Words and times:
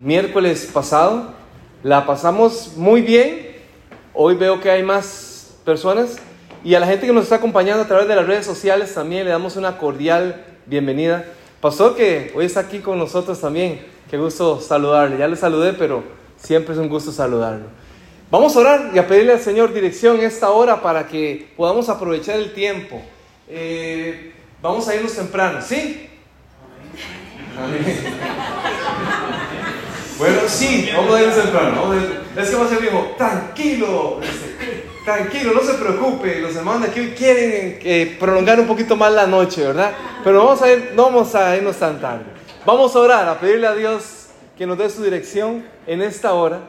miércoles 0.00 0.70
pasado. 0.72 1.34
La 1.82 2.06
pasamos 2.06 2.72
muy 2.76 3.02
bien. 3.02 3.50
Hoy 4.14 4.34
veo 4.34 4.58
que 4.58 4.70
hay 4.70 4.82
más 4.82 5.54
personas. 5.64 6.16
Y 6.64 6.74
a 6.74 6.80
la 6.80 6.86
gente 6.86 7.06
que 7.06 7.12
nos 7.12 7.24
está 7.24 7.36
acompañando 7.36 7.82
a 7.82 7.86
través 7.86 8.08
de 8.08 8.16
las 8.16 8.26
redes 8.26 8.46
sociales 8.46 8.92
también 8.94 9.24
le 9.24 9.30
damos 9.30 9.56
una 9.56 9.76
cordial 9.76 10.44
bienvenida. 10.64 11.24
Pastor 11.60 11.96
que 11.96 12.32
hoy 12.34 12.46
está 12.46 12.60
aquí 12.60 12.78
con 12.78 12.98
nosotros 12.98 13.38
también. 13.40 13.86
Qué 14.10 14.16
gusto 14.16 14.60
saludarle. 14.60 15.18
Ya 15.18 15.28
le 15.28 15.36
saludé, 15.36 15.74
pero 15.74 16.02
siempre 16.36 16.74
es 16.74 16.80
un 16.80 16.88
gusto 16.88 17.12
saludarlo. 17.12 17.66
Vamos 18.30 18.56
a 18.56 18.60
orar 18.60 18.90
y 18.94 18.98
a 18.98 19.06
pedirle 19.06 19.34
al 19.34 19.40
Señor 19.40 19.74
dirección 19.74 20.20
esta 20.20 20.50
hora 20.50 20.80
para 20.80 21.06
que 21.06 21.52
podamos 21.56 21.90
aprovechar 21.90 22.36
el 22.36 22.54
tiempo. 22.54 23.02
Eh, 23.48 24.32
vamos 24.62 24.88
a 24.88 24.94
irnos 24.94 25.12
temprano, 25.14 25.60
¿sí? 25.60 26.08
Bueno, 30.20 30.40
sí, 30.48 30.90
vamos 30.94 31.14
a 31.14 31.22
irnos 31.22 31.34
temprano. 31.34 31.94
Es 32.36 32.50
que 32.50 32.56
va 32.56 32.66
a 32.66 32.68
ser 32.68 32.82
dijo, 32.82 33.14
tranquilo, 33.16 34.20
tranquilo, 35.02 35.52
no 35.54 35.62
se 35.62 35.72
preocupe. 35.72 36.40
Los 36.40 36.54
hermanos 36.56 36.82
de 36.82 36.88
aquí 36.88 37.14
quieren 37.16 37.78
eh, 37.82 38.18
prolongar 38.20 38.60
un 38.60 38.66
poquito 38.66 38.96
más 38.96 39.14
la 39.14 39.26
noche, 39.26 39.62
¿verdad? 39.68 39.92
Pero 40.22 40.44
vamos 40.44 40.60
a 40.60 40.70
ir, 40.70 40.92
no 40.94 41.04
vamos 41.04 41.34
a 41.34 41.56
irnos 41.56 41.74
tan 41.78 41.98
tarde. 42.02 42.24
Vamos 42.66 42.94
a 42.94 42.98
orar, 42.98 43.28
a 43.30 43.40
pedirle 43.40 43.66
a 43.66 43.74
Dios 43.74 44.26
que 44.58 44.66
nos 44.66 44.76
dé 44.76 44.90
su 44.90 45.02
dirección 45.02 45.64
en 45.86 46.02
esta 46.02 46.34
hora 46.34 46.60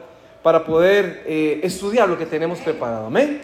para 0.42 0.64
poder 0.64 1.22
eh, 1.26 1.60
estudiar 1.62 2.08
lo 2.08 2.16
que 2.16 2.24
tenemos 2.24 2.58
preparado. 2.60 3.08
Amén. 3.08 3.42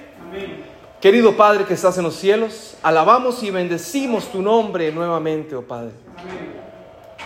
Querido 1.03 1.37
Padre 1.37 1.67
que 1.67 1.75
estás 1.75 1.99
en 1.99 2.05
los 2.05 2.17
cielos, 2.17 2.79
alabamos 2.83 3.43
y 3.43 3.51
bendecimos 3.51 4.33
tu 4.33 4.41
nombre 4.41 4.91
nuevamente, 4.91 5.55
oh 5.55 5.61
Padre. 5.61 5.91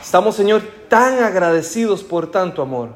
Estamos, 0.03 0.35
Señor, 0.35 0.63
tan 0.89 1.23
agradecidos 1.23 2.03
por 2.03 2.31
tanto 2.31 2.61
amor, 2.61 2.91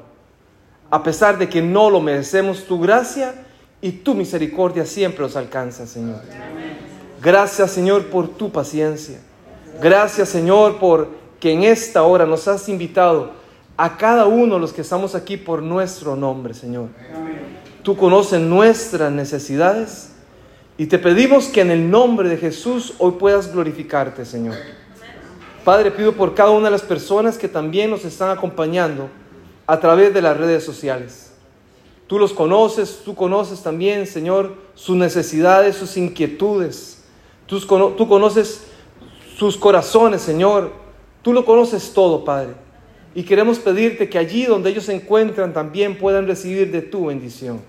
a 0.91 1.03
pesar 1.03 1.39
de 1.39 1.49
que 1.49 1.63
no 1.63 1.89
lo 1.89 2.01
merecemos, 2.01 2.65
tu 2.65 2.81
gracia 2.81 3.47
y 3.81 3.93
tu 3.93 4.15
misericordia 4.15 4.85
siempre 4.85 5.23
nos 5.23 5.37
alcanza, 5.37 5.87
Señor. 5.87 6.21
Gracias, 7.23 7.71
Señor, 7.71 8.07
por 8.07 8.29
tu 8.29 8.51
paciencia. 8.51 9.19
Gracias, 9.81 10.29
Señor, 10.29 10.79
por 10.79 11.09
que 11.39 11.53
en 11.53 11.63
esta 11.63 12.03
hora 12.03 12.27
nos 12.27 12.49
has 12.49 12.69
invitado 12.69 13.33
a 13.77 13.97
cada 13.97 14.27
uno 14.27 14.55
de 14.55 14.61
los 14.61 14.73
que 14.73 14.81
estamos 14.81 15.15
aquí 15.15 15.37
por 15.37 15.63
nuestro 15.63 16.17
nombre, 16.17 16.55
Señor. 16.55 16.89
Tú 17.83 17.97
conoces 17.97 18.41
nuestras 18.41 19.13
necesidades 19.13 20.11
y 20.77 20.87
te 20.87 20.99
pedimos 20.99 21.47
que 21.47 21.61
en 21.61 21.71
el 21.71 21.89
nombre 21.89 22.29
de 22.29 22.37
Jesús 22.37 22.95
hoy 22.99 23.13
puedas 23.13 23.53
glorificarte, 23.53 24.25
Señor. 24.25 24.57
Padre, 25.67 25.91
pido 25.91 26.13
por 26.13 26.33
cada 26.33 26.51
una 26.51 26.67
de 26.67 26.71
las 26.71 26.83
personas 26.83 27.37
que 27.37 27.49
también 27.49 27.91
nos 27.91 28.05
están 28.05 28.31
acompañando 28.31 29.09
a 29.67 29.81
través 29.81 30.15
de 30.15 30.23
las 30.23 30.37
redes 30.37 30.63
sociales. 30.63 31.33
Tú 32.07 32.21
los 32.21 32.33
conoces, 32.33 33.01
tú 33.05 33.17
conoces 33.17 33.65
también, 33.65 34.07
Señor, 34.07 34.55
sus 34.77 34.95
necesidades, 34.95 35.75
sus 35.75 35.97
inquietudes. 35.97 37.03
Tú, 37.47 37.59
tú 37.59 38.07
conoces 38.07 38.63
sus 39.37 39.57
corazones, 39.57 40.23
Señor. 40.23 40.71
Tú 41.23 41.33
lo 41.33 41.45
conoces 41.45 41.93
todo, 41.93 42.25
Padre. 42.25 42.55
Y 43.13 43.25
queremos 43.25 43.59
pedirte 43.59 44.09
que 44.09 44.19
allí 44.19 44.45
donde 44.45 44.71
ellos 44.71 44.85
se 44.85 44.95
encuentran 44.95 45.53
también 45.53 45.99
puedan 45.99 46.29
recibir 46.29 46.71
de 46.71 46.83
tu 46.83 47.07
bendición. 47.07 47.61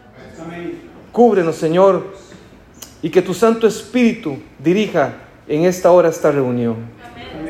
Cúbrenos, 1.11 1.55
Señor, 1.55 2.05
y 3.01 3.09
que 3.09 3.23
tu 3.23 3.33
Santo 3.33 3.65
Espíritu 3.65 4.37
dirija 4.59 5.15
en 5.47 5.65
esta 5.65 5.89
hora 5.89 6.09
esta 6.09 6.31
reunión. 6.31 6.96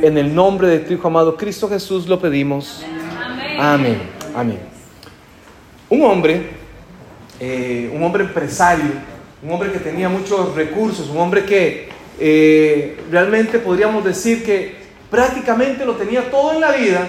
En 0.02 0.16
el 0.17 0.34
nombre 0.34 0.67
de 0.67 0.80
tu 0.80 0.94
Hijo 0.94 1.08
amado 1.08 1.36
Cristo 1.36 1.67
Jesús 1.67 2.08
lo 2.08 2.20
pedimos. 2.20 2.84
Amén. 3.58 4.00
Amén. 4.36 4.59
Un 5.90 6.03
hombre, 6.03 6.52
eh, 7.40 7.90
un 7.92 8.03
hombre 8.03 8.23
empresario, 8.23 8.92
un 9.42 9.52
hombre 9.52 9.72
que 9.72 9.80
tenía 9.80 10.08
muchos 10.08 10.53
recursos, 10.53 11.09
un 11.09 11.18
hombre 11.18 11.45
que 11.45 11.90
eh, 12.20 13.00
realmente 13.09 13.58
podríamos 13.58 14.03
decir 14.03 14.46
que 14.46 14.75
prácticamente 15.09 15.84
lo 15.84 15.96
tenía 15.96 16.29
todo 16.29 16.53
en 16.53 16.62
la 16.62 16.74
vida, 16.74 17.08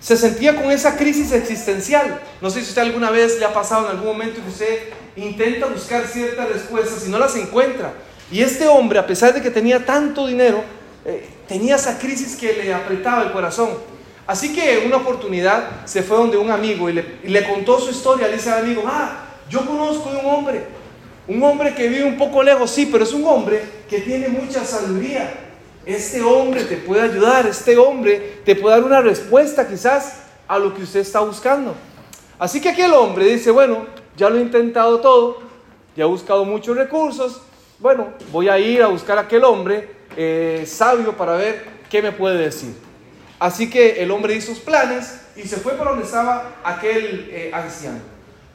se 0.00 0.16
sentía 0.16 0.56
con 0.56 0.70
esa 0.70 0.96
crisis 0.96 1.32
existencial. 1.32 2.18
No 2.40 2.48
sé 2.48 2.60
si 2.60 2.68
usted 2.68 2.82
alguna 2.82 3.10
vez 3.10 3.38
le 3.38 3.44
ha 3.44 3.52
pasado 3.52 3.86
en 3.86 3.90
algún 3.90 4.06
momento 4.06 4.40
que 4.42 4.48
usted 4.48 4.78
intenta 5.16 5.66
buscar 5.66 6.06
ciertas 6.06 6.48
respuestas 6.48 7.06
y 7.06 7.10
no 7.10 7.18
las 7.18 7.36
encuentra. 7.36 7.92
Y 8.30 8.40
este 8.40 8.66
hombre, 8.66 8.98
a 8.98 9.06
pesar 9.06 9.34
de 9.34 9.42
que 9.42 9.50
tenía 9.50 9.84
tanto 9.84 10.26
dinero, 10.26 10.64
eh, 11.04 11.28
tenía 11.48 11.76
esa 11.76 11.98
crisis 11.98 12.36
que 12.36 12.52
le 12.52 12.72
apretaba 12.72 13.22
el 13.22 13.32
corazón. 13.32 13.70
Así 14.26 14.54
que 14.54 14.84
una 14.86 14.98
oportunidad 14.98 15.84
se 15.84 16.02
fue 16.02 16.16
donde 16.16 16.36
un 16.36 16.50
amigo 16.50 16.88
y 16.88 16.92
le, 16.92 17.46
contó 17.46 17.80
su 17.80 17.90
historia. 17.90 18.28
Le 18.28 18.34
dice 18.34 18.50
al 18.50 18.64
amigo, 18.64 18.84
ah, 18.86 19.24
yo 19.50 19.66
conozco 19.66 20.10
de 20.10 20.18
un 20.18 20.26
hombre, 20.26 20.64
un 21.26 21.42
hombre 21.42 21.74
que 21.74 21.88
vive 21.88 22.04
un 22.04 22.16
poco 22.16 22.42
lejos, 22.42 22.70
sí, 22.70 22.88
pero 22.90 23.04
es 23.04 23.12
un 23.12 23.26
hombre 23.26 23.62
que 23.88 24.00
tiene 24.00 24.28
mucha 24.28 24.64
sabiduría. 24.64 25.32
Este 25.84 26.22
hombre 26.22 26.62
te 26.64 26.76
puede 26.76 27.02
ayudar, 27.02 27.46
este 27.46 27.76
hombre 27.76 28.40
te 28.44 28.54
puede 28.54 28.76
dar 28.76 28.84
una 28.84 29.00
respuesta 29.00 29.66
quizás 29.66 30.20
a 30.46 30.58
lo 30.58 30.72
que 30.72 30.82
usted 30.82 31.00
está 31.00 31.20
buscando. 31.20 31.74
Así 32.38 32.60
que 32.60 32.68
aquel 32.68 32.92
hombre 32.92 33.26
dice, 33.26 33.50
bueno, 33.50 33.86
ya 34.16 34.30
lo 34.30 34.38
he 34.38 34.40
intentado 34.40 35.00
todo, 35.00 35.40
ya 35.96 36.04
he 36.04 36.06
buscado 36.06 36.44
muchos 36.44 36.76
recursos, 36.76 37.42
bueno, 37.80 38.10
voy 38.30 38.48
a 38.48 38.58
ir 38.60 38.80
a 38.80 38.86
buscar 38.86 39.18
a 39.18 39.22
aquel 39.22 39.42
hombre 39.42 40.01
eh, 40.16 40.64
sabio 40.66 41.16
para 41.16 41.34
ver 41.34 41.64
qué 41.90 42.02
me 42.02 42.12
puede 42.12 42.38
decir. 42.38 42.74
Así 43.38 43.68
que 43.68 44.02
el 44.02 44.10
hombre 44.10 44.34
hizo 44.34 44.54
sus 44.54 44.60
planes 44.60 45.20
y 45.34 45.42
se 45.42 45.56
fue 45.56 45.72
para 45.72 45.90
donde 45.90 46.04
estaba 46.04 46.52
aquel 46.62 47.28
eh, 47.32 47.50
anciano. 47.52 47.98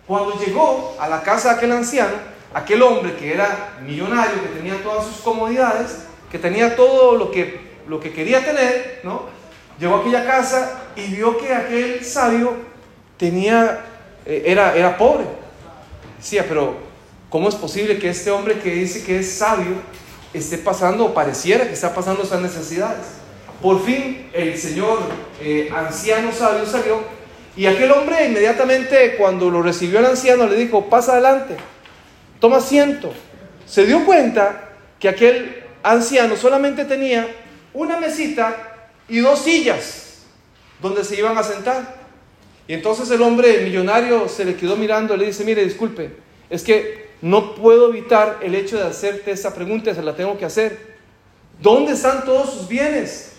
Cuando 0.08 0.40
llegó 0.40 0.96
a 1.00 1.10
la 1.10 1.22
casa 1.22 1.50
de 1.50 1.56
aquel 1.56 1.72
anciano, 1.74 2.14
aquel 2.54 2.82
hombre 2.82 3.16
que 3.16 3.34
era 3.34 3.78
millonario, 3.86 4.42
que 4.42 4.58
tenía 4.58 4.82
todas 4.82 5.06
sus 5.06 5.18
comodidades, 5.18 5.98
que 6.32 6.40
tenía 6.40 6.76
todo 6.76 7.18
lo 7.18 7.32
que, 7.32 7.60
lo 7.88 8.00
que 8.00 8.14
quería 8.14 8.46
tener, 8.46 9.02
¿no? 9.04 9.24
Llegó 9.80 9.98
a 9.98 10.00
aquella 10.00 10.26
casa 10.26 10.84
y 10.96 11.14
vio 11.14 11.38
que 11.38 11.54
aquel 11.54 12.04
sabio 12.04 12.54
tenía, 13.18 13.84
eh, 14.26 14.44
era, 14.46 14.76
era 14.76 14.98
pobre. 14.98 15.26
Decía, 16.18 16.46
pero 16.48 16.76
¿cómo 17.30 17.50
es 17.50 17.56
posible 17.56 18.00
que 18.00 18.10
este 18.10 18.32
hombre 18.32 18.60
que 18.60 18.72
dice 18.72 19.04
que 19.04 19.20
es 19.20 19.34
sabio 19.34 19.76
esté 20.38 20.58
pasando 20.58 21.06
o 21.06 21.14
pareciera 21.14 21.68
que 21.68 21.74
está 21.74 21.94
pasando 21.94 22.24
esas 22.24 22.42
necesidades. 22.42 23.06
Por 23.62 23.84
fin 23.84 24.30
el 24.34 24.58
señor 24.58 25.00
eh, 25.42 25.70
anciano 25.76 26.32
sabio 26.32 26.66
salió 26.66 27.02
y 27.56 27.66
aquel 27.66 27.92
hombre 27.92 28.26
inmediatamente 28.26 29.16
cuando 29.18 29.50
lo 29.50 29.64
recibió 29.64 30.00
el 30.00 30.06
anciano 30.06 30.46
le 30.46 30.56
dijo, 30.56 30.90
pasa 30.90 31.14
adelante, 31.14 31.56
toma 32.40 32.58
asiento. 32.58 33.12
Se 33.66 33.86
dio 33.86 34.06
cuenta 34.06 34.70
que 35.00 35.10
aquel 35.10 35.64
anciano 35.82 36.36
solamente 36.36 36.86
tenía 36.86 37.28
una 37.74 38.00
mesita 38.00 38.56
y 39.10 39.20
dos 39.20 39.40
sillas 39.40 40.20
donde 40.82 41.04
se 41.04 41.18
iban 41.18 41.38
a 41.38 41.44
sentar. 41.44 41.98
Y 42.68 42.74
entonces 42.74 43.10
el 43.10 43.22
hombre 43.22 43.62
millonario 43.64 44.28
se 44.28 44.46
le 44.46 44.56
quedó 44.56 44.76
mirando 44.76 45.16
y 45.16 45.18
le 45.18 45.26
dice, 45.28 45.44
mire, 45.44 45.64
disculpe, 45.64 46.12
es 46.50 46.64
que 46.64 47.07
no 47.22 47.56
puedo 47.56 47.90
evitar 47.90 48.40
el 48.42 48.56
hecho 48.56 48.78
de 48.78 48.84
hacerte 48.84 49.32
esa 49.32 49.54
pregunta, 49.54 49.94
se 49.94 50.04
la 50.04 50.16
tengo 50.16 50.38
que 50.38 50.46
hacer. 50.46 50.98
¿Dónde 51.60 51.94
están 51.94 52.24
todos 52.26 52.54
sus 52.54 52.68
bienes? 52.68 53.34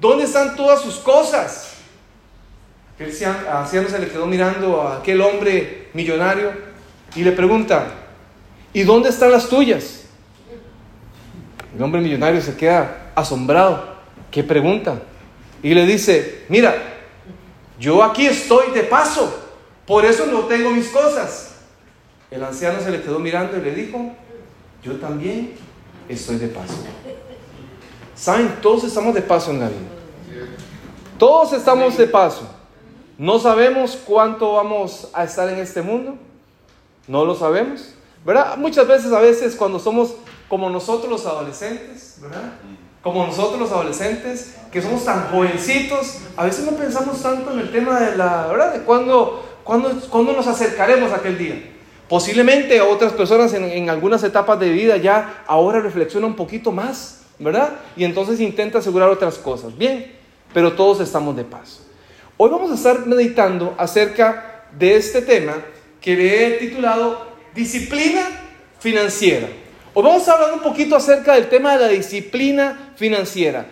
¿Dónde 0.00 0.24
están 0.24 0.56
todas 0.56 0.80
sus 0.80 0.96
cosas? 0.96 1.74
Aquel 2.94 3.12
anciano 3.50 3.88
se 3.88 3.98
le 3.98 4.08
quedó 4.08 4.26
mirando 4.26 4.82
a 4.82 4.98
aquel 4.98 5.20
hombre 5.20 5.88
millonario 5.94 6.52
y 7.14 7.22
le 7.22 7.32
pregunta, 7.32 7.86
¿y 8.72 8.82
dónde 8.82 9.10
están 9.10 9.30
las 9.30 9.48
tuyas? 9.48 10.04
El 11.76 11.82
hombre 11.82 12.00
millonario 12.00 12.40
se 12.40 12.56
queda 12.56 13.12
asombrado. 13.14 13.92
¿Qué 14.30 14.42
pregunta? 14.42 15.00
Y 15.62 15.74
le 15.74 15.86
dice, 15.86 16.44
mira, 16.48 16.74
yo 17.78 18.02
aquí 18.02 18.26
estoy 18.26 18.72
de 18.72 18.82
paso, 18.82 19.50
por 19.86 20.04
eso 20.04 20.26
no 20.26 20.40
tengo 20.40 20.70
mis 20.70 20.88
cosas. 20.88 21.51
El 22.32 22.42
anciano 22.42 22.80
se 22.80 22.90
le 22.90 23.02
quedó 23.02 23.18
mirando 23.18 23.58
y 23.58 23.60
le 23.60 23.74
dijo, 23.74 24.10
yo 24.82 24.96
también 24.96 25.52
estoy 26.08 26.36
de 26.36 26.48
paso. 26.48 26.74
¿Saben? 28.14 28.56
Todos 28.62 28.84
estamos 28.84 29.12
de 29.12 29.20
paso 29.20 29.50
en 29.50 29.60
la 29.60 29.68
vida. 29.68 29.78
Todos 31.18 31.52
estamos 31.52 31.98
de 31.98 32.06
paso. 32.06 32.48
No 33.18 33.38
sabemos 33.38 33.98
cuánto 34.06 34.54
vamos 34.54 35.10
a 35.12 35.24
estar 35.24 35.46
en 35.50 35.58
este 35.58 35.82
mundo. 35.82 36.14
No 37.06 37.26
lo 37.26 37.34
sabemos. 37.34 37.94
¿Verdad? 38.24 38.56
Muchas 38.56 38.88
veces, 38.88 39.12
a 39.12 39.20
veces, 39.20 39.54
cuando 39.54 39.78
somos 39.78 40.14
como 40.48 40.70
nosotros 40.70 41.10
los 41.10 41.26
adolescentes, 41.26 42.16
¿verdad? 42.22 42.54
Como 43.02 43.26
nosotros 43.26 43.60
los 43.60 43.72
adolescentes, 43.72 44.56
que 44.70 44.80
somos 44.80 45.04
tan 45.04 45.28
jovencitos, 45.28 46.20
a 46.36 46.44
veces 46.44 46.64
no 46.64 46.72
pensamos 46.72 47.20
tanto 47.20 47.52
en 47.52 47.58
el 47.58 47.72
tema 47.72 48.00
de 48.00 48.16
la, 48.16 48.46
¿verdad? 48.46 48.72
De 48.72 48.80
cuándo, 48.84 49.44
nos 49.66 50.46
acercaremos 50.46 51.12
a 51.12 51.16
aquel 51.16 51.36
día. 51.36 51.68
Posiblemente 52.12 52.78
otras 52.82 53.14
personas 53.14 53.54
en, 53.54 53.88
algunas 53.88 54.22
etapas 54.22 54.60
de 54.60 54.68
vida 54.68 54.98
ya 54.98 55.44
ahora 55.46 55.80
reflexionan 55.80 56.32
un 56.32 56.36
poquito 56.36 56.70
más, 56.70 57.22
¿verdad? 57.38 57.70
Y 57.96 58.04
entonces 58.04 58.38
intenta 58.38 58.80
asegurar 58.80 59.08
otras 59.08 59.38
cosas. 59.38 59.78
Bien, 59.78 60.12
pero 60.52 60.74
todos 60.74 61.00
estamos 61.00 61.34
de 61.34 61.44
paso. 61.44 61.80
Hoy 62.36 62.50
vamos 62.50 62.70
a 62.70 62.74
estar 62.74 63.06
meditando 63.06 63.74
acerca 63.78 64.66
de 64.78 64.96
este 64.96 65.22
tema 65.22 65.54
que 66.02 66.14
le 66.14 66.46
he 66.46 66.50
titulado 66.58 67.28
Disciplina 67.54 68.20
Financiera. 68.78 69.48
Hoy 69.94 70.02
vamos 70.02 70.28
a 70.28 70.34
hablar 70.34 70.52
un 70.52 70.60
poquito 70.60 70.94
acerca 70.94 71.32
del 71.32 71.48
tema 71.48 71.78
de 71.78 71.80
la 71.80 71.88
disciplina 71.88 72.92
financiera. 72.94 73.64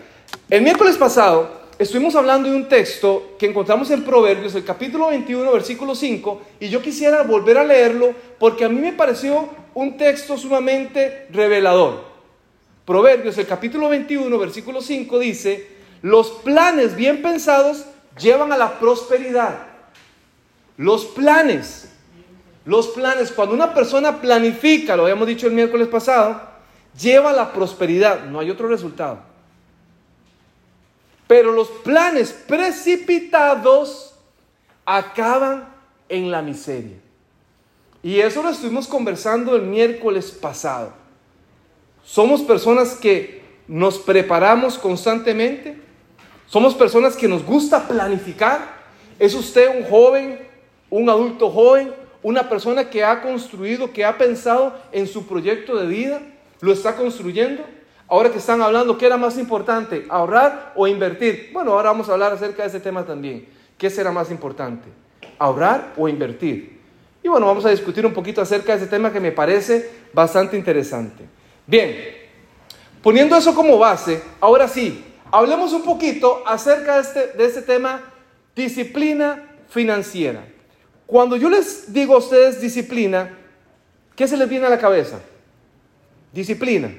El 0.49 0.63
miércoles 0.63 0.97
pasado 0.97 1.60
estuvimos 1.81 2.15
hablando 2.15 2.51
de 2.51 2.57
un 2.57 2.69
texto 2.69 3.37
que 3.39 3.47
encontramos 3.47 3.91
en 3.91 4.05
Proverbios, 4.05 4.55
el 4.55 4.65
capítulo 4.65 5.09
21, 5.09 5.51
versículo 5.51 5.95
5, 5.95 6.43
y 6.61 6.69
yo 6.69 6.83
quisiera 6.83 7.23
volver 7.23 7.57
a 7.57 7.65
leerlo 7.65 8.15
porque 8.39 8.67
a 8.67 8.69
mí 8.69 8.79
me 8.79 8.93
pareció 8.93 9.49
un 9.73 9.97
texto 9.97 10.37
sumamente 10.37 11.27
revelador. 11.31 12.05
Proverbios, 12.85 13.39
el 13.39 13.47
capítulo 13.47 13.89
21, 13.89 14.39
versículo 14.39 14.83
5 14.83 15.19
dice, 15.21 15.69
los 16.03 16.31
planes 16.31 16.95
bien 16.95 17.23
pensados 17.23 17.87
llevan 18.21 18.53
a 18.53 18.59
la 18.59 18.79
prosperidad. 18.79 19.69
Los 20.77 21.07
planes, 21.07 21.91
los 22.67 22.89
planes, 22.89 23.33
cuando 23.33 23.55
una 23.55 23.73
persona 23.73 24.21
planifica, 24.21 24.97
lo 24.97 25.05
habíamos 25.05 25.27
dicho 25.27 25.47
el 25.47 25.55
miércoles 25.55 25.89
pasado, 25.89 26.43
lleva 27.01 27.31
a 27.31 27.35
la 27.35 27.55
prosperidad, 27.55 28.27
no 28.27 28.39
hay 28.39 28.51
otro 28.51 28.69
resultado. 28.69 29.30
Pero 31.31 31.53
los 31.53 31.69
planes 31.69 32.33
precipitados 32.33 34.17
acaban 34.85 35.73
en 36.09 36.29
la 36.29 36.43
miseria. 36.43 36.97
Y 38.03 38.19
eso 38.19 38.43
lo 38.43 38.49
estuvimos 38.49 38.89
conversando 38.89 39.55
el 39.55 39.63
miércoles 39.63 40.33
pasado. 40.33 40.93
Somos 42.05 42.43
personas 42.43 42.95
que 42.95 43.45
nos 43.69 43.97
preparamos 43.97 44.77
constantemente. 44.77 45.81
Somos 46.49 46.75
personas 46.75 47.15
que 47.15 47.29
nos 47.29 47.45
gusta 47.45 47.87
planificar. 47.87 48.81
¿Es 49.17 49.33
usted 49.33 49.79
un 49.79 49.89
joven, 49.89 50.37
un 50.91 51.09
adulto 51.09 51.49
joven, 51.49 51.95
una 52.25 52.49
persona 52.49 52.91
que 52.91 53.05
ha 53.05 53.23
construido, 53.23 53.93
que 53.93 54.05
ha 54.05 54.19
pensado 54.19 54.77
en 54.91 55.07
su 55.07 55.29
proyecto 55.29 55.77
de 55.77 55.87
vida? 55.87 56.23
¿Lo 56.61 56.73
está 56.73 56.97
construyendo? 56.97 57.65
Ahora 58.11 58.33
que 58.33 58.39
están 58.39 58.61
hablando, 58.61 58.99
¿qué 58.99 59.07
era 59.07 59.17
más 59.17 59.39
importante? 59.39 60.05
¿Ahorrar 60.09 60.73
o 60.75 60.89
invertir? 60.89 61.51
Bueno, 61.53 61.75
ahora 61.75 61.91
vamos 61.91 62.09
a 62.09 62.13
hablar 62.15 62.33
acerca 62.33 62.65
de 62.65 62.69
ese 62.69 62.81
tema 62.81 63.07
también. 63.07 63.47
¿Qué 63.79 63.89
será 63.89 64.11
más 64.11 64.33
importante? 64.33 64.89
¿Ahorrar 65.39 65.93
o 65.97 66.09
invertir? 66.09 66.81
Y 67.23 67.29
bueno, 67.29 67.47
vamos 67.47 67.65
a 67.65 67.71
discutir 67.71 68.05
un 68.05 68.13
poquito 68.13 68.43
acerca 68.43 68.73
de 68.73 68.79
ese 68.79 68.89
tema 68.89 69.13
que 69.13 69.21
me 69.21 69.31
parece 69.31 69.89
bastante 70.13 70.57
interesante. 70.57 71.23
Bien, 71.69 71.97
poniendo 73.01 73.37
eso 73.37 73.55
como 73.55 73.79
base, 73.79 74.21
ahora 74.41 74.67
sí, 74.67 75.05
hablemos 75.31 75.73
un 75.73 75.85
poquito 75.85 76.43
acerca 76.45 76.97
de 76.97 77.03
este, 77.03 77.45
este 77.45 77.63
tema, 77.63 78.01
disciplina 78.57 79.53
financiera. 79.69 80.45
Cuando 81.07 81.37
yo 81.37 81.49
les 81.49 81.93
digo 81.93 82.17
a 82.17 82.19
ustedes 82.19 82.61
disciplina, 82.61 83.39
¿qué 84.17 84.27
se 84.27 84.37
les 84.37 84.49
viene 84.49 84.67
a 84.67 84.71
la 84.71 84.79
cabeza? 84.79 85.21
Disciplina. 86.33 86.91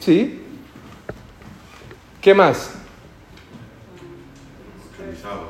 ¿Sí? 0.00 0.40
¿Qué 2.22 2.34
más? 2.34 2.70
Organizado. 4.98 5.40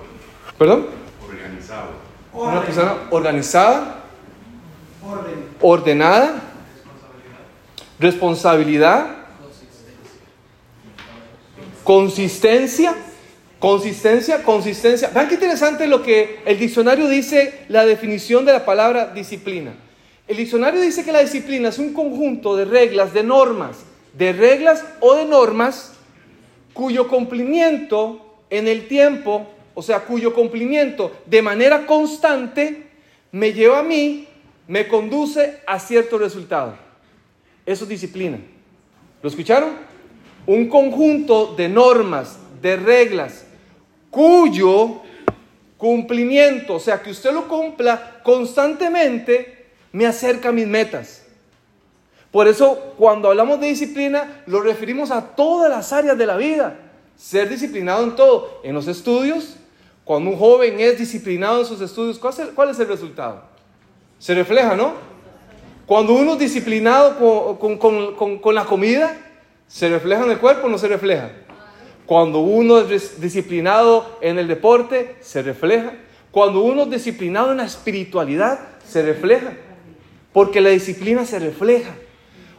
¿Perdón? 0.59 0.87
Organizado. 1.25 1.91
Una 2.33 2.63
persona 2.63 2.95
organizada, 3.11 4.05
ordenada, 5.61 6.43
responsabilidad, 7.99 9.17
consistencia, 11.85 12.95
consistencia, 13.59 14.43
consistencia. 14.43 15.11
Vean 15.15 15.29
qué 15.29 15.35
interesante 15.35 15.87
lo 15.87 16.03
que 16.03 16.43
el 16.45 16.59
diccionario 16.59 17.09
dice, 17.09 17.67
la 17.69 17.85
definición 17.85 18.45
de 18.45 18.53
la 18.53 18.65
palabra 18.65 19.07
disciplina. 19.09 19.75
El 20.27 20.37
diccionario 20.37 20.81
dice 20.81 21.05
que 21.05 21.13
la 21.13 21.21
disciplina 21.21 21.69
es 21.69 21.79
un 21.79 21.93
conjunto 21.93 22.57
de 22.57 22.65
reglas, 22.65 23.13
de 23.13 23.23
normas, 23.25 23.79
de 24.15 24.33
reglas 24.33 24.85
o 25.01 25.15
de 25.15 25.25
normas 25.25 25.95
cuyo 26.73 27.09
cumplimiento 27.09 28.37
en 28.51 28.69
el 28.69 28.89
tiempo, 28.89 29.47
o 29.75 29.83
sea, 29.83 30.01
cuyo 30.01 30.35
cumplimiento 30.35 31.13
de 31.27 31.43
manera 31.43 31.87
constante 31.87 32.89
me 33.33 33.53
lleva 33.53 33.81
a 33.81 33.83
mí, 33.83 34.27
me 34.67 34.89
conduce 34.89 35.61
a 35.67 35.79
cierto 35.79 36.19
resultado. 36.19 36.75
Eso 37.67 37.85
es 37.85 37.91
disciplina. 37.91 38.39
¿Lo 39.23 39.29
escucharon? 39.29 39.71
Un 40.47 40.69
conjunto 40.69 41.55
de 41.55 41.69
normas, 41.69 42.39
de 42.61 42.77
reglas, 42.77 43.45
cuyo 44.11 45.03
cumplimiento, 45.77 46.75
o 46.75 46.81
sea, 46.81 47.03
que 47.03 47.11
usted 47.11 47.33
lo 47.33 47.47
cumpla 47.49 48.21
constantemente, 48.23 49.67
me 49.93 50.07
acerca 50.07 50.51
a 50.51 50.53
mis 50.53 50.67
metas. 50.67 51.20
Por 52.31 52.47
eso, 52.47 52.95
cuando 52.97 53.29
hablamos 53.29 53.61
de 53.61 53.69
disciplina, 53.69 54.43
lo 54.47 54.61
referimos 54.61 55.11
a 55.11 55.35
todas 55.35 55.69
las 55.69 55.93
áreas 55.93 56.17
de 56.17 56.27
la 56.27 56.37
vida. 56.37 56.79
Ser 57.17 57.49
disciplinado 57.49 58.05
en 58.05 58.15
todo, 58.15 58.61
en 58.63 58.75
los 58.75 58.87
estudios. 58.87 59.57
Cuando 60.05 60.31
un 60.31 60.37
joven 60.37 60.79
es 60.79 60.99
disciplinado 60.99 61.61
en 61.61 61.67
sus 61.67 61.81
estudios, 61.81 62.19
¿cuál 62.19 62.71
es 62.71 62.79
el, 62.79 62.89
resultado? 62.89 63.43
Se 64.19 64.35
refleja, 64.35 64.77
¿no? 64.77 64.95
Cuando 65.87 66.15
uno 66.15 66.35
es 66.35 66.39
disciplinado 66.39 67.57
con, 67.59 67.79
con, 67.79 68.15
con, 68.15 68.39
con, 68.39 68.55
la 68.55 68.65
comida, 68.65 69.17
¿se 69.67 69.89
refleja 69.89 70.25
en 70.25 70.31
el 70.31 70.39
cuerpo 70.39 70.67
o 70.67 70.71
no 70.71 70.79
se 70.79 70.87
refleja? 70.87 71.31
Cuando 72.07 72.41
uno 72.41 72.79
es 72.79 73.21
disciplinado 73.21 74.19
en 74.21 74.39
el 74.39 74.47
deporte, 74.47 75.17
se 75.21 75.43
refleja. 75.43 75.93
Cuando 76.31 76.61
uno 76.61 76.85
es 76.85 76.91
disciplinado 76.91 77.51
en 77.51 77.59
la 77.59 77.65
espiritualidad, 77.65 78.61
se 78.87 79.03
refleja. 79.03 79.53
Porque 80.33 80.61
la 80.61 80.71
disciplina 80.71 81.27
se 81.27 81.41
refleja. 81.41 81.91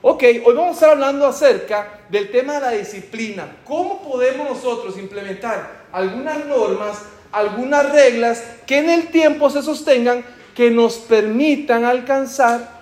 Ok, 0.03 0.23
hoy 0.23 0.55
vamos 0.55 0.69
a 0.69 0.73
estar 0.73 0.89
hablando 0.89 1.27
acerca 1.27 1.99
del 2.09 2.31
tema 2.31 2.55
de 2.55 2.59
la 2.61 2.71
disciplina. 2.71 3.57
¿Cómo 3.63 4.01
podemos 4.01 4.49
nosotros 4.49 4.97
implementar 4.97 5.85
algunas 5.91 6.43
normas, 6.47 7.03
algunas 7.31 7.91
reglas 7.91 8.43
que 8.65 8.79
en 8.79 8.89
el 8.89 9.09
tiempo 9.09 9.51
se 9.51 9.61
sostengan, 9.61 10.25
que 10.55 10.71
nos 10.71 10.95
permitan 10.95 11.85
alcanzar 11.85 12.81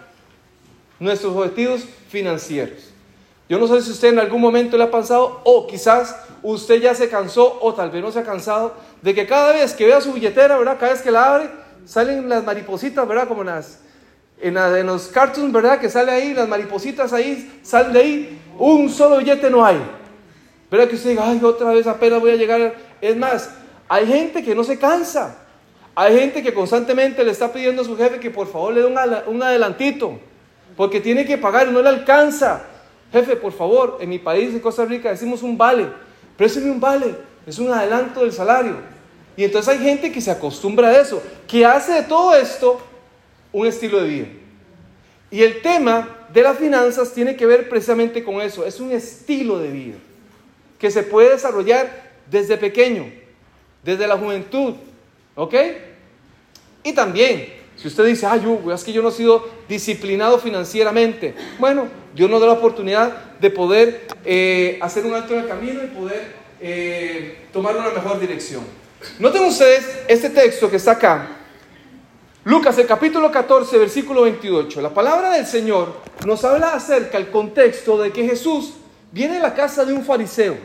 nuestros 0.97 1.35
objetivos 1.35 1.83
financieros? 2.07 2.89
Yo 3.49 3.59
no 3.59 3.67
sé 3.67 3.81
si 3.81 3.91
usted 3.91 4.09
en 4.09 4.19
algún 4.19 4.39
momento 4.39 4.77
le 4.77 4.85
ha 4.85 4.91
pasado 4.91 5.41
o 5.43 5.67
quizás 5.67 6.15
usted 6.41 6.75
ya 6.75 6.95
se 6.95 7.09
cansó 7.09 7.59
o 7.61 7.73
tal 7.73 7.91
vez 7.91 8.01
no 8.01 8.13
se 8.13 8.19
ha 8.19 8.23
cansado 8.23 8.75
de 9.01 9.13
que 9.13 9.27
cada 9.27 9.51
vez 9.51 9.73
que 9.73 9.85
vea 9.85 9.99
su 9.99 10.13
billetera, 10.13 10.57
¿verdad? 10.57 10.77
Cada 10.79 10.93
vez 10.93 11.01
que 11.01 11.11
la 11.11 11.35
abre, 11.35 11.49
salen 11.83 12.29
las 12.29 12.45
maripositas, 12.45 13.05
¿verdad? 13.05 13.27
Como 13.27 13.43
las 13.43 13.79
en, 14.41 14.85
los 14.85 15.07
cartoons, 15.07 15.51
¿verdad? 15.51 15.79
Que 15.79 15.89
sale 15.89 16.11
ahí, 16.11 16.33
las 16.33 16.47
maripositas 16.47 17.11
ahí, 17.13 17.59
salen 17.61 17.93
de 17.93 17.99
ahí, 17.99 18.41
un 18.57 18.89
solo 18.89 19.17
billete 19.17 19.49
no 19.49 19.65
hay. 19.65 19.77
¿Verdad? 20.71 20.87
Que 20.87 20.95
usted 20.95 21.11
diga, 21.11 21.27
ay, 21.27 21.39
otra 21.43 21.71
vez 21.71 21.87
apenas 21.87 22.19
voy 22.19 22.31
a 22.31 22.35
llegar. 22.35 22.75
Es 23.01 23.17
más, 23.17 23.49
hay 23.87 24.05
gente 24.05 24.43
que 24.43 24.53
no 24.55 24.63
se 24.63 24.77
cansa. 24.77 25.35
Hay 25.95 26.17
gente 26.17 26.43
que 26.43 26.53
constantemente 26.53 27.23
le 27.23 27.31
está 27.31 27.51
pidiendo 27.51 27.81
a 27.81 27.85
su 27.85 27.97
jefe 27.97 28.19
que 28.19 28.29
por 28.29 28.47
favor 28.47 28.73
le 28.73 28.81
dé 28.81 28.87
un, 28.87 28.97
un 29.27 29.43
adelantito, 29.43 30.17
porque 30.77 31.01
tiene 31.01 31.25
que 31.25 31.37
pagar 31.37 31.67
y 31.67 31.71
no 31.71 31.81
le 31.81 31.89
alcanza. 31.89 32.61
Jefe, 33.11 33.35
por 33.35 33.51
favor, 33.51 33.97
en 33.99 34.09
mi 34.09 34.19
país, 34.19 34.53
en 34.53 34.59
Costa 34.59 34.85
Rica, 34.85 35.09
decimos 35.09 35.41
un 35.43 35.57
vale. 35.57 35.87
Présteme 36.37 36.71
un 36.71 36.79
vale, 36.79 37.15
es 37.45 37.59
un 37.59 37.71
adelanto 37.73 38.21
del 38.21 38.31
salario. 38.31 38.75
Y 39.35 39.43
entonces 39.43 39.73
hay 39.73 39.83
gente 39.83 40.11
que 40.11 40.21
se 40.21 40.31
acostumbra 40.31 40.89
a 40.89 41.01
eso, 41.01 41.21
que 41.47 41.65
hace 41.65 41.93
de 41.93 42.03
todo 42.03 42.35
esto 42.35 42.79
un 43.51 43.67
estilo 43.67 44.01
de 44.01 44.07
vida. 44.07 44.27
Y 45.31 45.43
el 45.43 45.61
tema 45.61 46.27
de 46.33 46.41
las 46.41 46.57
finanzas 46.57 47.13
tiene 47.13 47.35
que 47.35 47.45
ver 47.45 47.69
precisamente 47.69 48.23
con 48.23 48.41
eso. 48.41 48.65
Es 48.65 48.79
un 48.79 48.91
estilo 48.91 49.59
de 49.59 49.69
vida 49.69 49.95
que 50.79 50.89
se 50.89 51.03
puede 51.03 51.31
desarrollar 51.31 52.11
desde 52.29 52.57
pequeño, 52.57 53.11
desde 53.83 54.07
la 54.07 54.17
juventud. 54.17 54.75
¿Ok? 55.35 55.55
Y 56.83 56.93
también, 56.93 57.53
si 57.75 57.87
usted 57.87 58.05
dice, 58.05 58.25
ay, 58.25 58.45
Hugo, 58.45 58.73
es 58.73 58.83
que 58.83 58.93
yo 58.93 59.01
no 59.01 59.09
he 59.09 59.11
sido 59.11 59.47
disciplinado 59.67 60.39
financieramente. 60.39 61.35
Bueno, 61.59 61.87
Dios 62.15 62.29
nos 62.29 62.41
da 62.41 62.47
la 62.47 62.53
oportunidad 62.53 63.37
de 63.39 63.49
poder 63.49 64.07
eh, 64.25 64.79
hacer 64.81 65.05
un 65.05 65.13
alto 65.13 65.33
en 65.33 65.41
el 65.41 65.47
camino 65.47 65.83
y 65.83 65.87
poder 65.87 66.33
eh, 66.61 67.37
tomar 67.53 67.75
una 67.75 67.89
mejor 67.89 68.19
dirección. 68.19 68.63
Noten 69.17 69.43
ustedes 69.45 69.85
este 70.07 70.29
texto 70.29 70.69
que 70.69 70.75
está 70.75 70.91
acá, 70.91 71.38
Lucas, 72.49 72.77
capítulo 72.87 73.31
14, 73.31 73.77
versículo 73.77 74.23
28. 74.23 74.81
La 74.81 74.91
palabra 74.91 75.33
del 75.33 75.45
Señor 75.45 75.97
nos 76.25 76.43
habla 76.43 76.73
acerca 76.73 77.19
del 77.19 77.29
contexto 77.29 78.01
de 78.01 78.09
que 78.09 78.27
Jesús 78.27 78.73
viene 79.11 79.37
a 79.37 79.39
la 79.39 79.53
casa 79.53 79.85
de 79.85 79.93
un 79.93 80.03
fariseo 80.03 80.57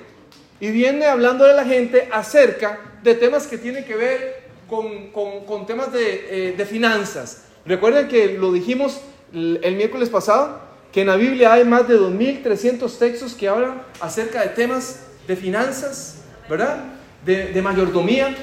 y 0.61 0.71
viene 0.71 1.05
hablando 1.05 1.45
a 1.45 1.53
la 1.53 1.63
gente 1.63 2.09
acerca 2.11 2.81
de 3.03 3.15
temas 3.15 3.47
que 3.47 3.59
tienen 3.59 3.85
que 3.85 3.97
ver 3.97 4.45
con, 4.67 5.09
con, 5.09 5.45
con 5.45 5.67
temas 5.67 5.93
de, 5.93 6.27
eh, 6.31 6.55
de, 6.57 6.65
finanzas. 6.65 7.43
Recuerden 7.67 8.09
que 8.09 8.29
lo 8.29 8.51
dijimos 8.51 9.03
el, 9.35 9.61
el 9.63 9.77
miércoles 9.77 10.09
pasado, 10.09 10.61
que 10.91 11.03
en 11.03 11.09
la 11.09 11.17
Biblia 11.17 11.53
hay 11.53 11.67
más 11.67 11.87
de 11.87 11.99
2.300 11.99 12.99
textos 12.99 13.35
que 13.35 13.47
hablan 13.47 13.83
acerca 14.01 14.41
de 14.41 14.49
temas 14.49 15.01
de 15.29 15.37
finanzas, 15.37 16.23
¿verdad? 16.49 16.83
De, 17.27 17.53
de 17.53 17.61
mayordomía. 17.61 18.35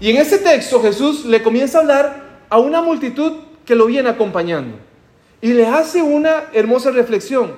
Y 0.00 0.08
en 0.08 0.16
ese 0.16 0.38
texto 0.38 0.80
Jesús 0.80 1.26
le 1.26 1.42
comienza 1.42 1.76
a 1.76 1.80
hablar 1.82 2.25
a 2.48 2.58
una 2.58 2.82
multitud 2.82 3.32
que 3.64 3.74
lo 3.74 3.86
viene 3.86 4.08
acompañando. 4.08 4.78
Y 5.40 5.52
le 5.52 5.66
hace 5.66 6.02
una 6.02 6.44
hermosa 6.52 6.90
reflexión. 6.90 7.54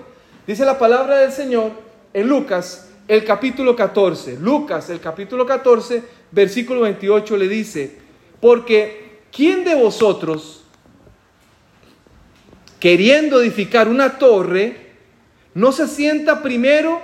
Dice 0.46 0.64
la 0.64 0.78
palabra 0.78 1.18
del 1.18 1.32
Señor 1.32 1.72
en 2.12 2.28
Lucas, 2.28 2.88
el 3.06 3.24
capítulo 3.24 3.76
14. 3.76 4.38
Lucas, 4.40 4.90
el 4.90 5.00
capítulo 5.00 5.46
14, 5.46 6.02
versículo 6.30 6.82
28 6.82 7.36
le 7.36 7.48
dice, 7.48 7.98
porque 8.40 9.20
¿quién 9.30 9.64
de 9.64 9.74
vosotros, 9.74 10.64
queriendo 12.80 13.40
edificar 13.40 13.88
una 13.88 14.18
torre, 14.18 14.88
no 15.54 15.72
se 15.72 15.88
sienta 15.88 16.42
primero 16.42 17.00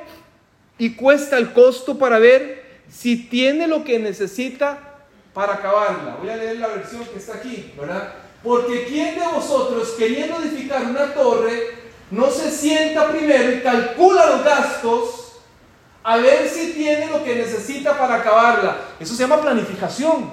y 0.78 0.90
cuesta 0.90 1.38
el 1.38 1.52
costo 1.52 1.98
para 1.98 2.18
ver 2.18 2.64
si 2.88 3.16
tiene 3.16 3.66
lo 3.66 3.84
que 3.84 3.98
necesita 3.98 4.93
para 5.34 5.54
acabarla? 5.54 6.16
Voy 6.20 6.30
a 6.30 6.36
leer 6.36 6.58
la 6.58 6.68
versión 6.68 7.04
que 7.04 7.18
está 7.18 7.34
aquí, 7.34 7.74
¿verdad? 7.76 8.14
Porque 8.42 8.84
¿quién 8.86 9.18
de 9.18 9.26
vosotros, 9.26 9.94
queriendo 9.98 10.36
edificar 10.40 10.84
una 10.84 11.12
torre, 11.12 11.82
no 12.10 12.30
se 12.30 12.50
sienta 12.50 13.08
primero 13.08 13.50
y 13.52 13.60
calcula 13.60 14.26
los 14.26 14.44
gastos 14.44 15.32
a 16.04 16.18
ver 16.18 16.48
si 16.48 16.72
tiene 16.72 17.06
lo 17.06 17.24
que 17.24 17.34
necesita 17.34 17.98
para 17.98 18.16
acabarla? 18.16 18.76
Eso 19.00 19.14
se 19.14 19.22
llama 19.22 19.40
planificación. 19.40 20.32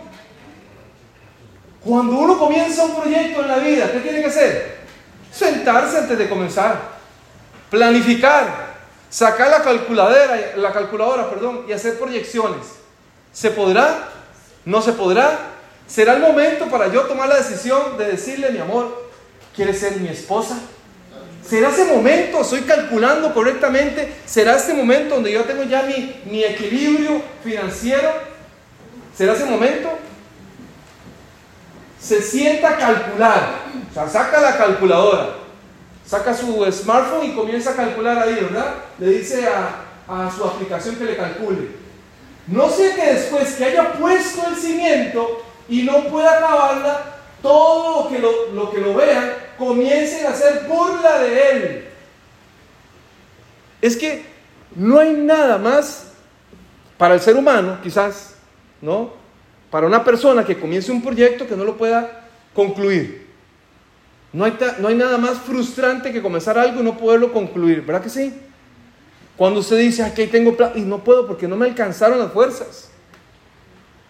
Cuando 1.83 2.15
uno 2.15 2.37
comienza 2.37 2.83
un 2.83 2.95
proyecto 2.95 3.41
en 3.41 3.47
la 3.47 3.57
vida, 3.57 3.91
¿qué 3.91 3.99
tiene 4.01 4.21
que 4.21 4.27
hacer? 4.27 4.81
Sentarse 5.31 5.97
antes 5.97 6.17
de 6.17 6.29
comenzar, 6.29 6.79
planificar, 7.71 8.75
sacar 9.09 9.49
la 9.49 9.63
calculadora, 9.63 10.57
la 10.57 10.71
calculadora, 10.71 11.29
perdón, 11.29 11.65
y 11.67 11.71
hacer 11.71 11.97
proyecciones. 11.97 12.75
¿Se 13.31 13.49
podrá? 13.49 14.20
¿No 14.65 14.81
se 14.81 14.93
podrá? 14.93 15.51
¿Será 15.87 16.13
el 16.13 16.21
momento 16.21 16.69
para 16.69 16.91
yo 16.91 17.01
tomar 17.01 17.27
la 17.27 17.37
decisión 17.37 17.97
de 17.97 18.05
decirle, 18.11 18.51
mi 18.51 18.59
amor, 18.59 19.09
¿quieres 19.55 19.79
ser 19.79 19.97
mi 19.97 20.07
esposa? 20.07 20.57
¿Será 21.45 21.69
ese 21.69 21.85
momento? 21.85 22.41
¿Estoy 22.41 22.61
calculando 22.61 23.33
correctamente? 23.33 24.13
¿Será 24.25 24.55
este 24.55 24.73
momento 24.73 25.15
donde 25.15 25.33
yo 25.33 25.43
tengo 25.43 25.63
ya 25.63 25.83
mi, 25.83 26.43
equilibrio 26.43 27.21
financiero? 27.43 28.09
¿Será 29.17 29.33
ese 29.33 29.45
momento? 29.45 29.89
Se 31.99 32.21
sienta 32.21 32.69
a 32.69 32.77
calcular. 32.77 33.55
O 33.89 33.93
sea, 33.93 34.07
saca 34.07 34.39
la 34.39 34.57
calculadora. 34.57 35.35
Saca 36.05 36.33
su 36.33 36.65
smartphone 36.71 37.25
y 37.25 37.35
comienza 37.35 37.71
a 37.71 37.75
calcular 37.75 38.17
ahí, 38.19 38.35
¿verdad? 38.35 38.75
Le 38.99 39.07
dice 39.07 39.45
a 39.47 40.31
su 40.35 40.45
aplicación 40.45 40.95
que 40.95 41.05
le 41.05 41.17
calcule. 41.17 41.80
No 42.51 42.69
sé 42.69 42.93
que 42.95 43.13
después 43.13 43.53
que 43.53 43.65
haya 43.65 43.93
puesto 43.93 44.47
el 44.49 44.55
cimiento, 44.55 45.41
y 45.71 45.83
no 45.83 46.03
puede 46.09 46.27
acabarla, 46.27 47.15
todo 47.41 48.03
lo 48.03 48.09
que 48.09 48.19
lo, 48.19 48.51
lo, 48.53 48.71
que 48.71 48.79
lo 48.79 48.93
vean 48.93 49.33
comiencen 49.57 50.27
a 50.27 50.31
hacer 50.31 50.65
burla 50.67 51.19
de 51.19 51.49
él. 51.49 51.85
Es 53.81 53.95
que 53.95 54.25
no 54.75 54.99
hay 54.99 55.13
nada 55.13 55.57
más 55.57 56.11
para 56.97 57.13
el 57.15 57.21
ser 57.21 57.35
humano, 57.37 57.79
quizás, 57.81 58.35
¿no? 58.81 59.13
Para 59.71 59.87
una 59.87 60.03
persona 60.03 60.45
que 60.45 60.59
comience 60.59 60.91
un 60.91 61.01
proyecto 61.01 61.47
que 61.47 61.55
no 61.55 61.63
lo 61.63 61.77
pueda 61.77 62.27
concluir. 62.53 63.27
No 64.33 64.45
hay, 64.45 64.57
no 64.79 64.87
hay 64.89 64.95
nada 64.95 65.17
más 65.17 65.39
frustrante 65.39 66.11
que 66.11 66.21
comenzar 66.21 66.57
algo 66.57 66.81
y 66.81 66.83
no 66.83 66.97
poderlo 66.97 67.31
concluir, 67.31 67.81
¿verdad 67.81 68.03
que 68.03 68.09
sí? 68.09 68.33
Cuando 69.41 69.61
usted 69.61 69.79
dice, 69.79 70.03
aquí 70.03 70.27
tengo 70.27 70.55
plan 70.55 70.73
y 70.75 70.81
no 70.81 71.03
puedo 71.03 71.25
porque 71.25 71.47
no 71.47 71.55
me 71.55 71.65
alcanzaron 71.65 72.19
las 72.19 72.31
fuerzas. 72.31 72.91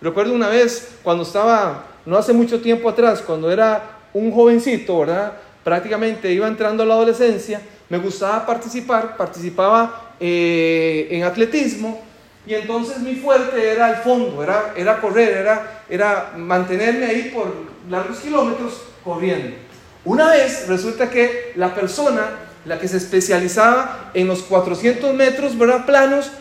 Recuerdo 0.01 0.33
una 0.33 0.49
vez 0.49 0.89
cuando 1.03 1.23
estaba, 1.23 1.85
no 2.05 2.17
hace 2.17 2.33
mucho 2.33 2.59
tiempo 2.59 2.89
atrás, 2.89 3.21
cuando 3.21 3.49
era 3.49 3.97
un 4.13 4.29
jovencito, 4.33 4.99
¿verdad? 4.99 5.31
Prácticamente 5.63 6.33
iba 6.33 6.49
entrando 6.49 6.83
a 6.83 6.85
la 6.85 6.95
adolescencia, 6.95 7.61
me 7.87 7.97
gustaba 7.97 8.45
participar, 8.45 9.15
participaba 9.15 10.15
eh, 10.19 11.07
en 11.11 11.23
atletismo 11.23 12.01
y 12.45 12.53
entonces 12.53 12.99
mi 12.99 13.15
fuerte 13.15 13.71
era 13.71 13.89
el 13.89 13.95
fondo, 14.03 14.43
era, 14.43 14.73
era 14.75 14.99
correr, 14.99 15.29
era, 15.29 15.83
era 15.89 16.33
mantenerme 16.35 17.05
ahí 17.05 17.31
por 17.33 17.53
largos 17.89 18.19
kilómetros 18.19 18.81
corriendo. 19.01 19.55
Una 20.03 20.29
vez 20.31 20.67
resulta 20.67 21.09
que 21.09 21.53
la 21.55 21.73
persona, 21.73 22.50
la 22.65 22.79
que 22.79 22.87
se 22.87 22.97
especializaba 22.97 24.11
en 24.13 24.27
los 24.27 24.43
400 24.43 25.13
metros, 25.13 25.57
¿verdad? 25.57 25.85
Planos, 25.85 26.31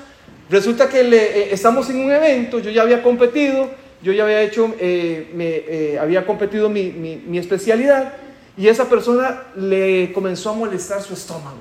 Resulta 0.51 0.89
que 0.89 1.05
le, 1.05 1.17
eh, 1.17 1.49
estamos 1.53 1.89
en 1.91 2.01
un 2.01 2.11
evento, 2.11 2.59
yo 2.59 2.71
ya 2.71 2.83
había 2.83 3.05
competido, 3.05 3.71
yo 4.03 4.13
ya 4.13 4.25
había 4.25 4.43
hecho, 4.43 4.75
eh, 4.81 5.31
me, 5.33 5.47
eh, 5.47 5.99
había 5.99 6.27
competido 6.27 6.69
mi, 6.69 6.91
mi, 6.91 7.39
especialidad 7.39 8.15
y 8.57 8.67
esa 8.67 8.89
persona 8.89 9.45
le 9.55 10.13
comenzó 10.13 10.51
a 10.51 10.55
molestar 10.55 11.03
su 11.03 11.15
estómago. 11.15 11.59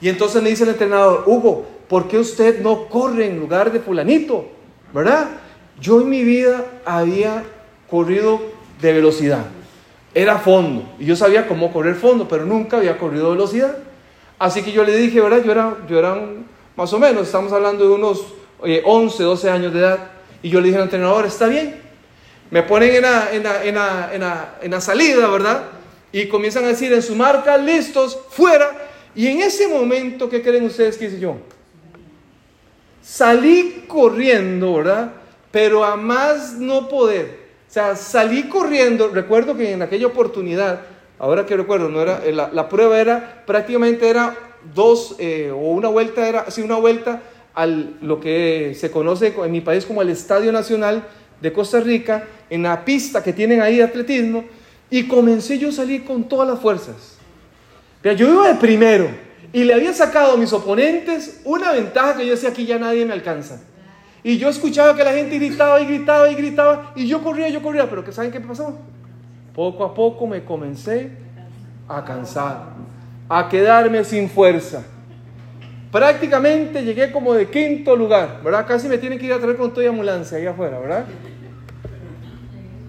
Y 0.00 0.08
entonces 0.08 0.42
me 0.42 0.48
dice 0.48 0.62
el 0.62 0.70
entrenador, 0.70 1.24
Hugo, 1.26 1.66
¿por 1.86 2.08
qué 2.08 2.18
usted 2.18 2.62
no 2.62 2.88
corre 2.88 3.26
en 3.26 3.38
lugar 3.38 3.70
de 3.70 3.80
fulanito? 3.80 4.48
¿Verdad? 4.94 5.28
Yo 5.78 6.00
en 6.00 6.08
mi 6.08 6.22
vida 6.24 6.64
había 6.86 7.44
corrido 7.90 8.40
de 8.80 8.92
velocidad. 8.94 9.44
Era 10.14 10.38
fondo. 10.38 10.94
Y 10.98 11.06
yo 11.06 11.16
sabía 11.16 11.48
cómo 11.48 11.72
correr 11.72 11.96
fondo, 11.96 12.28
pero 12.28 12.46
nunca 12.46 12.76
había 12.76 12.96
corrido 12.96 13.32
velocidad. 13.32 13.76
Así 14.38 14.62
que 14.62 14.70
yo 14.70 14.84
le 14.84 14.96
dije, 14.96 15.20
¿verdad? 15.20 15.42
Yo 15.44 15.52
era, 15.52 15.76
yo 15.88 15.98
era 15.98 16.12
un, 16.12 16.46
más 16.76 16.92
o 16.92 16.98
menos, 16.98 17.26
estamos 17.26 17.52
hablando 17.52 17.88
de 17.88 17.94
unos 17.94 18.24
11, 18.84 19.22
12 19.22 19.50
años 19.50 19.72
de 19.72 19.80
edad. 19.80 20.10
Y 20.42 20.50
yo 20.50 20.60
le 20.60 20.66
dije 20.66 20.76
al 20.76 20.84
entrenador, 20.84 21.26
está 21.26 21.46
bien. 21.46 21.80
Me 22.50 22.62
ponen 22.62 22.94
en 22.94 23.02
la, 23.02 23.32
en 23.32 23.42
la, 23.42 23.64
en 23.64 23.74
la, 24.20 24.58
en 24.62 24.70
la, 24.70 24.80
salida, 24.80 25.28
¿verdad? 25.28 25.64
Y 26.12 26.28
comienzan 26.28 26.64
a 26.64 26.68
decir 26.68 26.92
en 26.92 27.02
su 27.02 27.16
marca, 27.16 27.56
listos, 27.56 28.18
fuera. 28.30 28.70
Y 29.14 29.26
en 29.26 29.42
ese 29.42 29.66
momento, 29.66 30.28
¿qué 30.28 30.42
creen 30.42 30.64
ustedes 30.64 30.96
que 30.96 31.06
hice 31.06 31.18
yo? 31.18 31.36
Salí 33.02 33.84
corriendo, 33.88 34.74
¿verdad? 34.74 35.12
Pero 35.50 35.84
a 35.84 35.96
más 35.96 36.54
no 36.54 36.88
poder. 36.88 37.43
O 37.74 37.76
sea, 37.76 37.96
salí 37.96 38.44
corriendo. 38.44 39.08
Recuerdo 39.08 39.56
que 39.56 39.72
en 39.72 39.82
aquella 39.82 40.06
oportunidad, 40.06 40.82
ahora 41.18 41.44
que 41.44 41.56
recuerdo, 41.56 41.88
no 41.88 42.02
era, 42.02 42.22
la, 42.30 42.48
la 42.52 42.68
prueba 42.68 43.00
era 43.00 43.42
prácticamente 43.44 44.08
era 44.08 44.36
dos 44.72 45.16
eh, 45.18 45.50
o 45.50 45.72
una 45.72 45.88
vuelta, 45.88 46.28
era 46.28 46.42
así 46.42 46.62
una 46.62 46.76
vuelta 46.76 47.20
a 47.52 47.66
lo 47.66 48.20
que 48.20 48.76
se 48.78 48.92
conoce 48.92 49.34
en 49.36 49.50
mi 49.50 49.60
país 49.60 49.86
como 49.86 50.02
el 50.02 50.10
Estadio 50.10 50.52
Nacional 50.52 51.02
de 51.40 51.52
Costa 51.52 51.80
Rica, 51.80 52.28
en 52.48 52.62
la 52.62 52.84
pista 52.84 53.24
que 53.24 53.32
tienen 53.32 53.60
ahí 53.60 53.78
de 53.78 53.82
atletismo, 53.82 54.44
y 54.88 55.08
comencé 55.08 55.58
yo 55.58 55.70
a 55.70 55.72
salir 55.72 56.04
con 56.04 56.28
todas 56.28 56.46
las 56.46 56.60
fuerzas. 56.60 57.18
Yo 58.04 58.32
iba 58.32 58.46
de 58.46 58.54
primero 58.54 59.08
y 59.52 59.64
le 59.64 59.74
había 59.74 59.92
sacado 59.92 60.34
a 60.34 60.36
mis 60.36 60.52
oponentes 60.52 61.40
una 61.42 61.72
ventaja 61.72 62.18
que 62.18 62.24
yo 62.24 62.34
decía 62.34 62.50
aquí 62.50 62.66
ya 62.66 62.78
nadie 62.78 63.04
me 63.04 63.14
alcanza. 63.14 63.62
Y 64.24 64.38
yo 64.38 64.48
escuchaba 64.48 64.96
que 64.96 65.04
la 65.04 65.12
gente 65.12 65.38
gritaba 65.38 65.80
y 65.80 65.86
gritaba 65.86 66.30
y 66.30 66.34
gritaba 66.34 66.92
y 66.96 67.06
yo 67.06 67.22
corría, 67.22 67.50
yo 67.50 67.62
corría, 67.62 67.88
pero 67.88 68.10
¿saben 68.10 68.32
qué 68.32 68.40
pasó? 68.40 68.76
Poco 69.54 69.84
a 69.84 69.94
poco 69.94 70.26
me 70.26 70.42
comencé 70.42 71.12
a 71.86 72.02
cansar 72.02 72.72
a 73.28 73.48
quedarme 73.48 74.04
sin 74.04 74.28
fuerza. 74.28 74.82
Prácticamente 75.90 76.82
llegué 76.82 77.12
como 77.12 77.34
de 77.34 77.48
quinto 77.48 77.94
lugar, 77.94 78.40
¿verdad? 78.42 78.66
Casi 78.66 78.88
me 78.88 78.98
tienen 78.98 79.18
que 79.18 79.26
ir 79.26 79.32
a 79.32 79.38
traer 79.38 79.56
con 79.56 79.72
toda 79.72 79.88
ambulancia 79.88 80.38
ahí 80.38 80.46
afuera, 80.46 80.78
¿verdad? 80.78 81.04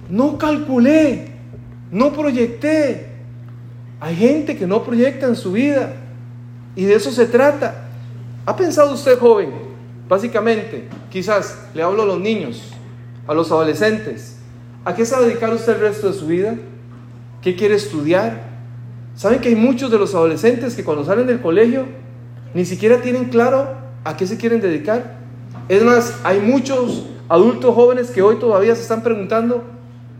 No 0.09 0.37
calculé, 0.37 1.27
no 1.91 2.11
proyecté. 2.13 3.09
Hay 3.99 4.15
gente 4.15 4.57
que 4.57 4.65
no 4.65 4.83
proyecta 4.83 5.27
en 5.27 5.35
su 5.35 5.51
vida 5.51 5.93
y 6.75 6.85
de 6.85 6.95
eso 6.95 7.11
se 7.11 7.25
trata. 7.27 7.89
¿Ha 8.45 8.55
pensado 8.55 8.93
usted, 8.93 9.17
joven? 9.17 9.64
Básicamente, 10.07 10.87
quizás 11.09 11.67
le 11.73 11.81
hablo 11.81 12.03
a 12.03 12.05
los 12.05 12.19
niños, 12.19 12.71
a 13.27 13.33
los 13.33 13.51
adolescentes. 13.51 14.37
¿A 14.83 14.93
qué 14.93 15.05
se 15.05 15.15
va 15.15 15.21
a 15.21 15.25
dedicar 15.25 15.51
usted 15.53 15.73
el 15.73 15.81
resto 15.81 16.11
de 16.11 16.13
su 16.13 16.27
vida? 16.27 16.55
¿Qué 17.41 17.55
quiere 17.55 17.75
estudiar? 17.75 18.43
¿Saben 19.15 19.39
que 19.39 19.49
hay 19.49 19.55
muchos 19.55 19.89
de 19.89 19.97
los 19.97 20.13
adolescentes 20.13 20.75
que 20.75 20.83
cuando 20.83 21.03
salen 21.03 21.25
del 21.25 21.41
colegio 21.41 21.85
ni 22.53 22.65
siquiera 22.65 23.01
tienen 23.01 23.25
claro 23.25 23.69
a 24.03 24.15
qué 24.15 24.27
se 24.27 24.37
quieren 24.37 24.61
dedicar? 24.61 25.15
Es 25.67 25.83
más, 25.83 26.19
hay 26.23 26.39
muchos 26.39 27.07
adultos 27.27 27.73
jóvenes 27.73 28.11
que 28.11 28.21
hoy 28.21 28.35
todavía 28.35 28.75
se 28.75 28.83
están 28.83 29.01
preguntando, 29.01 29.63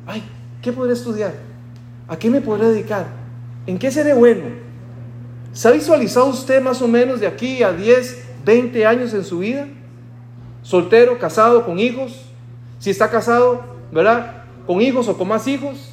ay, 0.08 0.24
¿qué 0.62 0.72
podré 0.72 0.94
estudiar? 0.94 1.34
¿A 2.08 2.18
qué 2.18 2.30
me 2.30 2.42
podré 2.42 2.70
dedicar? 2.70 3.06
¿En 3.68 3.78
qué 3.78 3.92
seré 3.92 4.14
bueno? 4.14 4.46
¿Se 5.54 5.68
ha 5.68 5.72
visualizado 5.72 6.28
usted 6.28 6.62
más 6.62 6.82
o 6.82 6.88
menos 6.88 7.20
de 7.20 7.28
aquí 7.28 7.62
a 7.64 7.72
10, 7.72 8.25
20 8.46 8.86
años 8.86 9.14
en 9.14 9.26
su 9.26 9.40
vida? 9.40 9.68
¿Soltero, 10.62 11.18
casado, 11.20 11.66
con 11.66 11.80
hijos? 11.80 12.26
Si 12.80 12.90
está 12.90 13.10
casado, 13.10 13.64
¿verdad? 13.92 14.44
¿Con 14.68 14.82
hijos 14.82 15.08
o 15.08 15.18
con 15.18 15.28
más 15.28 15.48
hijos? 15.48 15.92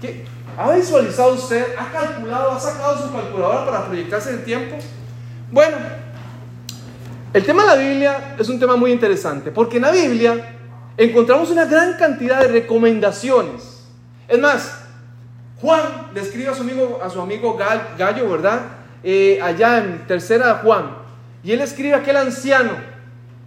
¿Qué? 0.00 0.24
¿Ha 0.58 0.72
visualizado 0.72 1.34
usted? 1.34 1.64
¿Ha 1.78 1.90
calculado? 1.92 2.52
¿Ha 2.52 2.60
sacado 2.60 2.98
su 2.98 3.12
calculadora 3.12 3.64
para 3.64 3.86
proyectarse 3.86 4.30
en 4.30 4.38
el 4.38 4.44
tiempo? 4.44 4.76
Bueno, 5.50 5.76
El 7.32 7.44
tema 7.44 7.62
de 7.62 7.68
la 7.68 7.76
Biblia 7.76 8.34
es 8.40 8.48
un 8.48 8.58
tema 8.58 8.74
muy 8.74 8.90
interesante, 8.90 9.52
porque 9.52 9.76
en 9.76 9.82
la 9.84 9.92
Biblia 9.92 10.56
encontramos 10.96 11.48
una 11.50 11.64
gran 11.64 11.96
cantidad 11.96 12.40
de 12.40 12.48
recomendaciones. 12.48 13.84
Es 14.26 14.38
más, 14.40 14.80
Juan 15.60 16.08
le 16.12 16.20
escribe 16.22 16.48
a 16.48 16.54
su 16.54 16.62
amigo, 16.62 16.98
a 17.00 17.08
su 17.08 17.20
amigo 17.20 17.56
Gallo, 17.56 18.28
¿verdad? 18.28 18.79
Eh, 19.02 19.38
allá 19.42 19.78
en 19.78 20.06
tercera 20.06 20.60
Juan. 20.62 20.96
Y 21.42 21.52
él 21.52 21.60
escribe 21.60 21.94
a 21.94 21.98
aquel 21.98 22.16
anciano, 22.16 22.72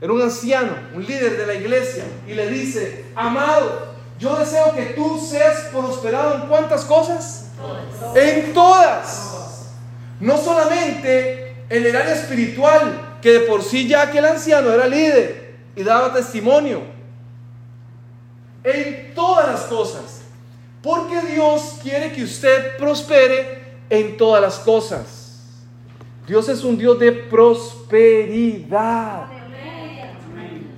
era 0.01 0.11
un 0.11 0.21
anciano, 0.21 0.71
un 0.95 1.05
líder 1.05 1.37
de 1.37 1.45
la 1.45 1.53
iglesia, 1.53 2.03
y 2.27 2.33
le 2.33 2.49
dice, 2.49 3.05
amado, 3.15 3.93
yo 4.19 4.35
deseo 4.37 4.73
que 4.73 4.93
tú 4.95 5.19
seas 5.19 5.65
prosperado 5.71 6.35
en 6.35 6.41
cuántas 6.47 6.85
cosas? 6.85 7.51
En 8.15 8.53
todas. 8.53 9.69
No 10.19 10.37
solamente 10.37 11.55
en 11.69 11.85
el 11.85 11.95
área 11.95 12.15
espiritual, 12.15 13.17
que 13.21 13.31
de 13.31 13.39
por 13.41 13.63
sí 13.63 13.87
ya 13.87 14.03
aquel 14.03 14.25
anciano 14.25 14.71
era 14.71 14.87
líder 14.87 15.55
y 15.75 15.83
daba 15.83 16.13
testimonio. 16.13 16.81
En 18.63 19.13
todas 19.13 19.47
las 19.47 19.61
cosas. 19.61 20.21
Porque 20.81 21.21
Dios 21.21 21.79
quiere 21.81 22.11
que 22.11 22.23
usted 22.23 22.77
prospere 22.77 23.77
en 23.89 24.17
todas 24.17 24.41
las 24.41 24.59
cosas. 24.59 25.22
Dios 26.27 26.47
es 26.49 26.63
un 26.63 26.77
Dios 26.77 26.99
de 26.99 27.11
prosperidad. 27.11 28.13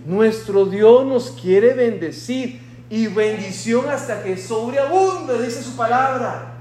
Nuestro 0.06 0.66
Dios 0.66 1.06
nos 1.06 1.32
quiere 1.32 1.74
bendecir 1.74 2.62
y 2.90 3.08
bendición 3.08 3.90
hasta 3.90 4.24
que 4.24 4.38
sobreabunde, 4.38 5.42
dice 5.44 5.62
su 5.64 5.75
palabra. 5.75 6.54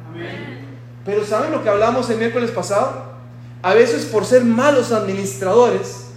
Pero 1.05 1.25
¿saben 1.25 1.53
lo 1.53 1.63
que 1.63 1.69
hablamos 1.69 2.09
el 2.11 2.19
miércoles 2.19 2.51
pasado? 2.51 3.15
A 3.63 3.75
veces 3.75 4.07
por 4.07 4.25
ser 4.25 4.45
malos 4.45 4.93
administradores, 4.93 6.09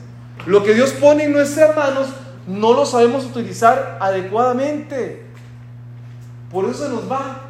lo 0.45 0.63
que 0.63 0.73
Dios 0.73 0.91
pone 0.91 1.25
en 1.25 1.33
nuestras 1.33 1.75
manos 1.75 2.07
no 2.47 2.73
lo 2.73 2.85
sabemos 2.85 3.25
utilizar 3.25 3.97
adecuadamente. 3.99 5.25
Por 6.51 6.65
eso 6.65 6.85
se 6.85 6.89
nos 6.89 7.11
va. 7.11 7.41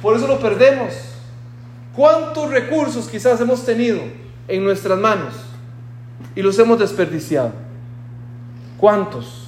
Por 0.00 0.16
eso 0.16 0.26
lo 0.26 0.38
perdemos. 0.38 0.94
¿Cuántos 1.94 2.50
recursos 2.50 3.08
quizás 3.08 3.40
hemos 3.40 3.64
tenido 3.66 4.00
en 4.48 4.64
nuestras 4.64 4.98
manos 4.98 5.34
y 6.34 6.42
los 6.42 6.58
hemos 6.58 6.78
desperdiciado? 6.78 7.52
¿Cuántos? 8.78 9.44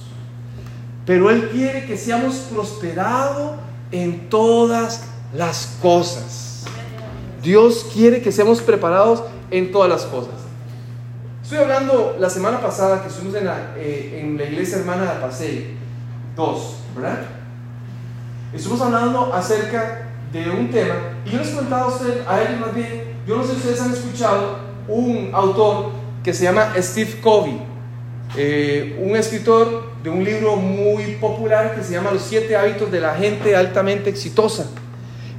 Pero 1.05 1.29
Él 1.29 1.49
quiere 1.49 1.85
que 1.85 1.97
seamos 1.97 2.35
prosperados 2.53 3.53
en 3.91 4.29
todas 4.29 5.03
las 5.33 5.77
cosas. 5.81 6.65
Dios 7.41 7.87
quiere 7.91 8.21
que 8.21 8.31
seamos 8.31 8.61
preparados 8.61 9.23
en 9.49 9.71
todas 9.71 9.89
las 9.89 10.03
cosas. 10.03 10.35
Estoy 11.41 11.57
hablando 11.57 12.15
la 12.19 12.29
semana 12.29 12.61
pasada 12.61 13.01
que 13.01 13.09
estuvimos 13.09 13.35
en 13.35 13.45
la, 13.45 13.73
eh, 13.75 14.21
en 14.21 14.37
la 14.37 14.45
iglesia 14.45 14.77
hermana 14.77 15.13
de 15.13 15.19
Paseo 15.19 15.63
2, 16.35 16.75
¿verdad? 16.95 17.19
Estuvimos 18.53 18.81
hablando 18.85 19.33
acerca 19.33 20.07
de 20.31 20.49
un 20.49 20.69
tema 20.69 20.95
y 21.25 21.31
yo 21.31 21.39
les 21.39 21.49
contaba 21.49 21.83
a 21.83 21.87
ustedes, 21.87 22.25
a 22.27 22.41
ellos 22.41 22.59
más 22.61 22.73
bien, 22.73 23.17
yo 23.27 23.37
no 23.37 23.43
sé 23.43 23.49
si 23.51 23.57
ustedes 23.57 23.81
han 23.81 23.91
escuchado 23.91 24.59
un 24.87 25.29
autor 25.33 25.91
que 26.23 26.33
se 26.33 26.43
llama 26.43 26.73
Steve 26.77 27.19
Covey, 27.21 27.59
eh, 28.37 28.99
un 29.01 29.15
escritor 29.15 29.91
de 30.03 30.09
un 30.09 30.23
libro 30.23 30.55
muy 30.55 31.15
popular 31.19 31.75
que 31.75 31.83
se 31.83 31.93
llama 31.93 32.11
Los 32.11 32.23
siete 32.23 32.55
hábitos 32.55 32.91
de 32.91 32.99
la 32.99 33.15
gente 33.15 33.55
altamente 33.55 34.09
exitosa. 34.09 34.69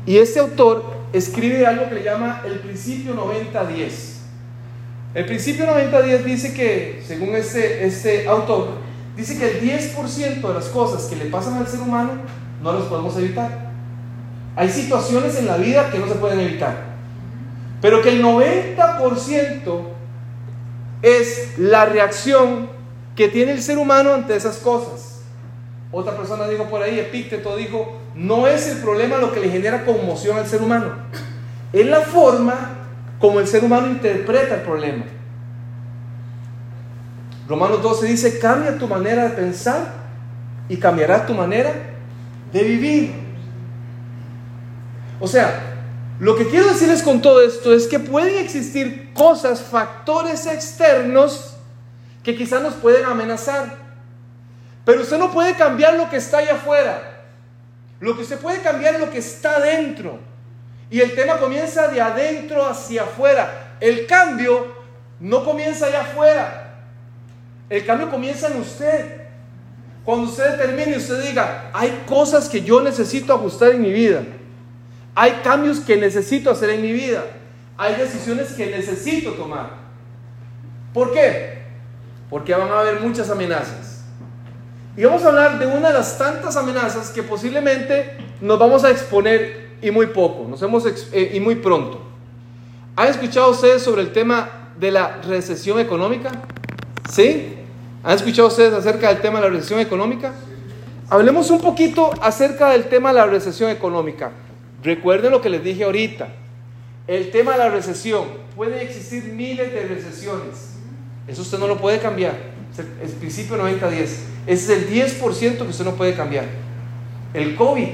Y 0.06 0.18
este 0.18 0.40
autor 0.40 0.84
escribe 1.12 1.66
algo 1.66 1.88
que 1.88 1.96
le 1.96 2.02
llama 2.04 2.42
el 2.44 2.58
principio 2.60 3.14
90-10. 3.14 4.12
El 5.14 5.26
principio 5.26 5.66
90-10 5.66 6.24
dice 6.24 6.54
que, 6.54 7.02
según 7.06 7.36
este, 7.36 7.84
este 7.86 8.26
autor, 8.26 8.78
dice 9.16 9.38
que 9.38 9.58
el 9.58 9.60
10% 9.60 10.40
de 10.40 10.54
las 10.54 10.66
cosas 10.66 11.04
que 11.04 11.16
le 11.16 11.26
pasan 11.26 11.54
al 11.54 11.66
ser 11.66 11.80
humano 11.80 12.12
no 12.62 12.72
las 12.72 12.84
podemos 12.84 13.16
evitar. 13.18 13.72
Hay 14.56 14.68
situaciones 14.68 15.38
en 15.38 15.46
la 15.46 15.56
vida 15.56 15.90
que 15.90 15.98
no 15.98 16.08
se 16.08 16.14
pueden 16.14 16.40
evitar. 16.40 16.91
Pero 17.82 18.00
que 18.00 18.10
el 18.10 18.24
90% 18.24 19.82
es 21.02 21.58
la 21.58 21.84
reacción 21.84 22.68
que 23.16 23.28
tiene 23.28 23.52
el 23.52 23.60
ser 23.60 23.76
humano 23.76 24.14
ante 24.14 24.36
esas 24.36 24.58
cosas. 24.58 25.20
Otra 25.90 26.16
persona 26.16 26.48
dijo 26.48 26.64
por 26.70 26.80
ahí, 26.80 26.98
Epícteto 26.98 27.56
dijo, 27.56 27.98
no 28.14 28.46
es 28.46 28.68
el 28.68 28.78
problema 28.78 29.18
lo 29.18 29.32
que 29.32 29.40
le 29.40 29.50
genera 29.50 29.84
conmoción 29.84 30.38
al 30.38 30.46
ser 30.46 30.62
humano, 30.62 30.92
es 31.72 31.86
la 31.86 32.00
forma 32.00 32.70
como 33.18 33.40
el 33.40 33.46
ser 33.46 33.64
humano 33.64 33.88
interpreta 33.88 34.54
el 34.54 34.62
problema. 34.62 35.04
Romanos 37.48 37.82
12 37.82 38.06
dice, 38.06 38.38
cambia 38.38 38.78
tu 38.78 38.86
manera 38.86 39.24
de 39.24 39.30
pensar 39.30 39.92
y 40.68 40.76
cambiará 40.76 41.26
tu 41.26 41.34
manera 41.34 41.72
de 42.52 42.62
vivir. 42.62 43.12
O 45.20 45.26
sea, 45.26 45.71
lo 46.22 46.36
que 46.36 46.46
quiero 46.46 46.68
decirles 46.68 47.02
con 47.02 47.20
todo 47.20 47.42
esto 47.42 47.74
es 47.74 47.88
que 47.88 47.98
pueden 47.98 48.38
existir 48.38 49.12
cosas, 49.12 49.60
factores 49.60 50.46
externos 50.46 51.56
que 52.22 52.36
quizás 52.36 52.62
nos 52.62 52.74
pueden 52.74 53.06
amenazar. 53.06 53.76
Pero 54.84 55.02
usted 55.02 55.18
no 55.18 55.32
puede 55.32 55.56
cambiar 55.56 55.94
lo 55.94 56.08
que 56.08 56.18
está 56.18 56.38
allá 56.38 56.52
afuera. 56.52 57.24
Lo 57.98 58.14
que 58.14 58.22
usted 58.22 58.38
puede 58.38 58.60
cambiar 58.60 58.94
es 58.94 59.00
lo 59.00 59.10
que 59.10 59.18
está 59.18 59.56
adentro. 59.56 60.20
Y 60.90 61.00
el 61.00 61.12
tema 61.16 61.38
comienza 61.38 61.88
de 61.88 62.00
adentro 62.00 62.64
hacia 62.66 63.02
afuera. 63.02 63.78
El 63.80 64.06
cambio 64.06 64.76
no 65.18 65.44
comienza 65.44 65.86
allá 65.86 66.02
afuera. 66.02 66.84
El 67.68 67.84
cambio 67.84 68.08
comienza 68.08 68.46
en 68.46 68.60
usted. 68.60 69.22
Cuando 70.04 70.30
usted 70.30 70.56
termine 70.56 70.92
y 70.92 70.98
usted 70.98 71.20
diga, 71.20 71.72
hay 71.72 72.04
cosas 72.06 72.48
que 72.48 72.62
yo 72.62 72.80
necesito 72.80 73.34
ajustar 73.34 73.72
en 73.72 73.82
mi 73.82 73.92
vida. 73.92 74.22
Hay 75.14 75.40
cambios 75.44 75.80
que 75.80 75.96
necesito 75.96 76.50
hacer 76.50 76.70
en 76.70 76.82
mi 76.82 76.92
vida. 76.92 77.24
Hay 77.76 77.96
decisiones 77.96 78.52
que 78.52 78.66
necesito 78.66 79.32
tomar. 79.32 79.70
¿Por 80.92 81.12
qué? 81.12 81.62
Porque 82.30 82.54
van 82.54 82.68
a 82.70 82.80
haber 82.80 83.00
muchas 83.00 83.28
amenazas. 83.30 84.04
Y 84.96 85.04
vamos 85.04 85.24
a 85.24 85.28
hablar 85.28 85.58
de 85.58 85.66
una 85.66 85.88
de 85.88 85.94
las 85.94 86.18
tantas 86.18 86.56
amenazas 86.56 87.10
que 87.10 87.22
posiblemente 87.22 88.16
nos 88.40 88.58
vamos 88.58 88.84
a 88.84 88.90
exponer 88.90 89.70
y 89.80 89.90
muy 89.90 90.06
poco, 90.06 90.46
nos 90.48 90.60
hemos 90.62 90.84
eh, 90.86 91.30
y 91.34 91.40
muy 91.40 91.56
pronto. 91.56 92.00
¿Han 92.94 93.08
escuchado 93.08 93.50
ustedes 93.50 93.82
sobre 93.82 94.02
el 94.02 94.12
tema 94.12 94.70
de 94.78 94.90
la 94.90 95.22
recesión 95.22 95.80
económica? 95.80 96.30
¿Sí? 97.10 97.54
¿Han 98.04 98.14
escuchado 98.16 98.48
ustedes 98.48 98.74
acerca 98.74 99.08
del 99.08 99.20
tema 99.20 99.40
de 99.40 99.48
la 99.48 99.54
recesión 99.54 99.80
económica? 99.80 100.32
Hablemos 101.08 101.50
un 101.50 101.60
poquito 101.60 102.10
acerca 102.20 102.70
del 102.70 102.84
tema 102.84 103.10
de 103.10 103.14
la 103.16 103.26
recesión 103.26 103.70
económica. 103.70 104.30
Recuerden 104.82 105.30
lo 105.30 105.40
que 105.40 105.48
les 105.48 105.62
dije 105.62 105.84
ahorita. 105.84 106.28
El 107.06 107.30
tema 107.30 107.52
de 107.52 107.58
la 107.58 107.68
recesión. 107.68 108.24
Pueden 108.56 108.80
existir 108.80 109.24
miles 109.24 109.72
de 109.72 109.82
recesiones. 109.86 110.76
Eso 111.26 111.42
usted 111.42 111.58
no 111.58 111.66
lo 111.66 111.78
puede 111.78 111.98
cambiar. 111.98 112.34
Es 112.72 112.78
el, 113.10 113.16
principio 113.18 113.56
90-10. 113.56 113.92
Ese 114.00 114.18
es 114.46 114.68
el 114.68 114.90
10% 114.90 115.58
que 115.58 115.62
usted 115.62 115.84
no 115.84 115.92
puede 115.92 116.14
cambiar. 116.14 116.46
El 117.34 117.54
COVID 117.54 117.88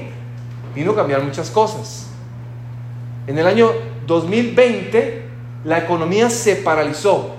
vino 0.75 0.91
a 0.91 0.95
cambiar 0.95 1.23
muchas 1.23 1.49
cosas. 1.49 2.07
En 3.27 3.37
el 3.37 3.45
año 3.45 3.71
2020 4.07 5.23
la 5.65 5.79
economía 5.79 6.29
se 6.29 6.55
paralizó 6.55 7.35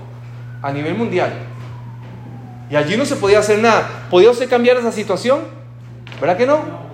a 0.61 0.71
nivel 0.71 0.95
mundial. 0.95 1.33
Y 2.69 2.75
allí 2.75 2.95
no 2.95 3.05
se 3.05 3.17
podía 3.17 3.39
hacer 3.39 3.59
nada. 3.59 4.07
¿Podía 4.09 4.31
usted 4.31 4.49
cambiar 4.49 4.77
esa 4.77 4.91
situación? 4.91 5.41
¿Verdad 6.21 6.37
que 6.37 6.45
no? 6.45 6.90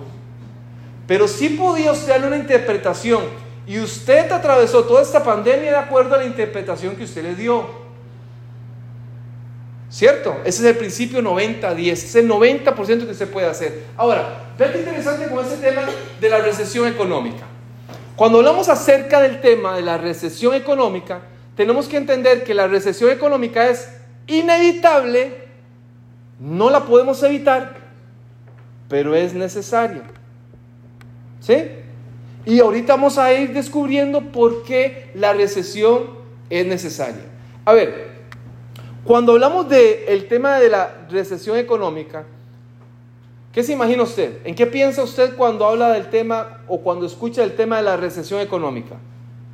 Pero 1.08 1.26
sí 1.26 1.48
podía 1.48 1.90
usted 1.90 2.10
darle 2.10 2.28
una 2.28 2.36
interpretación. 2.36 3.24
Y 3.66 3.80
usted 3.80 4.30
atravesó 4.30 4.84
toda 4.84 5.02
esta 5.02 5.24
pandemia 5.24 5.70
de 5.70 5.76
acuerdo 5.76 6.14
a 6.14 6.18
la 6.18 6.24
interpretación 6.26 6.94
que 6.94 7.04
usted 7.04 7.22
le 7.22 7.34
dio. 7.34 7.66
¿Cierto? 9.90 10.36
Ese 10.44 10.62
es 10.62 10.64
el 10.64 10.76
principio 10.76 11.22
90-10, 11.22 11.92
es 11.92 12.14
el 12.14 12.28
90% 12.28 13.06
que 13.06 13.14
se 13.14 13.26
puede 13.26 13.46
hacer. 13.46 13.84
Ahora, 13.96 14.52
vean 14.58 14.72
qué 14.72 14.80
interesante 14.80 15.28
con 15.28 15.44
ese 15.44 15.56
tema 15.56 15.82
de 16.20 16.28
la 16.28 16.38
recesión 16.40 16.86
económica. 16.86 17.46
Cuando 18.14 18.38
hablamos 18.38 18.68
acerca 18.68 19.22
del 19.22 19.40
tema 19.40 19.76
de 19.76 19.82
la 19.82 19.96
recesión 19.96 20.52
económica, 20.52 21.22
tenemos 21.56 21.88
que 21.88 21.96
entender 21.96 22.44
que 22.44 22.52
la 22.52 22.66
recesión 22.66 23.10
económica 23.10 23.66
es 23.68 23.88
inevitable, 24.26 25.48
no 26.38 26.68
la 26.68 26.84
podemos 26.84 27.22
evitar, 27.22 27.76
pero 28.88 29.14
es 29.14 29.32
necesaria. 29.32 30.02
¿Sí? 31.40 31.54
Y 32.44 32.60
ahorita 32.60 32.94
vamos 32.94 33.18
a 33.18 33.32
ir 33.34 33.52
descubriendo 33.52 34.20
por 34.32 34.62
qué 34.62 35.10
la 35.14 35.32
recesión 35.32 36.18
es 36.48 36.66
necesaria. 36.66 37.24
A 37.64 37.74
ver, 37.74 38.08
cuando 39.04 39.32
hablamos 39.32 39.68
del 39.68 40.26
tema 40.28 40.58
de 40.58 40.68
la 40.68 41.06
recesión 41.10 41.58
económica, 41.58 42.24
¿qué 43.52 43.62
se 43.62 43.72
imagina 43.72 44.02
usted? 44.02 44.38
¿En 44.44 44.54
qué 44.54 44.66
piensa 44.66 45.02
usted 45.02 45.36
cuando 45.36 45.66
habla 45.66 45.92
del 45.92 46.08
tema 46.08 46.62
o 46.68 46.80
cuando 46.80 47.06
escucha 47.06 47.42
el 47.42 47.54
tema 47.54 47.76
de 47.76 47.82
la 47.82 47.96
recesión 47.96 48.40
económica? 48.40 48.96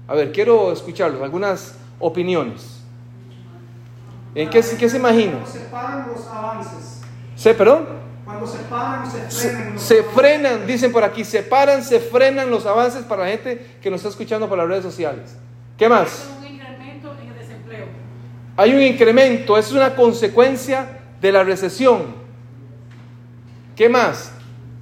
A 0.06 0.14
ver, 0.14 0.32
quiero 0.32 0.72
escucharlos, 0.72 1.22
algunas 1.22 1.76
opiniones. 1.98 2.82
¿En 4.34 4.50
qué, 4.50 4.62
qué 4.78 4.88
se 4.88 4.96
imagina? 4.96 5.44
Se 5.46 5.60
paran 5.60 6.08
los 6.12 6.26
avances. 6.26 7.02
¿Se, 7.36 7.54
perdón? 7.54 8.03
Cuando 8.34 8.50
se 8.50 8.64
paran, 8.64 9.08
se 9.08 9.48
frenan. 9.48 9.74
los 9.74 9.82
se 9.82 10.02
frenan, 10.02 10.66
dicen 10.66 10.90
por 10.90 11.04
aquí, 11.04 11.24
se 11.24 11.42
paran, 11.44 11.84
se 11.84 12.00
frenan 12.00 12.50
los 12.50 12.66
avances 12.66 13.04
para 13.04 13.22
la 13.22 13.30
gente 13.30 13.76
que 13.80 13.88
nos 13.90 13.98
está 13.98 14.08
escuchando 14.08 14.48
por 14.48 14.58
las 14.58 14.66
redes 14.66 14.82
sociales. 14.82 15.36
¿Qué 15.78 15.88
más? 15.88 16.26
Con 16.34 16.38
un 16.38 16.52
incremento 16.52 17.14
en 17.22 17.28
el 17.28 17.38
desempleo. 17.38 17.86
Hay 18.56 18.74
un 18.74 18.82
incremento, 18.82 19.56
es 19.56 19.70
una 19.70 19.94
consecuencia 19.94 20.98
de 21.20 21.30
la 21.30 21.44
recesión. 21.44 22.16
¿Qué 23.76 23.88
más? 23.88 24.32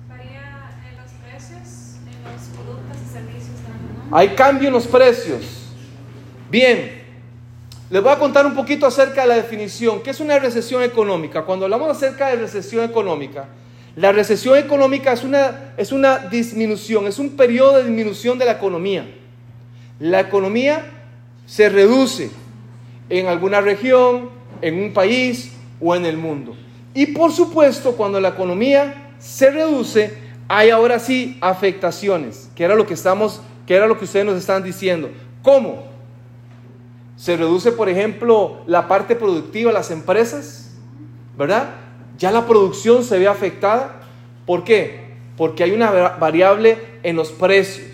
Varía 0.09 0.41
en 0.91 0.97
los 0.97 1.11
precios, 1.13 1.97
en 2.07 2.33
los 2.33 2.43
productos 2.55 2.97
y 3.07 3.13
servicios 3.13 3.57
también, 3.67 4.11
¿no? 4.11 4.17
Hay 4.17 4.29
cambio 4.31 4.69
en 4.69 4.75
los 4.75 4.87
precios. 4.87 5.75
Bien, 6.51 7.02
les 7.93 8.03
voy 8.03 8.11
a 8.11 8.19
contar 8.19 8.47
un 8.47 8.55
poquito 8.55 8.87
acerca 8.87 9.21
de 9.21 9.29
la 9.29 9.35
definición. 9.35 10.03
¿Qué 10.03 10.13
es 10.13 10.21
una 10.21 10.39
recesión 10.39 10.83
económica? 10.83 11.43
Cuando 11.43 11.67
hablamos 11.67 11.91
acerca 11.91 12.29
de 12.29 12.37
recesión 12.37 12.89
económica, 12.89 13.49
la 13.97 14.13
recesión 14.13 14.57
económica 14.57 15.13
es 15.13 15.23
una, 15.25 15.75
es 15.77 15.93
una 15.93 16.17
disminución, 16.21 17.07
es 17.07 17.19
un 17.19 17.37
periodo 17.37 17.77
de 17.77 17.85
disminución 17.85 18.39
de 18.39 18.47
la 18.47 18.53
economía. 18.53 19.05
La 20.01 20.21
economía 20.21 20.87
se 21.45 21.69
reduce 21.69 22.31
en 23.11 23.27
alguna 23.27 23.61
región, 23.61 24.31
en 24.63 24.83
un 24.83 24.95
país 24.95 25.53
o 25.79 25.95
en 25.95 26.07
el 26.07 26.17
mundo. 26.17 26.57
Y 26.95 27.09
por 27.09 27.31
supuesto, 27.31 27.93
cuando 27.95 28.19
la 28.21 28.29
economía 28.29 29.13
se 29.19 29.51
reduce, 29.51 30.15
hay 30.49 30.71
ahora 30.71 30.99
sí 30.99 31.37
afectaciones, 31.43 32.49
que 32.57 32.65
era 32.65 32.75
lo 32.75 32.87
que 32.87 32.95
estamos, 32.95 33.43
que 33.67 33.75
era 33.75 33.87
lo 33.87 33.99
que 33.99 34.07
ustedes 34.07 34.25
nos 34.25 34.39
están 34.39 34.63
diciendo. 34.63 35.11
¿Cómo? 35.43 35.92
Se 37.23 37.37
reduce, 37.37 37.71
por 37.71 37.89
ejemplo, 37.89 38.63
la 38.67 38.89
parte 38.89 39.15
productiva 39.15 39.71
las 39.71 39.93
empresas, 39.93 40.73
¿verdad? 41.39 41.69
Ya 42.19 42.33
la 42.33 42.49
producción 42.49 43.05
se 43.05 43.17
ve 43.17 43.29
afectada. 43.29 44.01
¿Por 44.45 44.65
qué? 44.65 45.13
Porque 45.37 45.63
hay 45.63 45.71
una 45.71 45.93
va- 45.93 46.17
variable 46.17 46.79
en 47.05 47.15
los 47.15 47.31
precios. 47.31 47.87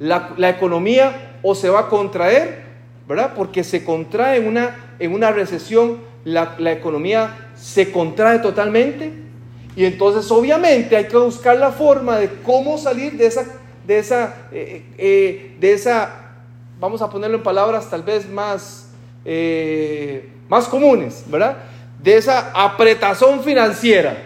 La, 0.00 0.34
la 0.36 0.48
economía 0.50 1.38
o 1.44 1.54
se 1.54 1.70
va 1.70 1.82
a 1.82 1.88
contraer, 1.88 2.64
¿verdad? 3.06 3.34
Porque 3.36 3.62
se 3.62 3.84
contrae 3.84 4.38
en 4.38 4.48
una, 4.48 4.94
en 4.98 5.12
una 5.14 5.30
recesión, 5.30 5.98
la, 6.24 6.56
la 6.58 6.72
economía 6.72 7.50
se 7.54 7.92
contrae 7.92 8.40
totalmente. 8.40 9.12
Y 9.76 9.84
entonces 9.84 10.28
obviamente 10.32 10.96
hay 10.96 11.04
que 11.06 11.16
buscar 11.16 11.56
la 11.56 11.70
forma 11.70 12.16
de 12.18 12.30
cómo 12.42 12.78
salir 12.78 13.12
de 13.12 13.26
esa, 13.26 13.44
de 13.86 13.98
esa, 14.00 14.34
eh, 14.50 14.82
eh, 14.98 15.56
de 15.60 15.72
esa 15.72 16.25
vamos 16.78 17.02
a 17.02 17.10
ponerlo 17.10 17.36
en 17.38 17.42
palabras 17.42 17.88
tal 17.90 18.02
vez 18.02 18.28
más, 18.28 18.88
eh, 19.24 20.30
más 20.48 20.66
comunes, 20.68 21.24
¿verdad? 21.26 21.56
De 22.02 22.16
esa 22.16 22.50
apretazón 22.54 23.42
financiera, 23.42 24.16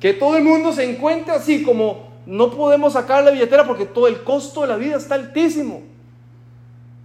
que 0.00 0.12
todo 0.12 0.36
el 0.36 0.44
mundo 0.44 0.72
se 0.72 0.84
encuentra 0.88 1.34
así 1.34 1.62
como 1.62 2.06
no 2.26 2.50
podemos 2.50 2.92
sacar 2.94 3.24
la 3.24 3.30
billetera 3.30 3.64
porque 3.66 3.86
todo 3.86 4.08
el 4.08 4.22
costo 4.22 4.62
de 4.62 4.66
la 4.68 4.76
vida 4.76 4.96
está 4.96 5.14
altísimo. 5.14 5.82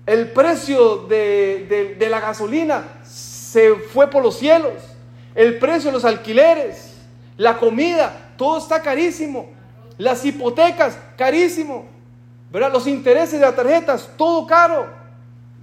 El 0.05 0.31
precio 0.31 0.97
de, 1.07 1.65
de- 1.69 1.95
de 1.95 2.09
la 2.09 2.19
gasolina 2.19 2.83
se 3.05 3.75
fue 3.75 4.09
por 4.09 4.23
los 4.23 4.37
cielos. 4.37 4.73
El 5.35 5.59
precio 5.59 5.89
de 5.89 5.93
los 5.93 6.05
alquileres, 6.05 6.95
la 7.37 7.57
comida, 7.57 8.31
todo 8.35 8.57
está 8.57 8.81
carísimo. 8.81 9.49
Las 9.97 10.25
hipotecas, 10.25 10.97
carísimo. 11.17 11.85
¿Verdad? 12.51 12.71
Los 12.73 12.87
intereses 12.87 13.39
de 13.39 13.45
las 13.45 13.55
tarjetas, 13.55 14.09
todo 14.17 14.45
caro. 14.45 14.87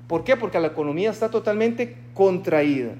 ¿Por 0.06 0.24
qué? 0.24 0.36
Porque 0.36 0.58
la 0.58 0.68
economía 0.68 1.10
está 1.10 1.28
totalmente 1.28 1.96
contraída. 2.14 2.92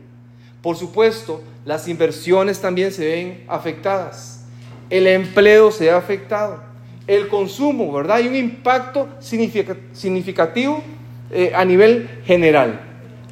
Por 0.63 0.77
supuesto, 0.77 1.43
las 1.65 1.89
inversiones 1.89 2.61
también 2.61 2.93
se 2.93 3.07
ven 3.07 3.45
afectadas. 3.49 4.45
El 4.91 5.07
empleo 5.07 5.71
se 5.71 5.91
ha 5.91 5.97
afectado. 5.97 6.63
El 7.07 7.29
consumo, 7.29 7.91
¿verdad? 7.93 8.17
Hay 8.19 8.29
un 8.29 8.37
impacto 8.37 9.09
significa- 9.21 9.77
significativo 9.93 10.83
eh, 11.31 11.53
a 11.55 11.65
nivel 11.65 12.09
general. 12.27 12.81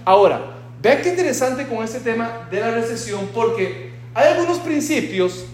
Ahora, 0.05 0.55
vean 0.81 1.03
qué 1.03 1.11
interesante 1.11 1.67
con 1.67 1.85
este 1.85 2.01
tema 2.01 2.47
de 2.51 2.61
la 2.61 2.71
recesión, 2.71 3.29
porque 3.35 3.91
hay 4.15 4.33
algunos 4.33 4.59
principios 4.61 5.45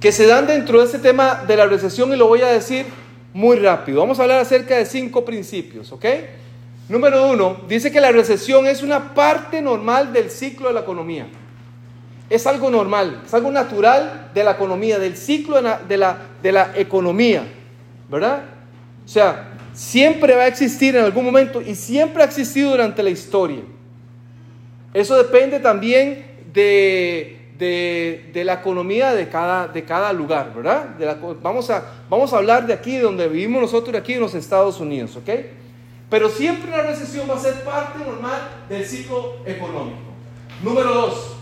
que 0.00 0.12
se 0.12 0.26
dan 0.26 0.46
dentro 0.46 0.80
de 0.80 0.84
este 0.84 0.98
tema 0.98 1.44
de 1.46 1.56
la 1.56 1.66
recesión 1.66 2.12
y 2.12 2.16
lo 2.16 2.26
voy 2.26 2.42
a 2.42 2.48
decir 2.48 2.84
muy 3.36 3.58
rápido. 3.58 4.00
Vamos 4.00 4.18
a 4.18 4.22
hablar 4.22 4.40
acerca 4.40 4.78
de 4.78 4.86
cinco 4.86 5.22
principios, 5.22 5.92
¿ok? 5.92 6.06
Número 6.88 7.30
uno, 7.30 7.58
dice 7.68 7.92
que 7.92 8.00
la 8.00 8.10
recesión 8.10 8.66
es 8.66 8.82
una 8.82 9.12
parte 9.12 9.60
normal 9.60 10.10
del 10.10 10.30
ciclo 10.30 10.68
de 10.68 10.74
la 10.74 10.80
economía. 10.80 11.26
Es 12.30 12.46
algo 12.46 12.70
normal, 12.70 13.24
es 13.26 13.34
algo 13.34 13.50
natural 13.50 14.30
de 14.32 14.42
la 14.42 14.52
economía, 14.52 14.98
del 14.98 15.18
ciclo 15.18 15.56
de 15.56 15.96
la, 15.98 16.18
de 16.42 16.52
la, 16.52 16.72
economía, 16.76 17.46
¿verdad? 18.08 18.44
O 19.04 19.08
sea, 19.08 19.50
siempre 19.74 20.34
va 20.34 20.44
a 20.44 20.48
existir 20.48 20.96
en 20.96 21.04
algún 21.04 21.26
momento 21.26 21.60
y 21.60 21.74
siempre 21.74 22.22
ha 22.22 22.26
existido 22.26 22.70
durante 22.70 23.02
la 23.02 23.10
historia. 23.10 23.60
Eso 24.94 25.14
depende 25.14 25.60
también 25.60 26.24
de, 26.54 27.35
de- 27.58 28.42
la 28.44 28.54
economía 28.54 29.14
de 29.14 29.28
cada, 29.28 29.68
de 29.68 29.84
cada 29.84 30.12
lugar, 30.12 30.52
¿verdad? 30.54 30.86
Vamos, 31.42 31.70
a, 31.70 31.82
vamos 32.08 32.32
a 32.32 32.36
hablar 32.38 32.66
de 32.66 32.72
aquí, 32.72 32.96
de 32.96 33.02
donde 33.02 33.28
vivimos 33.28 33.62
nosotros, 33.62 33.92
de 33.92 33.98
aquí 33.98 34.14
en 34.14 34.20
los 34.20 34.34
Estados 34.34 34.78
Unidos, 34.80 35.16
¿ok? 35.16 35.28
Pero 36.10 36.28
siempre 36.28 36.70
la 36.70 36.82
recesión 36.82 37.28
va 37.28 37.34
a 37.34 37.40
ser 37.40 37.54
parte 37.64 37.98
normal 37.98 38.40
del 38.68 38.84
ciclo 38.84 39.36
económico. 39.44 39.98
Número 40.62 40.92
dos, 40.94 41.36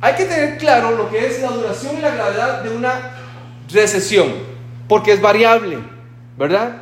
hay 0.00 0.14
que 0.14 0.24
tener 0.24 0.58
claro 0.58 0.90
lo 0.92 1.08
que 1.10 1.26
es 1.26 1.40
la 1.40 1.48
duración 1.48 1.98
y 1.98 2.00
la 2.00 2.10
gravedad 2.10 2.62
de 2.62 2.70
una 2.70 3.12
recesión, 3.72 4.32
porque 4.88 5.12
es 5.12 5.20
variable, 5.20 5.78
¿verdad? 6.36 6.78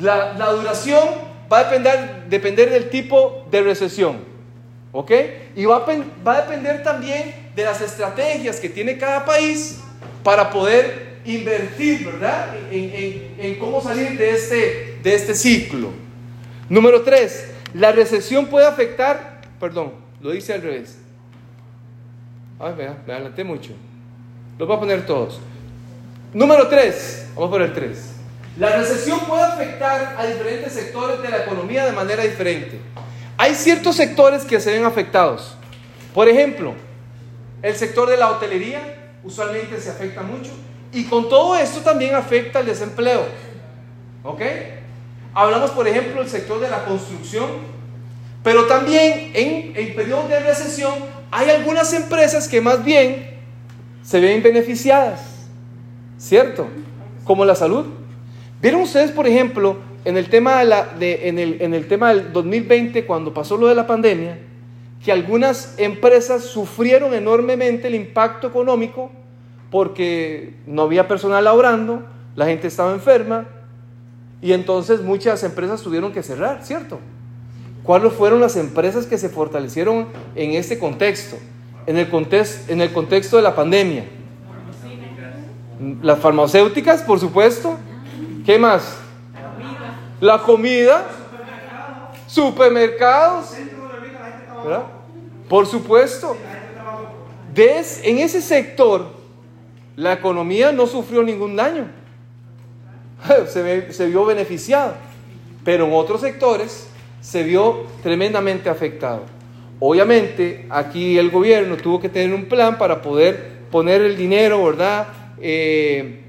La, 0.00 0.34
la 0.34 0.52
duración 0.52 1.00
va 1.52 1.58
a 1.60 1.64
depender, 1.64 2.24
depender 2.28 2.70
del 2.70 2.90
tipo 2.90 3.44
de 3.50 3.62
recesión, 3.62 4.18
¿ok? 4.92 5.10
Y 5.56 5.64
va 5.64 5.84
va 6.26 6.34
a 6.34 6.42
depender 6.42 6.82
también 6.82 7.34
de 7.54 7.64
las 7.64 7.80
estrategias 7.80 8.60
que 8.60 8.68
tiene 8.68 8.98
cada 8.98 9.24
país 9.24 9.78
para 10.22 10.50
poder 10.50 11.18
invertir, 11.24 12.04
¿verdad? 12.06 12.54
En, 12.70 13.32
en- 13.38 13.58
cómo 13.58 13.80
salir 13.82 14.16
de 14.18 14.30
este, 14.30 14.98
de 15.02 15.14
este 15.14 15.34
ciclo. 15.34 15.90
Número 16.68 17.02
tres, 17.02 17.50
la 17.74 17.92
recesión 17.92 18.46
puede 18.46 18.66
afectar, 18.66 19.40
perdón, 19.58 19.92
lo 20.20 20.30
dice 20.30 20.52
al 20.54 20.62
revés. 20.62 20.98
Ay, 22.58 22.74
vea, 22.76 22.98
me 23.06 23.12
adelanté 23.14 23.42
mucho. 23.44 23.72
Los 24.58 24.68
voy 24.68 24.76
a 24.76 24.80
poner 24.80 25.06
todos. 25.06 25.40
Número 26.34 26.68
3, 26.68 27.28
vamos 27.34 27.48
a 27.48 27.50
poner 27.50 27.74
3. 27.74 27.98
La 28.58 28.76
recesión 28.76 29.18
puede 29.20 29.42
afectar 29.42 30.14
a 30.18 30.26
diferentes 30.26 30.72
sectores 30.74 31.22
de 31.22 31.28
la 31.30 31.38
economía 31.44 31.86
de 31.86 31.92
manera 31.92 32.22
diferente. 32.22 32.78
Hay 33.38 33.54
ciertos 33.54 33.96
sectores 33.96 34.44
que 34.44 34.60
se 34.60 34.72
ven 34.72 34.84
afectados. 34.84 35.56
Por 36.14 36.28
ejemplo, 36.28 36.74
el 37.62 37.74
sector 37.76 38.08
de 38.08 38.16
la 38.16 38.30
hotelería 38.30 38.80
usualmente 39.24 39.80
se 39.80 39.90
afecta 39.90 40.22
mucho. 40.22 40.50
Y 40.92 41.04
con 41.04 41.28
todo 41.28 41.56
esto 41.56 41.80
también 41.80 42.14
afecta 42.14 42.60
el 42.60 42.66
desempleo. 42.66 43.22
¿Ok? 44.24 44.40
Hablamos, 45.34 45.70
por 45.70 45.86
ejemplo, 45.86 46.20
del 46.20 46.28
sector 46.30 46.60
de 46.60 46.68
la 46.68 46.84
construcción. 46.84 47.46
Pero 48.42 48.66
también 48.66 49.30
en, 49.34 49.72
en 49.76 49.94
periodos 49.94 50.28
de 50.28 50.40
recesión 50.40 50.92
hay 51.30 51.50
algunas 51.50 51.92
empresas 51.92 52.48
que 52.48 52.60
más 52.60 52.82
bien 52.84 53.30
se 54.02 54.18
ven 54.20 54.42
beneficiadas. 54.42 55.20
¿Cierto? 56.18 56.68
Como 57.24 57.44
la 57.44 57.54
salud. 57.54 57.86
¿Vieron 58.60 58.82
ustedes, 58.82 59.10
por 59.12 59.26
ejemplo, 59.26 59.78
en 60.04 60.16
el 60.16 60.28
tema, 60.28 60.58
de 60.60 60.64
la, 60.64 60.84
de- 60.98 61.28
en 61.28 61.38
el, 61.38 61.58
en 61.62 61.74
el 61.74 61.86
tema 61.88 62.08
del 62.12 62.32
2020, 62.32 63.06
cuando 63.06 63.32
pasó 63.32 63.56
lo 63.56 63.68
de 63.68 63.74
la 63.74 63.86
pandemia, 63.86 64.38
que 65.04 65.12
algunas 65.12 65.74
empresas 65.78 66.44
sufrieron 66.44 67.14
enormemente 67.14 67.88
el 67.88 67.94
impacto 67.94 68.46
económico 68.46 69.10
porque 69.70 70.54
no 70.66 70.82
había 70.82 71.08
personal 71.08 71.44
laborando, 71.44 72.04
la 72.36 72.46
gente 72.46 72.66
estaba 72.66 72.92
enferma 72.92 73.46
y 74.42 74.52
entonces 74.52 75.00
muchas 75.00 75.42
empresas 75.42 75.82
tuvieron 75.82 76.12
que 76.12 76.22
cerrar, 76.22 76.64
¿cierto? 76.64 76.98
¿Cuáles 77.82 78.12
fueron 78.12 78.40
las 78.40 78.56
empresas 78.56 79.06
que 79.06 79.16
se 79.16 79.28
fortalecieron 79.28 80.08
en 80.34 80.52
este 80.52 80.78
contexto? 80.78 81.36
En 81.86 81.96
el, 81.96 82.08
en 82.68 82.80
el 82.80 82.92
contexto 82.92 83.36
de 83.36 83.42
la 83.42 83.54
pandemia. 83.54 84.04
Las 86.02 86.18
farmacéuticas, 86.18 87.02
por 87.02 87.18
supuesto. 87.18 87.76
¿Qué 88.44 88.58
más? 88.58 88.96
La 90.20 90.42
comida. 90.42 91.06
Supermercados. 92.26 93.54
Por 95.48 95.66
supuesto. 95.66 96.36
en 97.56 98.18
ese 98.18 98.40
sector, 98.40 99.06
la 99.96 100.12
economía 100.12 100.72
no 100.72 100.86
sufrió 100.86 101.22
ningún 101.22 101.56
daño. 101.56 101.88
Se, 103.48 104.06
vio 104.06 104.24
beneficiado. 104.24 104.94
Pero 105.64 105.86
en 105.86 105.92
otros 105.92 106.22
sectores 106.22 106.86
se 107.20 107.42
vio 107.42 107.84
tremendamente 108.02 108.70
afectado. 108.70 109.24
obviamente 109.78 110.66
aquí 110.70 111.18
el 111.18 111.30
gobierno 111.30 111.76
tuvo 111.76 112.00
que 112.00 112.08
tener 112.08 112.34
un 112.34 112.46
plan 112.46 112.78
para 112.78 113.02
poder 113.02 113.60
poner 113.70 114.00
el 114.00 114.16
dinero, 114.16 114.64
¿verdad? 114.64 115.08
Eh, 115.38 116.20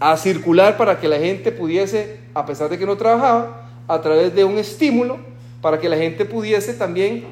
a 0.00 0.16
circular 0.16 0.78
para 0.78 0.98
que 0.98 1.08
la 1.08 1.18
gente 1.18 1.52
pudiese, 1.52 2.18
a 2.32 2.46
pesar 2.46 2.70
de 2.70 2.78
que 2.78 2.86
no 2.86 2.96
trabajaba, 2.96 3.68
a 3.86 4.00
través 4.00 4.34
de 4.34 4.44
un 4.44 4.56
estímulo, 4.58 5.18
para 5.60 5.78
que 5.78 5.88
la 5.88 5.96
gente 5.96 6.24
pudiese 6.24 6.72
también 6.72 7.24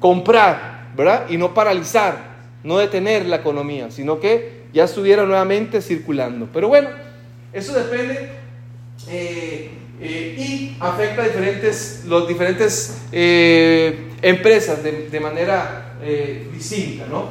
comprar, 0.00 0.90
¿verdad? 0.96 1.26
Y 1.28 1.36
no 1.36 1.54
paralizar, 1.54 2.18
no 2.62 2.78
detener 2.78 3.26
la 3.26 3.36
economía, 3.36 3.90
sino 3.90 4.20
que 4.20 4.64
ya 4.72 4.84
estuviera 4.84 5.24
nuevamente 5.24 5.80
circulando. 5.80 6.48
Pero 6.52 6.68
bueno, 6.68 6.88
eso 7.52 7.72
depende 7.72 8.30
eh, 9.08 9.70
eh, 10.00 10.34
y 10.38 10.76
afecta 10.80 11.22
a 11.22 11.24
diferentes, 11.24 12.02
los 12.06 12.28
diferentes 12.28 13.02
eh, 13.12 14.08
empresas 14.22 14.82
de, 14.82 15.08
de 15.08 15.20
manera 15.20 15.82
distinta, 16.52 17.06
¿no? 17.10 17.30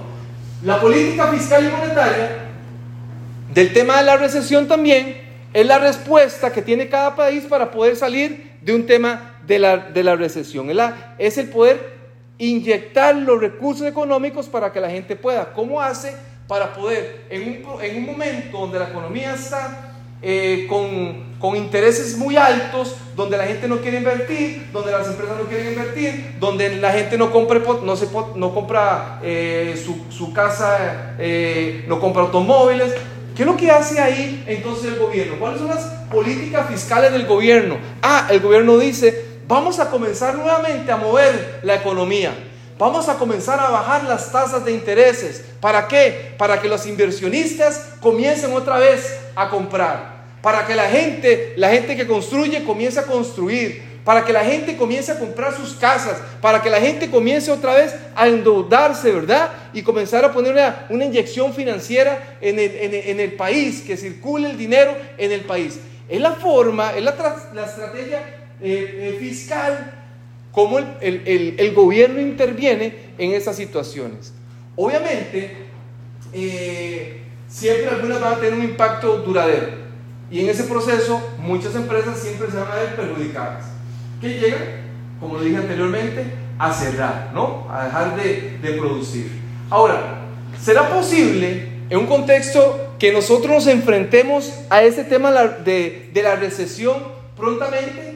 La 0.64 0.82
política 0.82 1.28
fiscal 1.28 1.66
y 1.66 1.70
monetaria 1.70 2.30
del 3.54 3.72
tema 3.72 3.98
de 3.98 4.04
la 4.04 4.18
recesión 4.18 4.68
también 4.68 5.16
es 5.54 5.66
la 5.66 5.80
respuesta 5.80 6.52
que 6.52 6.62
tiene 6.62 6.90
cada 6.90 7.16
país 7.16 7.46
para 7.46 7.72
poder 7.72 7.96
salir 7.96 8.52
de 8.62 8.74
un 8.74 8.86
tema 8.86 9.36
de 9.46 9.60
la, 9.60 9.78
de 9.78 10.04
la 10.04 10.16
recesión. 10.16 10.70
Es, 10.70 10.76
la, 10.76 11.16
es 11.20 11.38
el 11.38 11.48
poder 11.50 11.95
inyectar 12.38 13.16
los 13.16 13.40
recursos 13.40 13.88
económicos 13.88 14.48
para 14.48 14.72
que 14.72 14.80
la 14.80 14.90
gente 14.90 15.16
pueda. 15.16 15.54
¿Cómo 15.54 15.82
hace 15.82 16.14
para 16.48 16.74
poder, 16.74 17.26
en 17.30 17.42
un, 17.42 17.82
en 17.82 17.98
un 17.98 18.06
momento 18.06 18.60
donde 18.60 18.80
la 18.80 18.90
economía 18.90 19.34
está 19.34 19.94
eh, 20.22 20.66
con, 20.70 21.36
con, 21.40 21.56
intereses 21.56 22.18
muy 22.18 22.38
altos, 22.38 22.96
donde 23.16 23.38
la 23.38 23.46
gente 23.46 23.68
no 23.68 23.78
quiere 23.78 23.98
invertir, 23.98 24.70
donde 24.72 24.92
las 24.92 25.08
empresas 25.08 25.38
no 25.38 25.46
quieren 25.46 25.70
invertir, 25.70 26.36
donde 26.40 26.78
la 26.78 26.92
gente 26.92 27.18
no, 27.18 27.32
compre, 27.32 27.62
no, 27.84 27.96
se, 27.96 28.08
no 28.36 28.54
compra 28.54 29.20
eh, 29.24 29.80
su, 29.84 30.06
su, 30.10 30.34
casa, 30.34 31.16
eh, 31.20 31.86
no 31.88 32.00
compra 32.00 32.24
automóviles. 32.24 32.94
¿Qué 33.36 33.44
es 33.44 33.46
lo 33.46 33.58
que 33.58 33.70
hace 33.70 34.00
ahí 34.00 34.44
entonces 34.48 34.94
el 34.94 35.00
gobierno? 35.00 35.36
¿Cuáles 35.38 35.60
son 35.60 35.68
las 35.68 35.84
políticas 36.12 36.70
fiscales 36.70 37.12
del 37.12 37.26
gobierno? 37.26 37.78
Ah, 38.02 38.28
el 38.32 38.40
gobierno 38.40 38.78
dice, 38.78 39.35
vamos 39.48 39.80
a 39.80 39.90
comenzar 39.90 40.36
nuevamente 40.36 40.92
a 40.92 40.98
mover 40.98 41.60
la 41.64 41.76
economía. 41.76 42.34
Vamos 42.78 43.08
a 43.08 43.18
comenzar 43.18 43.60
a 43.60 43.70
bajar 43.70 44.04
las 44.04 44.32
tasas 44.32 44.66
de 44.66 44.74
intereses. 44.74 45.46
¿Para 45.62 45.88
qué? 45.88 46.34
Para 46.38 46.62
que 46.62 46.68
los 46.68 46.86
inversionistas 46.86 47.94
comiencen 48.02 48.54
otra 48.54 48.80
vez 48.80 49.18
a 49.34 49.50
comprar. 49.50 50.16
Para 50.42 50.68
que 50.68 50.76
la 50.76 50.90
gente, 50.90 51.54
la 51.56 51.70
gente 51.70 51.96
que 51.96 52.06
construye 52.06 52.66
comience 52.66 53.00
a 53.00 53.04
construir. 53.04 53.96
Para 54.04 54.26
que 54.26 54.34
la 54.34 54.44
gente 54.44 54.76
comience 54.76 55.12
a 55.12 55.18
comprar 55.18 55.56
sus 55.56 55.74
casas. 55.76 56.18
Para 56.42 56.62
que 56.62 56.70
la 56.70 56.82
gente 56.82 57.10
comience 57.10 57.50
otra 57.50 57.76
vez 57.76 57.96
a 58.14 58.28
endeudarse, 58.28 59.10
¿verdad? 59.10 59.52
Y 59.74 59.82
comenzar 59.82 60.26
a 60.26 60.34
poner 60.34 60.52
una, 60.52 60.86
una 60.90 61.06
inyección 61.06 61.54
financiera 61.54 62.38
en 62.42 62.60
el, 62.60 62.76
en, 62.76 63.20
el, 63.22 63.34
país, 63.34 63.84
que 63.88 63.96
circule 63.96 64.50
el 64.50 64.58
dinero 64.58 64.94
en 65.18 65.32
el 65.32 65.42
país. 65.42 65.80
Es 66.10 66.20
la 66.20 66.34
forma, 66.34 66.94
es 66.94 67.04
la, 67.04 67.16
la 67.54 67.66
estrategia 67.66 68.35
eh, 68.62 69.14
eh, 69.14 69.18
fiscal, 69.20 69.94
cómo 70.52 70.80
el, 70.80 70.88
el, 71.02 71.56
el, 71.58 71.74
gobierno 71.74 72.22
interviene 72.22 72.96
en 73.18 73.34
esas 73.34 73.58
situaciones. 73.58 74.34
Obviamente, 74.78 75.52
eh, 76.32 77.22
siempre 77.50 77.90
algunas 77.90 78.22
van 78.22 78.34
a 78.34 78.38
tener 78.38 78.54
un 78.54 78.64
impacto 78.64 79.18
duradero. 79.18 79.86
Y 80.32 80.40
en 80.40 80.50
ese 80.50 80.64
proceso, 80.64 81.22
muchas 81.38 81.76
empresas 81.76 82.18
siempre 82.18 82.50
se 82.50 82.58
van 82.58 82.72
a 82.72 82.76
ver 82.76 82.96
perjudicadas. 82.96 83.66
Que 84.22 84.40
llegan, 84.40 84.64
como 85.20 85.36
lo 85.36 85.42
dije 85.42 85.58
anteriormente, 85.58 86.24
a 86.58 86.74
cerrar, 86.74 87.32
¿no? 87.34 87.68
A 87.70 87.86
dejar 87.86 88.16
de, 88.16 88.58
de 88.62 88.72
producir. 88.78 89.30
Ahora, 89.70 90.22
¿será 90.62 90.90
posible 90.90 91.68
en 91.90 91.98
un 91.98 92.08
contexto 92.08 92.94
que 92.98 93.12
nosotros 93.12 93.54
nos 93.54 93.68
enfrentemos 93.68 94.54
a 94.70 94.84
ese 94.84 95.04
tema 95.04 95.32
de, 95.32 96.10
de 96.14 96.24
la 96.24 96.36
recesión 96.38 96.96
prontamente? 97.36 98.15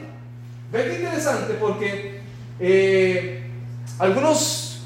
Ve 0.72 0.84
qué 0.84 0.94
interesante 0.96 1.54
porque 1.54 2.20
eh, 2.60 3.42
algunos 3.98 4.82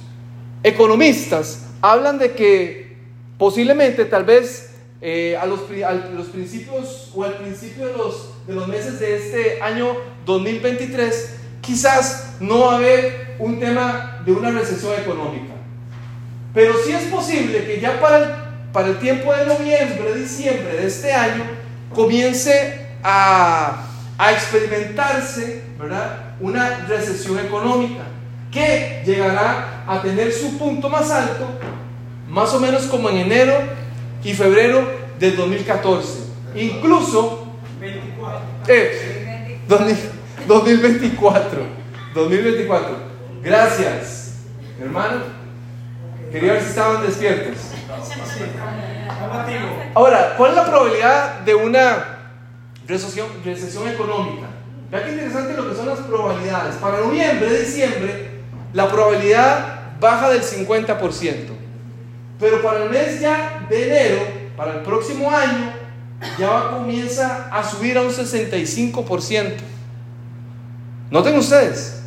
economistas 0.62 1.66
hablan 1.80 2.18
de 2.18 2.32
que 2.32 2.96
posiblemente 3.38 4.04
tal 4.06 4.24
vez 4.24 4.70
eh, 5.00 5.36
a, 5.36 5.44
los, 5.46 5.60
a, 5.86 5.92
los, 5.92 6.28
principios 6.28 7.10
o 7.14 7.24
al 7.24 7.34
principio 7.34 7.86
de 7.88 7.96
los, 7.96 8.30
de 8.46 8.54
los 8.54 8.66
meses 8.68 8.98
de 9.00 9.16
este 9.16 9.60
año 9.60 9.96
2023 10.24 11.34
quizás 11.60 12.36
no 12.40 12.60
va 12.60 12.72
a 12.72 12.76
haber 12.76 13.36
un 13.38 13.60
tema 13.60 14.22
de 14.24 14.32
una 14.32 14.50
recesión 14.50 14.94
económica. 14.98 15.52
Pero 16.54 16.74
sí 16.84 16.92
es 16.92 17.04
posible 17.04 17.66
que 17.66 17.80
ya 17.80 18.00
para 18.00 18.44
para 18.74 18.88
el 18.88 18.98
tiempo 18.98 19.32
de 19.32 19.46
noviembre, 19.46 20.16
diciembre 20.16 20.72
de 20.72 20.88
este 20.88 21.12
año 21.12 21.44
comience 21.94 22.88
a 23.04 23.83
a 24.18 24.32
experimentarse 24.32 25.62
¿verdad? 25.78 26.34
una 26.40 26.86
recesión 26.88 27.38
económica 27.38 28.02
que 28.50 29.02
llegará 29.04 29.84
a 29.86 30.00
tener 30.00 30.32
su 30.32 30.56
punto 30.56 30.88
más 30.88 31.10
alto 31.10 31.48
más 32.28 32.52
o 32.52 32.60
menos 32.60 32.82
como 32.86 33.08
en 33.10 33.18
enero 33.18 33.54
y 34.22 34.34
febrero 34.34 34.84
del 35.18 35.36
2014. 35.36 36.24
Incluso 36.56 37.46
24. 37.80 38.40
Eh, 38.68 39.58
2024. 40.48 41.60
2024. 42.14 42.96
Gracias, 43.42 44.34
hermano. 44.80 45.20
Quería 46.32 46.54
ver 46.54 46.62
si 46.62 46.68
estaban 46.70 47.06
despiertos. 47.06 47.56
Ahora, 49.94 50.34
¿cuál 50.36 50.50
es 50.50 50.56
la 50.56 50.64
probabilidad 50.64 51.40
de 51.40 51.54
una 51.54 52.13
recesión, 52.86 53.28
recesión 53.44 53.88
económica. 53.88 54.46
Vea 54.90 55.04
qué 55.04 55.12
interesante 55.12 55.54
lo 55.54 55.68
que 55.68 55.76
son 55.76 55.86
las 55.86 56.00
probabilidades. 56.00 56.76
Para 56.76 57.00
noviembre, 57.00 57.60
diciembre, 57.60 58.30
la 58.72 58.88
probabilidad 58.88 59.98
baja 60.00 60.30
del 60.30 60.42
50%. 60.42 61.34
Pero 62.38 62.62
para 62.62 62.84
el 62.84 62.90
mes 62.90 63.20
ya 63.20 63.66
de 63.68 63.86
enero, 63.86 64.22
para 64.56 64.74
el 64.74 64.80
próximo 64.80 65.30
año, 65.30 65.72
ya 66.38 66.70
comienza 66.70 67.48
a 67.50 67.62
subir 67.62 67.96
a 67.96 68.02
un 68.02 68.10
65%. 68.10 69.54
Noten 71.10 71.38
ustedes. 71.38 72.02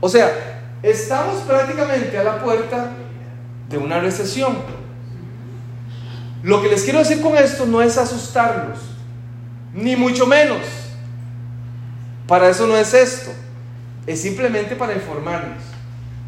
O 0.00 0.08
sea, 0.08 0.68
estamos 0.82 1.42
prácticamente 1.42 2.16
a 2.18 2.24
la 2.24 2.42
puerta 2.42 2.92
de 3.68 3.78
una 3.78 4.00
recesión. 4.00 4.58
Lo 6.42 6.62
que 6.62 6.68
les 6.68 6.84
quiero 6.84 7.00
decir 7.00 7.20
con 7.20 7.36
esto 7.36 7.66
no 7.66 7.82
es 7.82 7.98
asustarlos 7.98 8.89
ni 9.72 9.96
mucho 9.96 10.26
menos. 10.26 10.60
Para 12.26 12.48
eso 12.48 12.66
no 12.66 12.76
es 12.76 12.94
esto. 12.94 13.30
Es 14.06 14.22
simplemente 14.22 14.76
para 14.76 14.94
informarnos, 14.94 15.62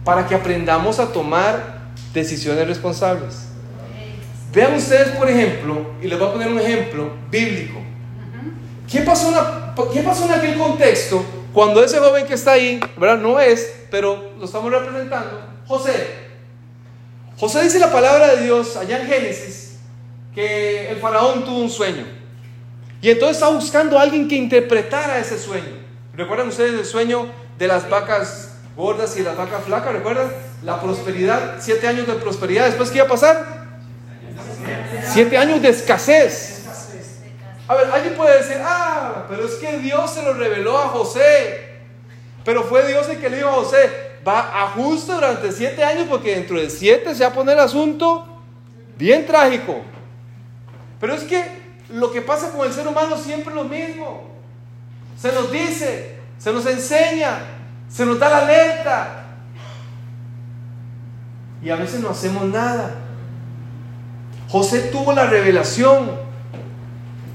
para 0.04 0.26
que 0.26 0.34
aprendamos 0.34 0.98
a 0.98 1.12
tomar 1.12 1.80
decisiones 2.12 2.66
responsables. 2.66 3.46
Vean 4.52 4.74
ustedes, 4.74 5.08
por 5.16 5.28
ejemplo, 5.30 5.92
y 6.02 6.08
les 6.08 6.18
voy 6.18 6.28
a 6.28 6.32
poner 6.32 6.48
un 6.48 6.60
ejemplo 6.60 7.10
bíblico. 7.30 7.80
¿Qué 8.90 9.00
pasó, 9.00 9.30
en, 9.30 9.90
¿Qué 9.92 10.02
pasó 10.02 10.26
en 10.26 10.32
aquel 10.32 10.58
contexto 10.58 11.24
cuando 11.52 11.82
ese 11.82 11.98
joven 11.98 12.26
que 12.26 12.34
está 12.34 12.52
ahí, 12.52 12.78
¿verdad? 12.98 13.18
No 13.18 13.40
es, 13.40 13.86
pero 13.90 14.32
lo 14.38 14.44
estamos 14.44 14.70
representando, 14.70 15.40
José. 15.66 16.22
José 17.38 17.62
dice 17.62 17.78
la 17.78 17.90
palabra 17.90 18.34
de 18.34 18.44
Dios 18.44 18.76
allá 18.76 19.00
en 19.00 19.06
Génesis 19.06 19.78
que 20.34 20.90
el 20.90 20.98
faraón 20.98 21.44
tuvo 21.44 21.58
un 21.58 21.70
sueño. 21.70 22.21
Y 23.02 23.10
entonces 23.10 23.36
estaba 23.36 23.52
buscando 23.52 23.98
a 23.98 24.02
alguien 24.02 24.28
que 24.28 24.36
interpretara 24.36 25.18
ese 25.18 25.36
sueño. 25.36 25.76
¿Recuerdan 26.14 26.48
ustedes 26.48 26.72
el 26.72 26.86
sueño 26.86 27.26
de 27.58 27.66
las 27.66 27.90
vacas 27.90 28.52
gordas 28.76 29.16
y 29.16 29.22
las 29.22 29.36
vacas 29.36 29.64
flacas? 29.64 29.92
¿Recuerdan? 29.92 30.32
La 30.62 30.80
prosperidad, 30.80 31.56
siete 31.58 31.88
años 31.88 32.06
de 32.06 32.14
prosperidad. 32.14 32.66
¿Después 32.66 32.90
qué 32.90 32.98
iba 32.98 33.06
a 33.06 33.10
pasar? 33.10 33.66
Siete 35.12 35.36
años 35.36 35.60
de 35.60 35.70
escasez. 35.70 36.64
A 37.66 37.74
ver, 37.74 37.90
alguien 37.92 38.14
puede 38.14 38.38
decir, 38.38 38.58
ah, 38.60 39.24
pero 39.28 39.46
es 39.46 39.54
que 39.54 39.78
Dios 39.78 40.12
se 40.12 40.22
lo 40.22 40.34
reveló 40.34 40.78
a 40.78 40.86
José. 40.88 41.80
Pero 42.44 42.62
fue 42.62 42.86
Dios 42.86 43.08
el 43.08 43.18
que 43.18 43.28
le 43.28 43.38
dijo 43.38 43.48
a 43.48 43.54
José, 43.54 43.90
va 44.26 44.62
a 44.62 44.68
justo 44.70 45.14
durante 45.14 45.50
siete 45.50 45.82
años 45.82 46.06
porque 46.08 46.36
dentro 46.36 46.60
de 46.60 46.70
siete 46.70 47.16
se 47.16 47.24
va 47.24 47.30
a 47.30 47.32
poner 47.32 47.56
el 47.56 47.64
asunto 47.64 48.28
bien 48.96 49.26
trágico. 49.26 49.80
Pero 51.00 51.14
es 51.14 51.24
que 51.24 51.61
lo 51.92 52.10
que 52.10 52.22
pasa 52.22 52.50
con 52.50 52.66
el 52.66 52.72
ser 52.72 52.86
humano 52.86 53.16
siempre 53.16 53.50
es 53.50 53.54
lo 53.54 53.64
mismo. 53.64 54.30
Se 55.20 55.32
nos 55.32 55.52
dice, 55.52 56.18
se 56.38 56.52
nos 56.52 56.66
enseña, 56.66 57.38
se 57.88 58.06
nos 58.06 58.18
da 58.18 58.28
la 58.28 58.38
alerta. 58.38 59.24
Y 61.62 61.70
a 61.70 61.76
veces 61.76 62.00
no 62.00 62.10
hacemos 62.10 62.44
nada. 62.44 62.94
José 64.48 64.80
tuvo 64.90 65.12
la 65.12 65.26
revelación, 65.26 66.10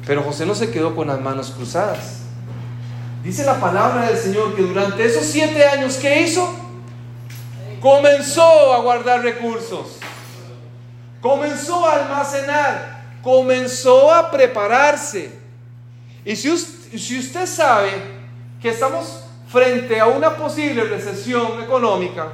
pero 0.05 0.23
José 0.23 0.45
no 0.45 0.53
se 0.53 0.71
quedó 0.71 0.95
con 0.95 1.07
las 1.07 1.19
manos 1.19 1.51
cruzadas. 1.51 2.21
Dice 3.23 3.43
la 3.43 3.59
palabra 3.59 4.07
del 4.07 4.17
Señor 4.17 4.55
que 4.55 4.61
durante 4.61 5.05
esos 5.05 5.25
siete 5.25 5.65
años 5.65 5.95
que 5.95 6.21
hizo, 6.21 6.55
comenzó 7.81 8.73
a 8.73 8.79
guardar 8.81 9.21
recursos, 9.21 9.97
comenzó 11.21 11.87
a 11.87 12.03
almacenar, 12.03 12.96
comenzó 13.23 14.13
a 14.13 14.29
prepararse. 14.31 15.31
Y 16.25 16.35
si 16.35 16.49
us- 16.49 16.87
si 16.95 17.19
usted 17.19 17.45
sabe 17.45 17.91
que 18.61 18.69
estamos 18.69 19.23
frente 19.47 19.99
a 19.99 20.07
una 20.07 20.35
posible 20.35 20.83
recesión 20.83 21.61
económica, 21.63 22.29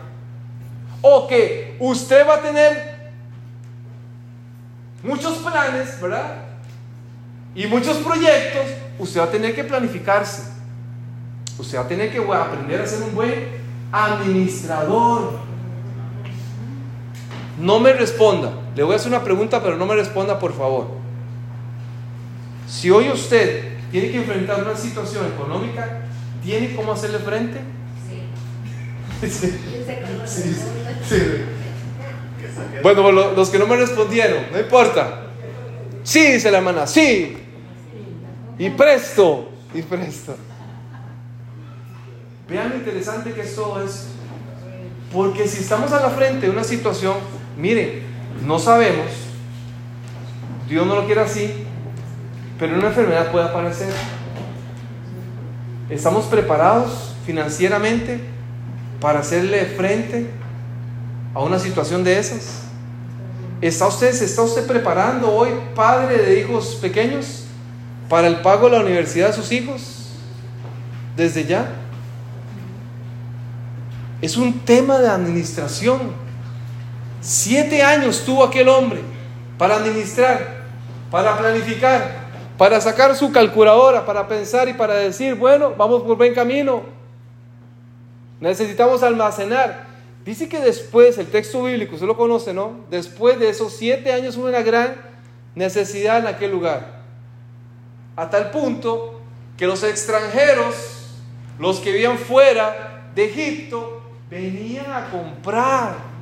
o 1.02 1.28
que 1.28 1.76
usted 1.80 2.26
va 2.28 2.36
a 2.36 2.42
tener 2.42 3.12
muchos 5.04 5.38
planes, 5.40 6.00
¿verdad? 6.02 6.38
Y 7.54 7.68
muchos 7.68 7.98
proyectos, 7.98 8.64
usted 8.98 9.20
va 9.20 9.26
a 9.26 9.32
tener 9.32 9.54
que 9.54 9.64
planificarse. 9.64 10.44
Usted 11.60 11.78
va 11.78 11.82
a 11.84 11.88
tener 11.88 12.12
que 12.12 12.18
aprender 12.18 12.82
a 12.82 12.88
ser 12.88 13.04
un 13.04 13.14
buen 13.14 13.48
administrador. 13.92 15.34
No 17.60 17.80
me 17.80 17.94
responda. 17.94 18.54
Le 18.76 18.84
voy 18.84 18.94
a 18.94 18.96
hacer 18.96 19.10
una 19.10 19.24
pregunta, 19.24 19.62
pero 19.62 19.78
no 19.78 19.86
me 19.86 19.96
responda, 19.96 20.40
por 20.40 20.54
favor. 20.56 20.88
Si 22.68 22.90
hoy 22.90 23.10
usted 23.10 23.74
tiene 23.92 24.10
que 24.12 24.18
enfrentar 24.18 24.64
una 24.64 24.76
situación 24.76 25.26
económica, 25.28 26.02
¿tiene 26.44 26.76
cómo 26.76 26.94
hacerle 26.94 27.20
frente? 27.20 27.60
Sí. 29.22 29.30
Sí, 29.30 29.54
sí, 30.26 30.56
sí. 31.10 31.16
Bueno, 32.82 33.12
lo- 33.12 33.34
los 33.34 33.50
que 33.50 33.60
no 33.60 33.68
me 33.68 33.76
respondieron, 33.78 34.46
no 34.52 34.60
importa. 34.60 35.28
Sí, 36.04 36.34
dice 36.34 36.52
la 36.52 36.58
hermana, 36.58 36.88
sí. 36.88 37.38
Y 38.58 38.70
presto, 38.72 39.50
y 39.74 39.82
presto. 39.84 40.36
Vean 42.50 42.70
lo 42.70 42.76
interesante 42.76 43.32
que 43.34 43.42
es 43.42 43.56
esto. 43.58 44.08
Porque 45.14 45.48
si 45.48 45.60
estamos 45.62 45.92
a 45.92 46.02
la 46.02 46.10
frente 46.10 46.48
de 46.48 46.52
una 46.52 46.64
situación, 46.64 47.16
miren, 47.58 48.02
no 48.42 48.60
sabemos, 48.60 49.08
Dios 50.68 50.86
no 50.86 50.96
lo 50.96 51.06
quiere 51.06 51.22
así, 51.22 51.66
pero 52.60 52.76
una 52.78 52.88
enfermedad 52.88 53.32
puede 53.32 53.46
aparecer. 53.46 53.94
¿Estamos 55.90 56.26
preparados 56.26 57.14
financieramente 57.26 58.20
para 59.00 59.20
hacerle 59.20 59.66
frente 59.66 60.28
a 61.34 61.42
una 61.42 61.60
situación 61.60 62.04
de 62.04 62.18
esas? 62.18 62.64
¿Está 63.62 63.88
usted, 63.88 64.12
se 64.12 64.26
está 64.26 64.42
usted 64.42 64.68
preparando 64.68 65.32
hoy, 65.32 65.50
padre 65.76 66.18
de 66.18 66.40
hijos 66.40 66.78
pequeños, 66.82 67.44
para 68.10 68.28
el 68.28 68.42
pago 68.42 68.70
de 68.70 68.78
la 68.78 68.84
universidad 68.84 69.28
de 69.28 69.34
sus 69.34 69.52
hijos? 69.52 70.10
Desde 71.16 71.46
ya. 71.46 71.68
Es 74.22 74.36
un 74.36 74.60
tema 74.60 75.00
de 75.00 75.10
administración. 75.10 76.00
Siete 77.24 77.82
años 77.82 78.26
tuvo 78.26 78.44
aquel 78.44 78.68
hombre 78.68 79.00
para 79.58 79.78
administrar, 79.78 80.66
para 81.10 81.38
planificar, 81.38 82.18
para 82.58 82.82
sacar 82.82 83.16
su 83.16 83.32
calculadora, 83.32 84.06
para 84.06 84.28
pensar 84.28 84.68
y 84.68 84.74
para 84.74 84.96
decir, 84.96 85.36
bueno, 85.36 85.74
vamos 85.78 86.04
por 86.04 86.18
buen 86.18 86.36
camino. 86.36 86.84
Necesitamos 88.42 89.04
almacenar. 89.04 89.86
Dice 90.26 90.50
que 90.50 90.60
después, 90.60 91.18
el 91.18 91.28
texto 91.28 91.64
bíblico, 91.64 91.94
usted 91.94 92.08
lo 92.08 92.18
conoce, 92.18 92.54
¿no? 92.54 92.82
Después 92.90 93.40
de 93.40 93.48
esos 93.48 93.72
siete 93.72 94.12
años 94.12 94.36
hubo 94.36 94.48
una 94.48 94.62
gran 94.62 94.98
necesidad 95.56 96.20
en 96.20 96.28
aquel 96.28 96.52
lugar. 96.52 97.04
A 98.18 98.30
tal 98.30 98.52
punto 98.52 99.22
que 99.56 99.66
los 99.66 99.82
extranjeros, 99.84 100.76
los 101.58 101.80
que 101.80 101.94
vivían 101.94 102.18
fuera 102.18 103.08
de 103.16 103.26
Egipto, 103.30 104.02
venían 104.30 104.92
a 104.92 105.10
comprar. 105.10 106.13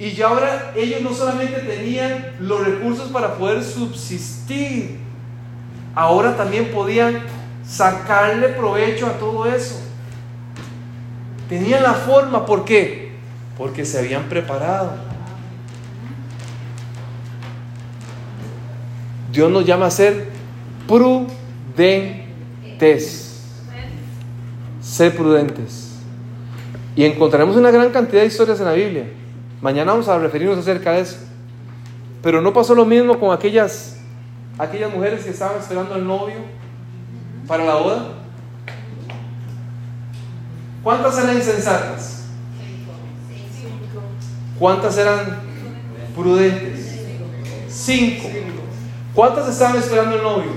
Y 0.00 0.12
ya 0.12 0.28
ahora 0.28 0.72
ellos 0.74 1.02
no 1.02 1.12
solamente 1.12 1.60
tenían 1.60 2.24
los 2.40 2.64
recursos 2.64 3.10
para 3.10 3.34
poder 3.34 3.62
subsistir, 3.62 4.98
ahora 5.94 6.34
también 6.38 6.70
podían 6.70 7.20
sacarle 7.62 8.48
provecho 8.48 9.06
a 9.06 9.18
todo 9.18 9.44
eso. 9.44 9.78
Tenían 11.50 11.82
la 11.82 11.92
forma, 11.92 12.46
¿por 12.46 12.64
qué? 12.64 13.12
Porque 13.58 13.84
se 13.84 13.98
habían 13.98 14.22
preparado. 14.24 14.94
Dios 19.30 19.50
nos 19.50 19.66
llama 19.66 19.84
a 19.86 19.90
ser 19.90 20.28
prudentes. 20.88 21.36
Ser 24.80 25.14
prudentes. 25.14 25.90
Y 26.96 27.04
encontraremos 27.04 27.54
una 27.56 27.70
gran 27.70 27.90
cantidad 27.90 28.22
de 28.22 28.28
historias 28.28 28.58
en 28.60 28.64
la 28.64 28.72
Biblia. 28.72 29.19
Mañana 29.60 29.92
vamos 29.92 30.08
a 30.08 30.18
referirnos 30.18 30.58
acerca 30.58 30.92
de 30.92 31.00
eso. 31.00 31.18
Pero 32.22 32.40
no 32.40 32.52
pasó 32.52 32.74
lo 32.74 32.84
mismo 32.84 33.18
con 33.18 33.32
aquellas, 33.32 33.96
aquellas 34.58 34.92
mujeres 34.92 35.24
que 35.24 35.30
estaban 35.30 35.58
esperando 35.58 35.94
al 35.94 36.06
novio 36.06 36.36
para 37.46 37.64
la 37.64 37.74
boda. 37.74 38.04
¿Cuántas 40.82 41.18
eran 41.18 41.36
insensatas? 41.36 42.24
¿Cuántas 44.58 44.96
eran 44.96 45.40
prudentes? 46.14 46.98
Cinco. 47.68 48.28
¿Cuántas 49.14 49.48
estaban 49.48 49.76
esperando 49.76 50.16
el 50.16 50.22
novio? 50.22 50.52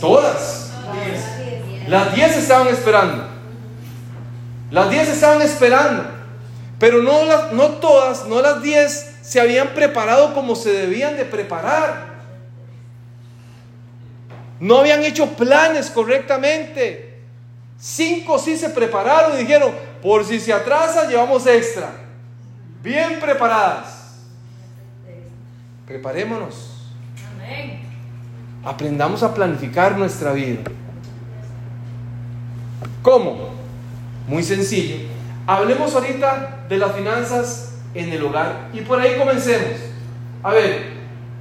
Todas. 0.00 0.72
Las 1.88 2.14
diez 2.14 2.36
estaban 2.36 2.68
esperando. 2.68 3.24
Las 4.70 4.90
diez 4.90 5.08
estaban 5.08 5.40
esperando. 5.42 6.15
Pero 6.78 7.02
no, 7.02 7.24
las, 7.24 7.52
no 7.52 7.68
todas, 7.72 8.26
no 8.26 8.42
las 8.42 8.62
diez 8.62 9.16
se 9.22 9.40
habían 9.40 9.68
preparado 9.68 10.34
como 10.34 10.54
se 10.54 10.70
debían 10.72 11.16
de 11.16 11.24
preparar. 11.24 12.16
No 14.60 14.78
habían 14.78 15.02
hecho 15.04 15.26
planes 15.36 15.90
correctamente. 15.90 17.20
Cinco 17.78 18.38
sí 18.38 18.56
se 18.56 18.70
prepararon 18.70 19.34
y 19.34 19.42
dijeron, 19.42 19.72
por 20.02 20.24
si 20.24 20.38
se 20.38 20.52
atrasa, 20.52 21.08
llevamos 21.08 21.46
extra. 21.46 21.90
Bien 22.82 23.18
preparadas. 23.20 24.20
Preparémonos. 25.86 26.72
Aprendamos 28.64 29.22
a 29.22 29.32
planificar 29.32 29.96
nuestra 29.96 30.32
vida. 30.32 30.60
¿Cómo? 33.02 33.50
Muy 34.26 34.42
sencillo. 34.42 35.15
Hablemos 35.46 35.94
ahorita 35.94 36.64
de 36.68 36.76
las 36.76 36.92
finanzas 36.92 37.72
en 37.94 38.12
el 38.12 38.22
hogar 38.24 38.68
y 38.72 38.80
por 38.80 39.00
ahí 39.00 39.16
comencemos. 39.16 39.78
A 40.42 40.52
ver, 40.52 40.96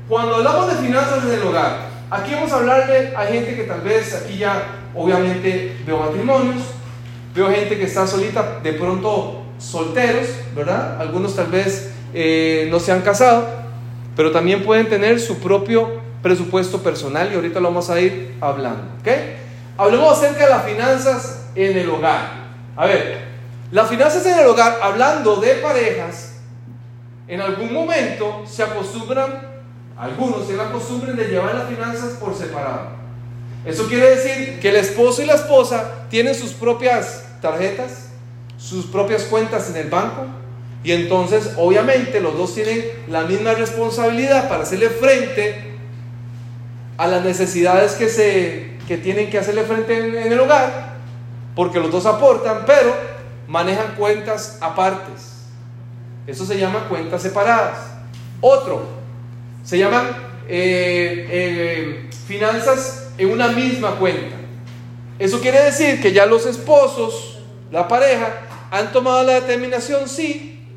cuando 0.07 0.35
hablamos 0.35 0.67
de 0.67 0.87
finanzas 0.87 1.23
en 1.25 1.33
el 1.33 1.41
hogar, 1.41 1.87
aquí 2.11 2.33
vamos 2.35 2.51
a 2.51 2.57
hablarle 2.57 3.13
a 3.15 3.25
gente 3.25 3.55
que 3.55 3.63
tal 3.63 3.81
vez 3.81 4.13
aquí 4.13 4.37
ya 4.37 4.63
obviamente 4.93 5.75
veo 5.85 5.97
matrimonios, 5.97 6.63
veo 7.33 7.49
gente 7.49 7.77
que 7.77 7.85
está 7.85 8.05
solita, 8.05 8.59
de 8.61 8.73
pronto 8.73 9.43
solteros, 9.57 10.27
¿verdad? 10.55 11.01
Algunos 11.01 11.35
tal 11.35 11.47
vez 11.47 11.91
eh, 12.13 12.67
no 12.69 12.79
se 12.79 12.91
han 12.91 13.01
casado, 13.01 13.47
pero 14.15 14.31
también 14.31 14.63
pueden 14.63 14.87
tener 14.87 15.19
su 15.19 15.39
propio 15.39 15.99
presupuesto 16.21 16.81
personal 16.83 17.29
y 17.31 17.35
ahorita 17.35 17.59
lo 17.59 17.69
vamos 17.69 17.89
a 17.89 17.99
ir 17.99 18.35
hablando, 18.39 18.83
¿ok? 19.01 19.07
Hablemos 19.77 20.17
acerca 20.17 20.45
de 20.45 20.49
las 20.51 20.63
finanzas 20.63 21.47
en 21.55 21.77
el 21.77 21.89
hogar. 21.89 22.45
A 22.75 22.85
ver, 22.85 23.24
las 23.71 23.89
finanzas 23.89 24.25
en 24.25 24.39
el 24.39 24.47
hogar, 24.47 24.80
hablando 24.82 25.38
de 25.38 25.56
parejas, 25.56 26.34
en 27.28 27.41
algún 27.41 27.73
momento 27.73 28.43
se 28.45 28.63
acostumbran, 28.63 29.56
algunos 29.97 30.45
tienen 30.45 30.65
la 30.65 30.71
costumbre 30.71 31.13
de 31.13 31.25
llevar 31.25 31.56
las 31.56 31.67
finanzas 31.67 32.13
por 32.13 32.36
separado. 32.36 32.89
Eso 33.65 33.88
quiere 33.88 34.15
decir 34.15 34.60
que 34.60 34.69
el 34.69 34.75
esposo 34.75 35.23
y 35.23 35.25
la 35.25 35.34
esposa 35.34 36.06
tienen 36.10 36.36
sus 36.36 36.51
propias 36.51 37.26
tarjetas, 37.41 38.09
sus 38.57 38.86
propias 38.86 39.24
cuentas 39.24 39.70
en 39.72 39.78
el 39.78 39.89
banco, 39.89 40.28
y 40.84 40.91
entonces 40.91 41.53
obviamente 41.57 42.22
los 42.22 42.38
dos 42.38 42.53
tienen 42.53 42.86
la 43.07 43.24
misma 43.24 43.55
responsabilidad 43.55 44.47
para 44.47 44.61
hacerle 44.61 44.89
frente 44.89 45.74
a 46.97 47.07
las 47.07 47.26
necesidades 47.26 47.93
que, 47.93 48.07
se, 48.07 48.78
que 48.88 48.97
tienen 48.97 49.32
que 49.32 49.39
hacerle 49.39 49.63
frente 49.63 49.97
en, 49.97 50.16
en 50.16 50.32
el 50.32 50.39
hogar, 50.39 50.93
porque 51.55 51.80
los 51.80 51.91
dos 51.91 52.05
aportan, 52.05 52.66
pero 52.68 53.14
manejan 53.47 53.95
cuentas 53.95 54.57
apartes. 54.61 55.43
Eso 56.27 56.45
se 56.45 56.57
llama 56.57 56.87
cuentas 56.89 57.21
separadas. 57.21 57.77
Otro, 58.41 58.85
se 59.63 59.77
llaman 59.77 60.07
eh, 60.47 61.27
eh, 61.29 62.09
finanzas 62.27 63.09
en 63.17 63.31
una 63.31 63.47
misma 63.49 63.95
cuenta. 63.95 64.35
Eso 65.17 65.39
quiere 65.39 65.61
decir 65.61 66.01
que 66.01 66.11
ya 66.11 66.25
los 66.25 66.45
esposos, 66.45 67.39
la 67.71 67.87
pareja, 67.87 68.41
han 68.71 68.91
tomado 68.91 69.23
la 69.23 69.33
determinación, 69.33 70.09
sí, 70.09 70.67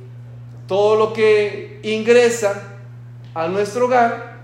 todo 0.66 0.96
lo 0.96 1.12
que 1.12 1.80
ingresa 1.82 2.62
a 3.34 3.48
nuestro 3.48 3.86
hogar 3.86 4.38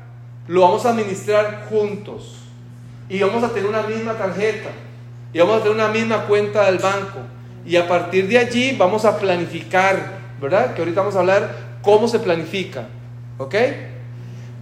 lo 0.46 0.62
vamos 0.62 0.84
a 0.84 0.90
administrar 0.90 1.66
juntos. 1.68 2.38
Y 3.08 3.20
vamos 3.20 3.42
a 3.44 3.48
tener 3.48 3.68
una 3.68 3.82
misma 3.82 4.14
tarjeta. 4.14 4.70
Y 5.32 5.38
vamos 5.38 5.56
a 5.56 5.62
tener 5.62 5.74
una 5.74 5.88
misma 5.88 6.24
cuenta 6.26 6.64
del 6.66 6.78
banco. 6.78 7.18
Y 7.66 7.76
a 7.76 7.88
partir 7.88 8.28
de 8.28 8.38
allí 8.38 8.76
vamos 8.76 9.04
a 9.04 9.18
planificar, 9.18 10.18
¿verdad? 10.40 10.74
Que 10.74 10.82
ahorita 10.82 11.00
vamos 11.00 11.16
a 11.16 11.20
hablar 11.20 11.56
cómo 11.82 12.08
se 12.08 12.18
planifica, 12.18 12.86
¿ok? 13.38 13.54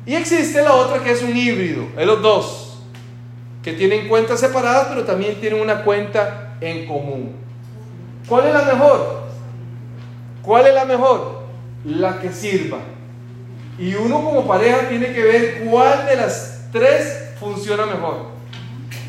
Y 0.06 0.14
existe 0.14 0.62
la 0.62 0.74
otra 0.74 1.02
que 1.02 1.12
es 1.12 1.22
un 1.22 1.36
híbrido, 1.36 1.86
es 1.96 2.06
los 2.06 2.22
dos, 2.22 2.78
que 3.62 3.72
tienen 3.72 4.08
cuentas 4.08 4.40
separadas 4.40 4.88
pero 4.88 5.04
también 5.04 5.36
tienen 5.40 5.60
una 5.60 5.82
cuenta 5.84 6.56
en 6.60 6.86
común. 6.86 7.32
¿Cuál 8.28 8.46
es 8.46 8.54
la 8.54 8.62
mejor? 8.62 9.22
¿Cuál 10.42 10.66
es 10.66 10.74
la 10.74 10.84
mejor? 10.84 11.42
La 11.84 12.20
que 12.20 12.32
sirva. 12.32 12.78
Y 13.78 13.94
uno 13.94 14.22
como 14.22 14.46
pareja 14.46 14.88
tiene 14.88 15.12
que 15.12 15.22
ver 15.22 15.64
cuál 15.64 16.06
de 16.06 16.16
las 16.16 16.68
tres 16.70 17.30
funciona 17.38 17.86
mejor. 17.86 18.31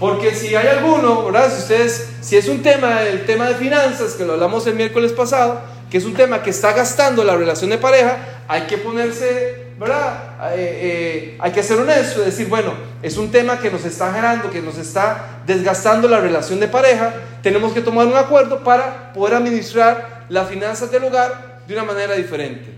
Porque 0.03 0.35
si 0.35 0.53
hay 0.53 0.67
alguno, 0.67 1.23
¿verdad? 1.23 1.49
Si 1.49 1.61
ustedes, 1.61 2.09
si 2.19 2.35
es 2.35 2.49
un 2.49 2.61
tema, 2.61 3.03
el 3.03 3.25
tema 3.25 3.47
de 3.47 3.55
finanzas, 3.55 4.15
que 4.15 4.25
lo 4.25 4.33
hablamos 4.33 4.67
el 4.67 4.75
miércoles 4.75 5.13
pasado, 5.13 5.61
que 5.89 5.97
es 5.97 6.03
un 6.03 6.13
tema 6.13 6.43
que 6.43 6.49
está 6.49 6.73
gastando 6.73 7.23
la 7.23 7.37
relación 7.37 7.69
de 7.69 7.77
pareja, 7.77 8.17
hay 8.49 8.63
que 8.63 8.77
ponerse, 8.77 9.67
¿verdad? 9.79 10.51
Eh, 10.57 10.57
eh, 10.57 11.37
hay 11.39 11.51
que 11.53 11.63
ser 11.63 11.79
honesto 11.79 12.19
decir, 12.19 12.49
bueno, 12.49 12.73
es 13.01 13.15
un 13.15 13.31
tema 13.31 13.61
que 13.61 13.71
nos 13.71 13.85
está 13.85 14.07
generando, 14.07 14.51
que 14.51 14.61
nos 14.61 14.77
está 14.77 15.39
desgastando 15.45 16.09
la 16.09 16.19
relación 16.19 16.59
de 16.59 16.67
pareja, 16.67 17.13
tenemos 17.41 17.71
que 17.71 17.79
tomar 17.79 18.05
un 18.05 18.17
acuerdo 18.17 18.61
para 18.61 19.13
poder 19.13 19.35
administrar 19.35 20.25
las 20.27 20.49
finanzas 20.49 20.91
del 20.91 21.05
hogar 21.05 21.61
de 21.65 21.75
una 21.75 21.85
manera 21.85 22.13
diferente. 22.15 22.73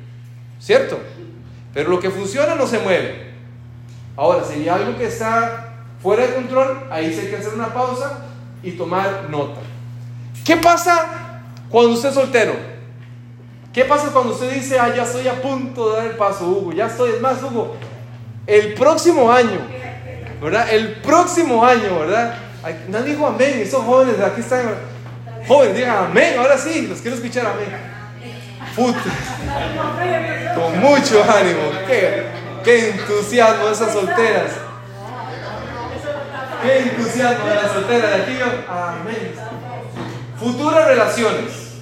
¿Cierto? 0.60 1.00
Pero 1.74 1.90
lo 1.90 2.00
que 2.00 2.12
funciona 2.12 2.54
no 2.54 2.68
se 2.68 2.78
mueve. 2.78 3.32
Ahora, 4.16 4.44
si 4.44 4.60
hay 4.60 4.70
algo 4.70 4.96
que 4.96 5.08
está 5.08 5.72
fuera 6.02 6.28
de 6.28 6.36
control, 6.36 6.88
ahí 6.92 7.14
sí 7.14 7.22
hay 7.22 7.28
que 7.28 7.38
hacer 7.38 7.54
una 7.54 7.74
pausa 7.74 8.26
y 8.62 8.72
tomar 8.72 9.28
nota. 9.30 9.62
¿Qué 10.44 10.58
pasa 10.58 11.42
cuando 11.70 11.92
usted 11.92 12.10
es 12.10 12.16
soltero? 12.16 12.54
¿Qué 13.74 13.84
pasa 13.84 14.10
cuando 14.14 14.34
usted 14.34 14.52
dice, 14.52 14.80
ah, 14.80 14.94
ya 14.96 15.04
estoy 15.04 15.28
a 15.28 15.42
punto 15.42 15.90
de 15.90 15.98
dar 15.98 16.06
el 16.06 16.18
paso, 16.18 16.48
Hugo? 16.48 16.72
Ya 16.72 16.88
estoy, 16.88 17.12
es 17.12 17.22
más, 17.22 17.42
Hugo, 17.44 17.76
el 18.48 18.74
próximo 18.74 19.32
año, 19.32 19.60
¿verdad? 20.42 20.68
El 20.72 20.94
próximo 21.02 21.66
año, 21.66 22.00
¿verdad? 22.00 22.36
nadie 22.88 23.14
dijo 23.14 23.28
amén, 23.28 23.60
esos 23.60 23.84
jóvenes 23.84 24.18
de 24.18 24.26
aquí 24.26 24.42
están. 24.42 24.76
Jóvenes, 25.48 25.76
digan 25.76 26.06
amén, 26.10 26.36
ahora 26.40 26.58
sí, 26.58 26.88
los 26.88 27.02
quiero 27.02 27.18
escuchar 27.18 27.46
amén. 27.46 27.68
Puta. 28.76 29.00
Con 30.56 30.80
mucho 30.80 31.24
ánimo. 31.24 31.62
Qué, 31.88 32.24
qué 32.64 32.90
entusiasmo 32.90 33.70
esas 33.70 33.94
solteras. 33.94 34.52
Qué 36.66 36.80
entusiasmo 36.80 37.46
de 37.46 37.56
las 37.56 37.72
solteras 37.72 38.10
de 38.10 38.24
aquí. 38.24 38.38
Amén. 38.68 39.34
Futuras 40.40 40.88
relaciones. 40.88 41.76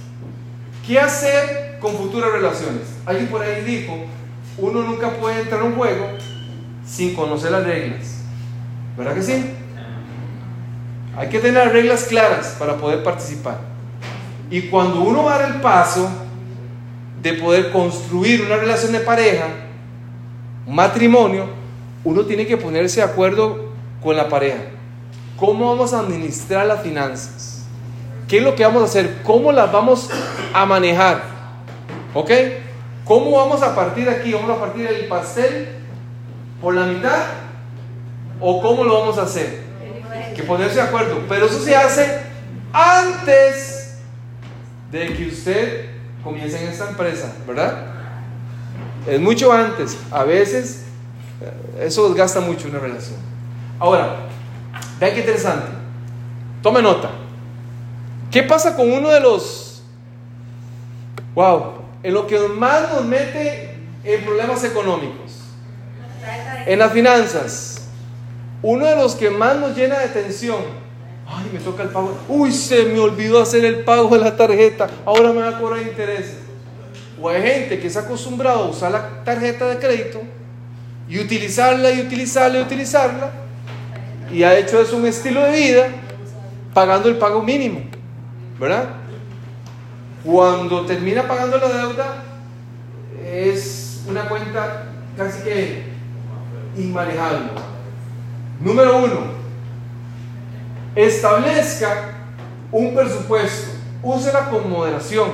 ¿Qué 0.86 1.00
hacer 1.00 1.78
con 1.80 1.96
futuras 1.96 2.34
relaciones? 2.34 2.82
Alguien 3.06 3.28
por 3.28 3.42
ahí 3.42 3.64
dijo, 3.64 3.98
uno 4.58 4.82
nunca 4.82 5.12
puede 5.12 5.42
entrar 5.42 5.62
a 5.62 5.64
un 5.64 5.76
juego 5.76 6.10
sin 6.86 7.16
conocer 7.16 7.52
las 7.52 7.64
reglas. 7.64 8.24
¿Verdad 8.98 9.14
que 9.16 9.24
sí? 9.24 9.46
Hay 11.18 11.30
que 11.30 11.40
tener 11.40 11.72
reglas 11.72 12.04
claras 12.04 12.56
para 12.60 12.76
poder 12.76 13.04
participar. 13.04 13.60
Y 14.50 14.64
cuando 14.64 15.02
uno 15.02 15.24
va 15.24 15.46
el 15.46 15.62
paso 15.62 16.10
de 17.22 17.34
poder 17.36 17.72
construir 17.72 18.42
una 18.42 18.58
relación 18.58 18.92
de 18.92 19.00
pareja, 19.00 19.46
un 20.66 20.76
matrimonio, 20.76 21.46
uno 22.04 22.26
tiene 22.26 22.46
que 22.46 22.58
ponerse 22.58 23.00
de 23.00 23.06
acuerdo 23.06 23.63
con 24.04 24.18
la 24.18 24.28
pareja. 24.28 24.60
¿Cómo 25.38 25.70
vamos 25.70 25.94
a 25.94 26.00
administrar 26.00 26.66
las 26.66 26.82
finanzas? 26.82 27.64
¿Qué 28.28 28.38
es 28.38 28.44
lo 28.44 28.56
que 28.56 28.64
vamos 28.64 28.82
a 28.82 28.86
hacer? 28.86 29.22
¿Cómo 29.24 29.52
las 29.52 29.72
vamos 29.72 30.10
a 30.54 30.66
manejar? 30.66 31.24
¿Ok? 32.14 32.32
¿Cómo 33.06 33.32
vamos 33.32 33.62
a 33.62 33.76
partir 33.76 34.10
aquí? 34.10 34.34
¿Vamos 34.34 34.52
a 34.52 34.60
partir 34.60 34.88
el 34.88 35.08
pastel 35.08 35.70
por 36.62 36.76
la 36.76 36.86
mitad? 36.86 37.24
¿O 38.40 38.62
cómo 38.62 38.84
lo 38.84 39.00
vamos 39.00 39.18
a 39.18 39.24
hacer? 39.24 39.64
que 40.34 40.44
ponerse 40.44 40.76
de 40.76 40.82
acuerdo. 40.82 41.22
Pero 41.30 41.46
eso 41.46 41.60
se 41.60 41.76
hace 41.76 42.20
antes 42.72 43.98
de 44.92 45.14
que 45.14 45.28
usted 45.28 45.90
comience 46.24 46.62
en 46.62 46.70
esta 46.70 46.90
empresa, 46.90 47.34
¿verdad? 47.48 47.88
Es 49.08 49.20
mucho 49.20 49.52
antes. 49.52 49.98
A 50.12 50.24
veces 50.24 50.84
eh, 51.42 51.86
eso 51.86 52.08
desgasta 52.10 52.40
mucho 52.40 52.68
una 52.68 52.80
relación. 52.80 53.18
Ahora, 53.84 54.16
vean 54.98 55.14
qué 55.14 55.20
interesante. 55.20 55.68
Tome 56.62 56.82
nota. 56.82 57.10
¿Qué 58.32 58.42
pasa 58.44 58.78
con 58.78 58.90
uno 58.90 59.10
de 59.10 59.20
los... 59.20 59.84
Wow, 61.36 61.74
en 62.02 62.14
lo 62.14 62.26
que 62.26 62.40
más 62.48 62.94
nos 62.94 63.04
mete 63.04 63.78
en 64.06 64.24
problemas 64.24 64.64
económicos? 64.64 65.34
En 66.66 66.80
las 66.80 66.94
finanzas 66.94 67.82
uno 68.62 68.86
de 68.86 68.96
los 68.96 69.16
que 69.16 69.30
más 69.30 69.58
nos 69.58 69.76
llena 69.76 70.00
de 70.00 70.08
tensión, 70.08 70.62
ay, 71.28 71.50
me 71.52 71.60
toca 71.60 71.84
el 71.84 71.90
pago, 71.90 72.18
uy, 72.30 72.54
se 72.54 72.86
me 72.86 73.00
olvidó 73.00 73.42
hacer 73.42 73.66
el 73.66 73.84
pago 73.84 74.16
de 74.16 74.24
la 74.24 74.38
tarjeta, 74.38 74.88
ahora 75.04 75.34
me 75.34 75.42
va 75.42 75.50
a 75.50 75.60
cobrar 75.60 75.82
intereses. 75.82 76.38
O 77.22 77.28
hay 77.28 77.42
gente 77.42 77.80
que 77.82 77.90
se 77.90 78.00
ha 78.00 78.04
acostumbrado 78.04 78.64
a 78.64 78.70
usar 78.70 78.94
la 78.94 79.26
tarjeta 79.26 79.68
de 79.68 79.78
crédito 79.78 80.22
y 81.10 81.20
utilizarla 81.20 81.92
y 81.92 82.00
utilizarla 82.00 82.60
y 82.60 82.62
utilizarla 82.62 83.43
y 84.32 84.44
ha 84.44 84.58
hecho 84.58 84.82
eso 84.82 84.98
un 84.98 85.06
estilo 85.06 85.42
de 85.44 85.52
vida 85.52 85.88
pagando 86.74 87.10
el 87.10 87.18
pago 87.18 87.42
mínimo, 87.42 87.82
¿verdad? 88.60 88.90
Cuando 90.24 90.86
termina 90.86 91.28
pagando 91.28 91.58
la 91.58 91.68
deuda 91.68 92.24
es 93.26 94.04
una 94.08 94.28
cuenta 94.28 94.86
casi 95.18 95.44
que 95.44 95.84
inmanejable. 96.78 97.50
Número 98.60 98.98
uno, 98.98 99.20
establezca 100.96 102.12
un 102.72 102.96
presupuesto, 102.96 103.72
úsela 104.02 104.50
con 104.50 104.70
moderación. 104.70 105.30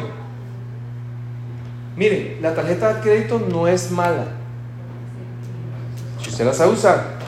Mire, 1.96 2.38
la 2.42 2.54
tarjeta 2.54 2.94
de 2.94 3.02
crédito 3.02 3.40
no 3.40 3.68
es 3.68 3.92
mala. 3.92 4.26
Si 6.22 6.30
usted 6.30 6.46
la 6.46 6.54
sabe 6.54 6.72
usar, 6.72 7.19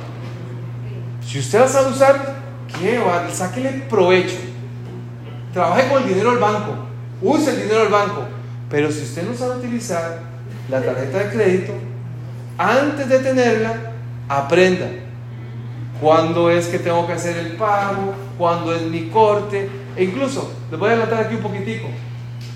si 1.31 1.39
usted 1.39 1.61
la 1.61 1.67
sabe 1.69 1.91
usar, 1.91 2.35
¿qué 2.77 2.99
va? 2.99 3.25
Sáquele 3.31 3.85
provecho. 3.89 4.35
Trabaje 5.53 5.87
con 5.87 6.03
el 6.03 6.09
dinero 6.09 6.31
del 6.31 6.39
banco, 6.39 6.75
use 7.21 7.51
el 7.51 7.61
dinero 7.61 7.79
del 7.83 7.89
banco. 7.89 8.25
Pero 8.69 8.91
si 8.91 9.03
usted 9.03 9.23
no 9.23 9.33
sabe 9.33 9.59
utilizar 9.59 10.19
la 10.69 10.81
tarjeta 10.81 11.19
de 11.19 11.29
crédito, 11.29 11.71
antes 12.57 13.07
de 13.07 13.19
tenerla, 13.19 13.93
aprenda 14.27 14.87
cuándo 16.01 16.49
es 16.49 16.67
que 16.67 16.79
tengo 16.79 17.07
que 17.07 17.13
hacer 17.13 17.37
el 17.37 17.53
pago, 17.53 18.13
cuándo 18.37 18.75
es 18.75 18.81
mi 18.81 19.07
corte, 19.07 19.69
e 19.95 20.03
incluso, 20.03 20.51
les 20.69 20.77
voy 20.77 20.89
a 20.89 20.93
adelantar 20.93 21.27
aquí 21.27 21.35
un 21.35 21.43
poquitico, 21.43 21.87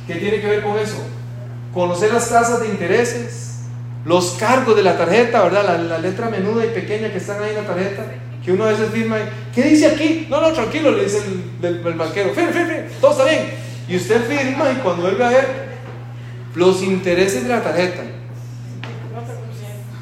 ¿qué 0.05 0.15
tiene 0.15 0.41
que 0.41 0.47
ver 0.47 0.63
con 0.63 0.77
eso? 0.77 0.97
Conocer 1.73 2.11
las 2.11 2.27
tasas 2.27 2.59
de 2.59 2.67
intereses, 2.67 3.59
los 4.03 4.31
cargos 4.31 4.75
de 4.75 4.83
la 4.83 4.97
tarjeta, 4.97 5.43
¿verdad? 5.43 5.79
La, 5.79 5.97
letra 5.97 6.29
menuda 6.29 6.65
y 6.65 6.69
pequeña 6.69 7.09
que 7.09 7.19
están 7.19 7.41
ahí 7.41 7.51
en 7.51 7.63
la 7.63 7.67
tarjeta, 7.67 8.03
que 8.45 8.51
uno 8.51 8.65
a 8.65 8.67
veces 8.67 8.91
firma, 8.91 9.17
¿qué 9.53 9.63
dice 9.63 9.87
aquí? 9.87 10.27
No, 10.29 10.39
no, 10.39 10.53
tranquilo, 10.53 10.91
le 10.91 11.05
dice 11.05 11.19
el, 11.63 11.65
el, 11.65 11.93
banquero, 11.95 12.29
firme, 12.29 12.53
firme, 12.53 12.83
todo 13.01 13.11
está 13.11 13.25
bien. 13.25 13.49
Y 13.89 13.95
usted 13.95 14.23
firma 14.27 14.71
y 14.71 14.75
cuando 14.83 15.01
vuelve 15.01 15.25
a 15.25 15.29
ver 15.29 15.45
los 16.53 16.83
intereses 16.83 17.43
de 17.43 17.49
la 17.49 17.63
tarjeta, 17.63 18.03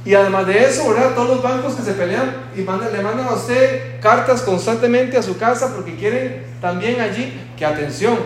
y 0.05 0.13
además 0.13 0.45
de 0.47 0.65
eso, 0.65 0.89
¿verdad? 0.89 1.15
Todos 1.15 1.29
los 1.29 1.41
bancos 1.41 1.75
que 1.75 1.83
se 1.83 1.93
pelean 1.93 2.35
y 2.53 2.59
le 2.59 3.01
mandan 3.01 3.25
a 3.25 3.35
usted 3.35 4.01
cartas 4.01 4.41
constantemente 4.41 5.17
a 5.17 5.23
su 5.23 5.37
casa 5.37 5.73
porque 5.73 5.95
quieren 5.95 6.43
también 6.59 6.99
allí 6.99 7.33
que 7.57 7.65
atención. 7.65 8.17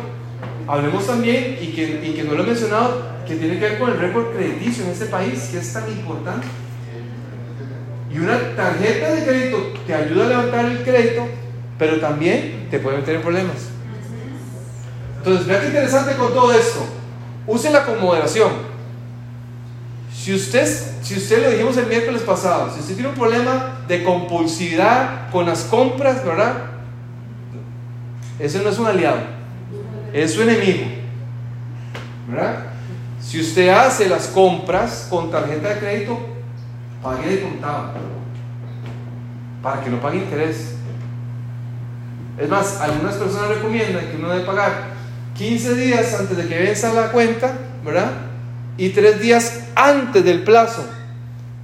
Hablemos 0.67 1.05
también, 1.05 1.59
y 1.61 1.67
que, 1.67 2.01
y 2.03 2.13
que 2.13 2.23
no 2.23 2.33
lo 2.33 2.43
he 2.43 2.47
mencionado, 2.47 3.03
que 3.27 3.35
tiene 3.35 3.59
que 3.59 3.69
ver 3.69 3.79
con 3.79 3.91
el 3.91 3.99
récord 3.99 4.35
crediticio 4.35 4.83
en 4.83 4.89
este 4.89 5.05
país, 5.05 5.49
que 5.51 5.59
es 5.59 5.71
tan 5.71 5.87
importante. 5.87 6.47
Y 8.11 8.19
una 8.19 8.55
tarjeta 8.55 9.13
de 9.13 9.23
crédito 9.23 9.73
te 9.85 9.93
ayuda 9.93 10.25
a 10.25 10.29
levantar 10.29 10.65
el 10.65 10.83
crédito, 10.83 11.27
pero 11.77 11.99
también 11.99 12.67
te 12.71 12.79
puede 12.79 12.97
meter 12.97 13.15
en 13.15 13.21
problemas. 13.21 13.55
Entonces, 15.17 15.45
vea 15.45 15.59
qué 15.59 15.67
interesante 15.67 16.15
con 16.15 16.33
todo 16.33 16.53
esto. 16.53 16.85
Úsela 17.45 17.85
con 17.85 17.99
moderación. 17.99 18.51
Si 20.13 20.33
usted, 20.33 20.67
si 21.01 21.15
usted 21.15 21.43
lo 21.43 21.51
dijimos 21.51 21.77
el 21.77 21.87
miércoles 21.87 22.21
pasado, 22.21 22.69
si 22.73 22.79
usted 22.79 22.95
tiene 22.95 23.09
un 23.09 23.15
problema 23.15 23.79
de 23.87 24.03
compulsividad 24.03 25.29
con 25.31 25.45
las 25.45 25.63
compras, 25.63 26.25
¿verdad? 26.25 26.53
Ese 28.39 28.59
no 28.59 28.69
es 28.69 28.77
un 28.77 28.87
aliado, 28.87 29.19
es 30.13 30.33
su 30.33 30.41
enemigo, 30.41 30.85
¿verdad? 32.27 32.65
Si 33.21 33.39
usted 33.39 33.69
hace 33.69 34.09
las 34.09 34.27
compras 34.27 35.07
con 35.09 35.31
tarjeta 35.31 35.69
de 35.69 35.79
crédito, 35.79 36.19
pague 37.01 37.29
de 37.29 37.41
contado, 37.41 37.91
para 39.61 39.81
que 39.81 39.89
no 39.89 39.99
pague 39.99 40.17
interés. 40.17 40.75
Es 42.37 42.49
más, 42.49 42.79
algunas 42.81 43.15
personas 43.15 43.49
recomiendan 43.49 44.07
que 44.07 44.17
uno 44.17 44.29
debe 44.29 44.45
pagar 44.45 44.97
15 45.35 45.75
días 45.75 46.19
antes 46.19 46.37
de 46.37 46.47
que 46.47 46.59
venza 46.59 46.93
la 46.93 47.11
cuenta, 47.11 47.53
¿verdad? 47.83 48.11
Y 48.77 48.89
3 48.89 49.19
días 49.19 49.69
antes 49.75 50.23
del 50.23 50.43
plazo, 50.43 50.85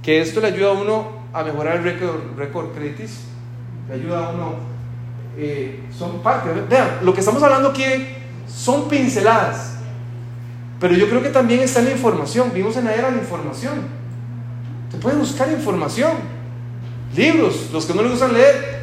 que 0.02 0.20
esto 0.20 0.40
le 0.40 0.48
ayuda 0.48 0.70
a 0.70 0.72
uno 0.72 1.24
a 1.32 1.42
mejorar 1.42 1.76
el 1.76 1.84
récord, 1.84 2.20
récord 2.36 2.68
le 2.76 3.94
ayuda 3.94 4.26
a 4.26 4.30
uno, 4.30 4.54
eh, 5.36 5.80
son 5.96 6.22
parte, 6.22 6.48
vean, 6.68 6.98
lo 7.02 7.12
que 7.12 7.20
estamos 7.20 7.42
hablando 7.42 7.70
aquí 7.70 7.84
son 8.46 8.88
pinceladas, 8.88 9.76
pero 10.80 10.94
yo 10.94 11.08
creo 11.08 11.22
que 11.22 11.30
también 11.30 11.60
está 11.60 11.80
en 11.80 11.86
la 11.86 11.92
información, 11.92 12.50
vimos 12.54 12.76
en 12.76 12.84
la 12.84 12.94
era 12.94 13.10
la 13.10 13.18
información, 13.18 14.03
te 14.94 15.00
puede 15.00 15.16
buscar 15.16 15.50
información, 15.50 16.12
libros, 17.16 17.70
los 17.72 17.84
que 17.84 17.94
no 17.94 18.02
les 18.02 18.12
gustan 18.12 18.32
leer, 18.32 18.80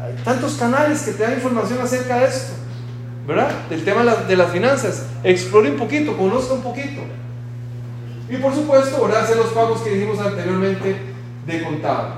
hay 0.00 0.14
tantos 0.24 0.54
canales 0.54 1.02
que 1.02 1.12
te 1.12 1.22
dan 1.22 1.34
información 1.34 1.80
acerca 1.80 2.18
de 2.18 2.26
esto. 2.26 2.52
¿verdad? 3.28 3.50
Del 3.68 3.84
tema 3.84 4.02
de 4.02 4.36
las 4.36 4.50
finanzas. 4.50 5.04
Explore 5.22 5.70
un 5.70 5.76
poquito, 5.76 6.16
conozca 6.16 6.54
un 6.54 6.62
poquito. 6.62 7.02
Y 8.30 8.36
por 8.38 8.54
supuesto, 8.54 9.02
¿verdad? 9.04 9.24
Hacer 9.24 9.36
los 9.36 9.48
pagos 9.48 9.82
que 9.82 9.90
dijimos 9.90 10.18
anteriormente 10.18 10.96
de 11.46 11.62
contado. 11.62 12.08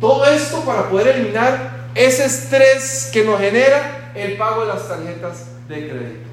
Todo 0.00 0.26
esto 0.26 0.62
para 0.64 0.88
poder 0.90 1.16
eliminar 1.16 1.86
ese 1.94 2.24
estrés 2.24 3.10
que 3.12 3.24
nos 3.24 3.38
genera 3.38 4.10
el 4.16 4.36
pago 4.36 4.62
de 4.62 4.68
las 4.68 4.88
tarjetas 4.88 5.46
de 5.68 5.88
crédito. 5.88 6.28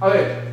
A 0.00 0.08
ver, 0.08 0.51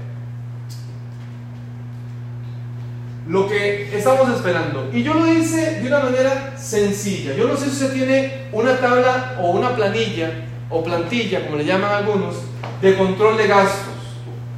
lo 3.30 3.47
que 3.47 3.95
estamos 3.95 4.27
esperando. 4.36 4.89
Y 4.91 5.03
yo 5.03 5.13
lo 5.13 5.32
hice 5.32 5.80
de 5.80 5.88
una 5.88 5.99
manera 5.99 6.55
sencilla. 6.57 7.36
Yo 7.36 7.47
no 7.47 7.55
sé 7.55 7.65
si 7.65 7.71
usted 7.71 7.93
tiene 7.93 8.47
una 8.51 8.77
tabla 8.77 9.38
o 9.39 9.51
una 9.51 9.75
planilla 9.75 10.32
o 10.69 10.84
plantilla, 10.84 11.45
como 11.45 11.57
le 11.57 11.65
llaman 11.65 11.91
algunos, 11.91 12.38
de 12.82 12.97
control 12.97 13.38
de 13.38 13.47
gastos. 13.47 13.93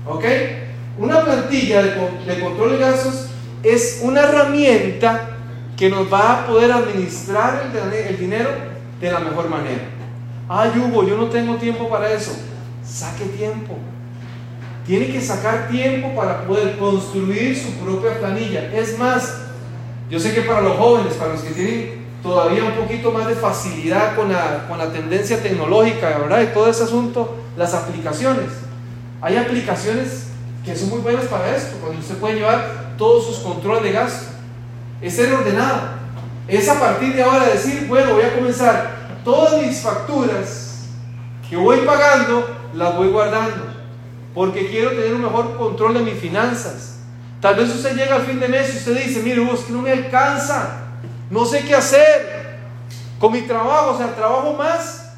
¿Ok? 0.08 0.24
Una 0.98 1.22
plantilla 1.22 1.84
de, 1.84 2.40
control 2.40 2.72
de 2.72 2.78
gastos 2.78 3.28
es 3.62 4.00
una 4.04 4.22
herramienta 4.22 5.32
que 5.76 5.90
nos 5.90 6.12
va 6.12 6.44
a 6.44 6.48
poder 6.48 6.72
administrar 6.72 7.70
el, 7.74 7.94
el 7.94 8.18
dinero 8.18 8.50
de 9.02 9.12
la 9.12 9.20
mejor 9.20 9.50
manera. 9.50 9.82
Ay, 10.48 10.72
Hugo, 10.78 11.06
yo 11.06 11.18
no 11.18 11.26
tengo 11.26 11.56
tiempo 11.56 11.90
para 11.90 12.10
eso. 12.12 12.32
Saque 12.86 13.26
tiempo. 13.26 13.78
Tiene 14.92 15.08
que 15.08 15.22
sacar 15.22 15.70
tiempo 15.70 16.14
para 16.14 16.46
poder 16.46 16.78
construir 16.78 17.58
su 17.58 17.72
propia 17.76 18.20
planilla. 18.20 18.70
Es 18.74 19.00
más, 19.00 19.38
yo 20.10 20.20
sé 20.20 20.34
que 20.34 20.42
para 20.42 20.60
los 20.60 20.76
jóvenes, 20.76 21.14
para 21.14 21.32
los 21.32 21.44
que 21.44 21.52
tienen 21.52 22.08
todavía 22.22 22.66
un 22.66 22.74
poquito 22.74 23.10
más 23.10 23.26
de 23.26 23.36
facilidad 23.36 24.18
con 24.18 24.34
la, 24.34 24.68
con 24.68 24.78
la 24.78 24.92
tendencia 24.92 25.42
tecnológica, 25.42 26.18
¿verdad? 26.18 26.42
Y 26.42 26.48
todo 26.48 26.70
ese 26.70 26.84
asunto, 26.84 27.38
las 27.56 27.74
aplicaciones. 27.74 28.48
Hay 29.22 29.38
aplicaciones 29.38 30.28
que 30.66 30.76
son 30.76 30.90
muy 30.90 31.00
buenas 31.00 31.24
para 31.28 31.56
esto, 31.56 31.78
cuando 31.80 31.98
usted 31.98 32.18
puede 32.18 32.36
llevar 32.36 32.96
todos 32.98 33.28
sus 33.28 33.38
controles 33.38 33.84
de 33.84 33.94
gasto. 33.94 34.26
Es 35.02 35.16
ser 35.16 35.32
ordenado. 35.34 35.84
Es 36.50 36.68
a 36.68 36.78
partir 36.78 37.16
de 37.16 37.24
ahora 37.24 37.46
decir, 37.46 37.86
bueno, 37.88 38.16
voy 38.16 38.24
a 38.24 38.36
comenzar 38.36 38.92
todas 39.24 39.66
mis 39.66 39.80
facturas 39.80 40.90
que 41.50 41.56
voy 41.56 41.78
pagando, 41.86 42.46
las 42.74 42.98
voy 42.98 43.08
guardando. 43.08 43.71
Porque 44.34 44.68
quiero 44.68 44.92
tener 44.92 45.14
un 45.14 45.24
mejor 45.24 45.58
control 45.58 45.94
de 45.96 46.02
mis 46.02 46.16
finanzas. 46.16 47.00
Tal 47.40 47.56
vez 47.56 47.70
usted 47.70 47.96
llega 47.96 48.16
al 48.16 48.22
fin 48.24 48.40
de 48.40 48.48
mes 48.48 48.74
y 48.74 48.78
usted 48.78 49.06
dice, 49.06 49.22
mire, 49.22 49.40
vos 49.40 49.70
no 49.70 49.82
me 49.82 49.92
alcanza 49.92 50.82
no 51.32 51.46
sé 51.46 51.64
qué 51.64 51.74
hacer 51.74 52.60
con 53.18 53.32
mi 53.32 53.44
trabajo, 53.44 53.92
o 53.92 53.98
sea, 53.98 54.14
trabajo 54.14 54.54
más 54.54 55.14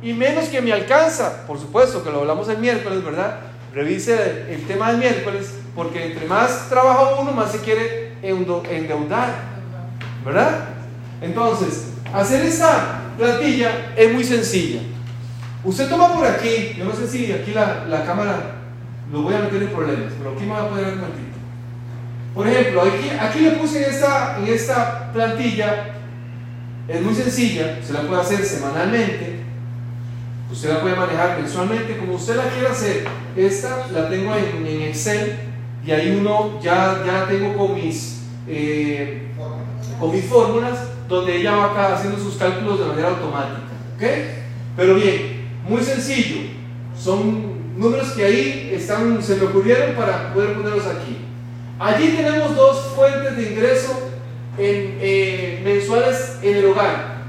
y 0.00 0.12
menos 0.12 0.44
que 0.44 0.62
me 0.62 0.72
alcanza. 0.72 1.44
Por 1.48 1.58
supuesto 1.58 2.04
que 2.04 2.10
lo 2.10 2.20
hablamos 2.20 2.48
el 2.48 2.58
miércoles, 2.58 3.04
¿verdad? 3.04 3.40
Revise 3.74 4.46
el, 4.48 4.64
tema 4.66 4.92
del 4.92 4.98
miércoles, 4.98 5.52
porque 5.74 6.12
entre 6.12 6.26
más 6.26 6.68
trabaja 6.68 7.16
uno, 7.20 7.32
más 7.32 7.50
se 7.50 7.58
quiere 7.58 8.12
endeudar, 8.22 9.34
¿verdad? 10.24 10.68
Entonces, 11.20 11.88
hacer 12.14 12.46
esta 12.46 13.00
plantilla 13.18 13.94
es 13.96 14.12
muy 14.12 14.22
sencilla. 14.22 14.80
Usted 15.66 15.88
toma 15.88 16.14
por 16.14 16.24
aquí, 16.24 16.74
yo 16.78 16.84
no 16.84 16.94
sé 16.94 17.08
si 17.08 17.32
aquí 17.32 17.52
la, 17.52 18.04
cámara 18.06 18.52
lo 19.12 19.22
voy 19.22 19.34
a 19.34 19.40
meter 19.40 19.64
en 19.64 19.70
problemas, 19.70 20.12
pero 20.16 20.30
aquí 20.30 20.44
me 20.44 20.50
voy 20.50 20.60
a 20.60 20.68
poner 20.68 20.84
un 20.84 21.00
momentito. 21.00 21.38
Por 22.32 22.46
ejemplo, 22.46 22.82
aquí, 22.82 23.10
aquí 23.20 23.40
le 23.40 23.50
puse 23.50 23.82
en 23.82 23.90
esta, 23.90 24.38
en 24.38 24.46
esta 24.46 25.12
plantilla, 25.12 25.86
es 26.86 27.02
muy 27.02 27.12
sencilla, 27.12 27.80
se 27.84 27.92
la 27.92 28.02
puede 28.02 28.20
hacer 28.20 28.44
semanalmente, 28.44 29.40
usted 30.52 30.72
la 30.72 30.80
puede 30.82 30.94
manejar 30.94 31.40
mensualmente, 31.40 31.96
como 31.96 32.14
usted 32.14 32.36
la 32.36 32.44
quiera 32.44 32.70
hacer. 32.70 33.04
Esta 33.36 33.88
la 33.92 34.08
tengo 34.08 34.36
en, 34.36 34.82
Excel 34.82 35.36
y 35.84 35.90
ahí 35.90 36.16
uno 36.16 36.60
ya, 36.62 37.02
ya 37.04 37.26
tengo 37.26 37.56
con 37.56 37.74
mis, 37.74 38.22
eh, 38.46 39.30
con 39.98 40.12
mis 40.12 40.24
fórmulas 40.26 40.78
donde 41.08 41.38
ella 41.38 41.56
va 41.56 41.72
acá 41.72 41.96
haciendo 41.96 42.20
sus 42.20 42.36
cálculos 42.36 42.78
de 42.78 42.86
manera 42.86 43.08
automática. 43.08 43.66
¿ok? 43.96 44.02
Pero 44.76 44.94
bien, 44.94 45.35
muy 45.68 45.82
sencillo. 45.82 46.42
Son 46.98 47.76
números 47.76 48.12
que 48.12 48.24
ahí 48.24 48.70
están, 48.74 49.22
se 49.22 49.36
me 49.36 49.44
ocurrieron 49.44 49.94
para 49.94 50.32
poder 50.32 50.54
ponerlos 50.54 50.86
aquí. 50.86 51.18
Allí 51.78 52.08
tenemos 52.16 52.56
dos 52.56 52.92
fuentes 52.94 53.36
de 53.36 53.50
ingreso 53.50 54.10
eh, 54.58 55.60
mensuales 55.62 56.38
en 56.42 56.56
el 56.56 56.64
hogar, 56.66 57.24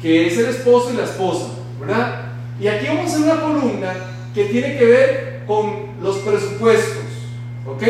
que 0.00 0.26
es 0.26 0.38
el 0.38 0.46
esposo 0.46 0.90
y 0.92 0.96
la 0.96 1.04
esposa, 1.04 1.48
¿verdad? 1.78 2.22
Y 2.58 2.68
aquí 2.68 2.86
vamos 2.86 3.04
a 3.04 3.14
hacer 3.14 3.20
una 3.20 3.40
columna 3.40 3.94
que 4.34 4.44
tiene 4.46 4.78
que 4.78 4.84
ver 4.86 5.42
con 5.46 5.92
los 6.02 6.16
presupuestos, 6.18 7.04
¿ok? 7.66 7.82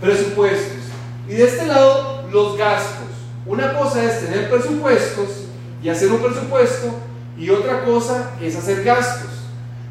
Presupuestos. 0.00 0.84
Y 1.28 1.34
de 1.34 1.44
este 1.44 1.66
lado, 1.66 2.26
los 2.32 2.56
gastos. 2.58 3.08
Una 3.46 3.78
cosa 3.78 4.02
es 4.02 4.26
tener 4.26 4.50
presupuestos 4.50 5.44
y 5.82 5.88
hacer 5.88 6.10
un 6.10 6.18
presupuesto, 6.18 6.94
y 7.38 7.50
otra 7.50 7.84
cosa 7.84 8.32
es 8.40 8.56
hacer 8.56 8.84
gastos. 8.84 9.30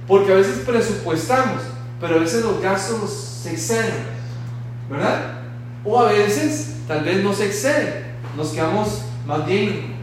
Porque 0.07 0.31
a 0.31 0.35
veces 0.35 0.59
presupuestamos, 0.65 1.61
pero 1.99 2.15
a 2.15 2.19
veces 2.19 2.43
los 2.43 2.61
gastos 2.61 3.11
se 3.43 3.51
exceden, 3.51 4.05
¿verdad? 4.89 5.39
O 5.85 5.99
a 5.99 6.11
veces 6.11 6.75
tal 6.87 7.03
vez 7.03 7.23
no 7.23 7.33
se 7.33 7.45
excede, 7.45 8.05
nos 8.35 8.49
quedamos 8.49 9.03
más 9.25 9.45
bien, 9.45 9.95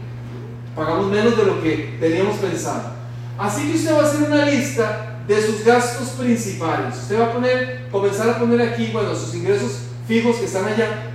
pagamos 0.75 1.07
menos 1.11 1.37
de 1.37 1.43
lo 1.43 1.61
que 1.61 1.97
teníamos 1.99 2.37
pensado. 2.37 2.91
Así 3.37 3.69
que 3.69 3.77
usted 3.77 3.93
va 3.93 3.99
a 3.99 4.03
hacer 4.03 4.23
una 4.23 4.45
lista 4.45 5.19
de 5.27 5.41
sus 5.41 5.63
gastos 5.63 6.09
principales. 6.09 6.95
Usted 6.95 7.19
va 7.19 7.25
a 7.25 7.33
poner, 7.33 7.87
comenzar 7.91 8.29
a 8.29 8.39
poner 8.39 8.61
aquí, 8.61 8.89
bueno, 8.91 9.15
sus 9.15 9.33
ingresos 9.35 9.83
fijos 10.07 10.37
que 10.37 10.45
están 10.45 10.65
allá, 10.65 11.11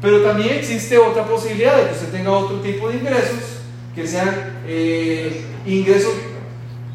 pero 0.00 0.22
también 0.22 0.54
existe 0.54 0.98
otra 0.98 1.24
posibilidad 1.24 1.76
de 1.76 1.88
que 1.88 1.94
usted 1.94 2.10
tenga 2.10 2.30
otro 2.30 2.60
tipo 2.60 2.88
de 2.88 2.96
ingresos, 2.96 3.55
que 3.96 4.06
sean 4.06 4.60
eh, 4.68 5.42
ingresos 5.66 6.12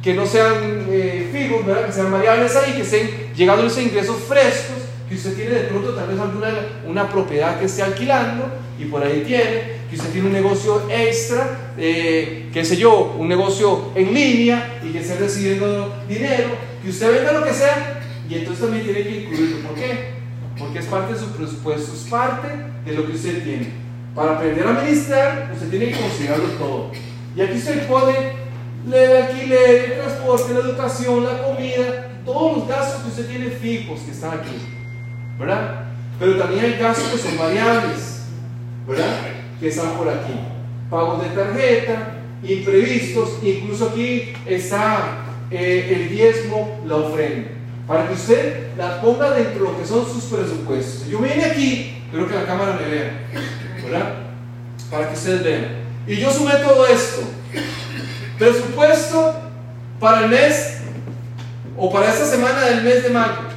que 0.02 0.14
no 0.14 0.26
sean 0.26 0.88
eh, 0.89 1.30
fijos, 1.32 1.66
¿verdad? 1.66 1.86
que 1.86 1.91
sean 1.91 2.12
variables 2.12 2.56
ahí, 2.56 2.74
que 2.74 2.82
estén 2.82 3.10
llegando 3.36 3.66
esos 3.66 3.84
ingresos 3.84 4.16
frescos 4.28 4.78
que 5.08 5.16
usted 5.16 5.36
tiene 5.36 5.52
de 5.52 5.64
pronto 5.64 5.93
tal 5.93 6.08
vez 6.08 6.20
alguna 6.20 6.49
una 6.88 7.10
propiedad 7.10 7.60
que 7.60 7.66
esté 7.66 7.84
alquilando 7.84 8.45
y 8.80 8.86
por 8.86 9.04
ahí 9.04 9.24
tiene, 9.28 9.82
que 9.89 9.95
usted 9.95 10.10
tiene 10.12 10.28
un 10.28 10.34
negocio 10.34 10.84
extra, 10.89 11.74
eh, 11.78 12.49
qué 12.52 12.66
sé 12.66 12.78
yo, 12.78 13.16
un 13.20 13.28
negocio 13.28 13.91
en 13.93 14.14
línea 14.14 14.80
y 14.84 14.91
que 14.91 14.99
esté 14.99 15.18
recibiendo 15.18 15.93
dinero, 16.08 16.49
que 16.82 16.89
usted 16.89 17.14
venda 17.14 17.34
lo 17.34 17.43
que 17.43 17.54
sea 17.54 18.02
y 18.28 18.36
entonces 18.36 18.64
también 18.64 18.86
tiene 18.86 19.04
que 19.04 19.22
incluirlo. 19.22 19.68
¿Por 19.68 19.76
qué? 19.76 20.12
Porque 20.58 20.80
es 20.80 20.86
parte 20.86 21.14
de 21.14 21.20
su 21.20 21.32
presupuesto, 21.32 21.93
es 21.93 22.10
parte 22.10 22.47
de 22.86 22.93
lo 22.93 23.06
que 23.06 23.12
usted 23.12 23.43
tiene. 23.43 23.80
Para 24.16 24.34
aprender 24.34 24.66
a 24.66 24.72
administrar, 24.72 25.51
usted 25.53 25.70
tiene 25.70 25.88
que 25.88 25.99
considerarlo 25.99 26.47
todo. 26.59 26.91
Y 27.36 27.41
aquí 27.41 27.57
usted 27.57 27.88
pone 27.88 28.14
el 28.91 29.24
alquiler, 29.24 29.86
el 29.86 29.99
transporte, 29.99 30.53
la 30.53 30.59
educación, 30.59 31.24
la 31.24 31.43
comida, 31.43 32.09
todos 32.26 32.57
los 32.57 32.68
gastos 32.68 33.03
que 33.03 33.09
usted 33.09 33.28
tiene 33.28 33.49
fijos 33.51 34.01
que 34.01 34.12
están 34.12 34.39
aquí. 34.39 34.57
¿verdad? 35.41 35.86
Pero 36.20 36.38
también 36.38 36.66
hay 36.66 36.78
gastos 36.78 37.09
que 37.09 37.18
son 37.18 37.38
variables, 37.38 38.24
¿verdad? 38.88 39.18
Que 39.59 39.68
están 39.68 39.97
por 39.97 40.07
aquí. 40.07 40.34
Pagos 40.89 41.24
de 41.24 41.30
tarjeta, 41.30 42.18
imprevistos, 42.43 43.39
incluso 43.41 43.89
aquí 43.89 44.34
está 44.45 45.24
eh, 45.49 45.95
el 45.95 46.09
diezmo, 46.09 46.80
la 46.86 46.97
ofrenda. 46.97 47.49
Para 47.88 48.07
que 48.07 48.14
usted 48.14 48.68
la 48.78 49.01
ponga 49.01 49.32
dentro 49.32 49.66
de 49.66 49.72
lo 49.72 49.78
que 49.80 49.86
son 49.86 50.05
sus 50.05 50.26
presupuestos. 50.26 51.07
Yo 51.07 51.20
vine 51.20 51.43
aquí, 51.43 52.03
creo 52.12 52.28
que 52.28 52.36
la 52.36 52.45
cámara 52.45 52.80
me 52.80 52.88
vea, 52.88 53.28
Para 54.89 55.07
que 55.07 55.13
ustedes 55.13 55.43
vean. 55.43 55.67
Y 56.07 56.17
yo 56.17 56.31
sumé 56.31 56.55
todo 56.55 56.87
esto. 56.87 57.21
Presupuesto 58.37 59.35
para 59.99 60.25
el 60.25 60.29
mes 60.29 60.77
o 61.77 61.91
para 61.91 62.11
esta 62.11 62.25
semana 62.25 62.65
del 62.65 62.83
mes 62.83 63.03
de 63.03 63.09
mayo. 63.09 63.51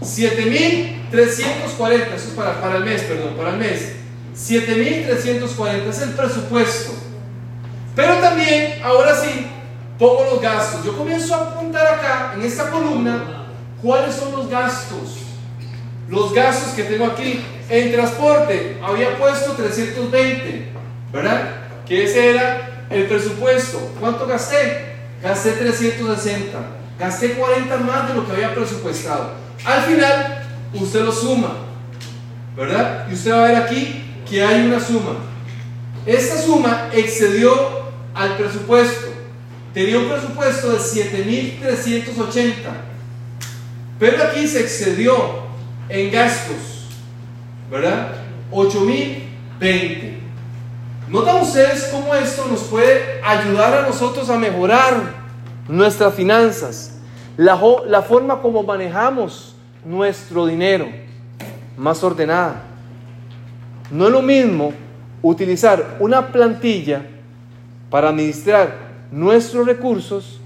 7.340, 0.00 2.14
eso 2.14 2.28
es 2.28 2.34
para, 2.34 2.60
para 2.60 2.76
el 2.76 2.84
mes, 2.84 3.02
perdón, 3.02 3.34
para 3.36 3.50
el 3.50 3.56
mes. 3.56 3.92
7.340 4.36 5.88
es 5.88 6.02
el 6.02 6.10
presupuesto. 6.10 6.92
Pero 7.94 8.14
también, 8.16 8.80
ahora 8.82 9.14
sí, 9.14 9.46
pongo 9.98 10.24
los 10.24 10.40
gastos. 10.40 10.84
Yo 10.84 10.96
comienzo 10.96 11.34
a 11.34 11.42
apuntar 11.42 11.86
acá, 11.86 12.32
en 12.34 12.42
esta 12.42 12.70
columna, 12.70 13.46
¿cuáles 13.82 14.14
son 14.14 14.32
los 14.32 14.48
gastos? 14.48 15.18
Los 16.08 16.32
gastos 16.32 16.72
que 16.72 16.84
tengo 16.84 17.06
aquí. 17.06 17.44
En 17.68 17.92
transporte 17.92 18.78
había 18.82 19.16
puesto 19.18 19.52
320, 19.52 20.72
¿verdad? 21.12 21.50
Que 21.86 22.04
ese 22.04 22.30
era 22.30 22.86
el 22.90 23.06
presupuesto. 23.06 23.92
¿Cuánto 23.98 24.26
gasté? 24.26 24.96
Gasté 25.22 25.52
360. 25.52 26.58
Gasté 26.98 27.32
40 27.32 27.76
más 27.78 28.08
de 28.08 28.14
lo 28.14 28.26
que 28.26 28.32
había 28.32 28.54
presupuestado. 28.54 29.34
Al 29.64 29.82
final, 29.82 30.42
usted 30.74 31.02
lo 31.02 31.12
suma, 31.12 31.54
¿verdad? 32.56 33.06
Y 33.10 33.14
usted 33.14 33.32
va 33.32 33.44
a 33.44 33.48
ver 33.48 33.56
aquí 33.56 34.04
que 34.28 34.42
hay 34.42 34.66
una 34.66 34.80
suma. 34.80 35.16
Esta 36.04 36.40
suma 36.40 36.90
excedió 36.92 37.82
al 38.14 38.36
presupuesto. 38.36 39.12
Tenía 39.72 39.98
un 39.98 40.08
presupuesto 40.08 40.70
de 40.72 40.78
7.380. 40.78 42.52
Pero 43.98 44.22
aquí 44.24 44.46
se 44.48 44.60
excedió 44.60 45.42
en 45.88 46.10
gastos, 46.10 46.81
¿verdad? 47.72 48.08
8.020. 48.52 50.18
¿Notan 51.08 51.40
ustedes 51.40 51.88
cómo 51.90 52.14
esto 52.14 52.46
nos 52.46 52.60
puede 52.64 53.22
ayudar 53.24 53.72
a 53.72 53.86
nosotros 53.88 54.28
a 54.28 54.38
mejorar 54.38 55.14
nuestras 55.68 56.12
finanzas? 56.12 56.98
La, 57.38 57.58
la 57.86 58.02
forma 58.02 58.42
como 58.42 58.62
manejamos 58.62 59.56
nuestro 59.86 60.44
dinero, 60.44 60.86
más 61.78 62.04
ordenada. 62.04 62.62
No 63.90 64.06
es 64.06 64.12
lo 64.12 64.20
mismo 64.20 64.74
utilizar 65.22 65.96
una 65.98 66.28
plantilla 66.28 67.06
para 67.88 68.10
administrar 68.10 68.76
nuestros 69.10 69.66
recursos 69.66 70.40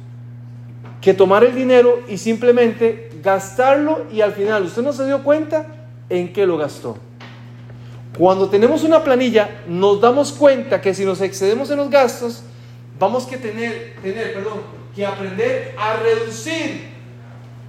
que 1.00 1.12
tomar 1.12 1.42
el 1.42 1.56
dinero 1.56 2.02
y 2.08 2.18
simplemente 2.18 3.10
gastarlo 3.20 4.04
y 4.12 4.20
al 4.20 4.32
final 4.32 4.62
usted 4.62 4.82
no 4.82 4.92
se 4.92 5.06
dio 5.06 5.24
cuenta 5.24 5.66
en 6.08 6.32
qué 6.32 6.46
lo 6.46 6.56
gastó. 6.56 6.98
Cuando 8.18 8.48
tenemos 8.48 8.82
una 8.82 9.04
planilla 9.04 9.62
nos 9.68 10.00
damos 10.00 10.32
cuenta 10.32 10.80
que 10.80 10.94
si 10.94 11.04
nos 11.04 11.20
excedemos 11.20 11.70
en 11.70 11.76
los 11.76 11.90
gastos 11.90 12.42
vamos 12.98 13.26
que 13.26 13.36
tener, 13.36 13.94
que 14.94 15.04
aprender 15.04 15.74
a 15.78 15.96
reducir 15.96 16.88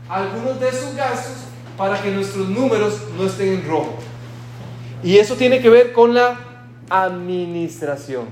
algunos 0.08 0.60
de 0.60 0.70
esos 0.70 0.96
gastos 0.96 1.36
para 1.78 2.02
que 2.02 2.10
nuestros 2.12 2.48
números 2.48 2.98
no 3.18 3.26
estén 3.26 3.56
en 3.56 3.68
rojo. 3.68 3.98
Y 5.04 5.18
eso 5.18 5.36
tiene 5.36 5.62
que 5.62 5.70
ver 5.70 5.92
con 5.92 6.14
la 6.14 6.40
administración. 6.90 8.26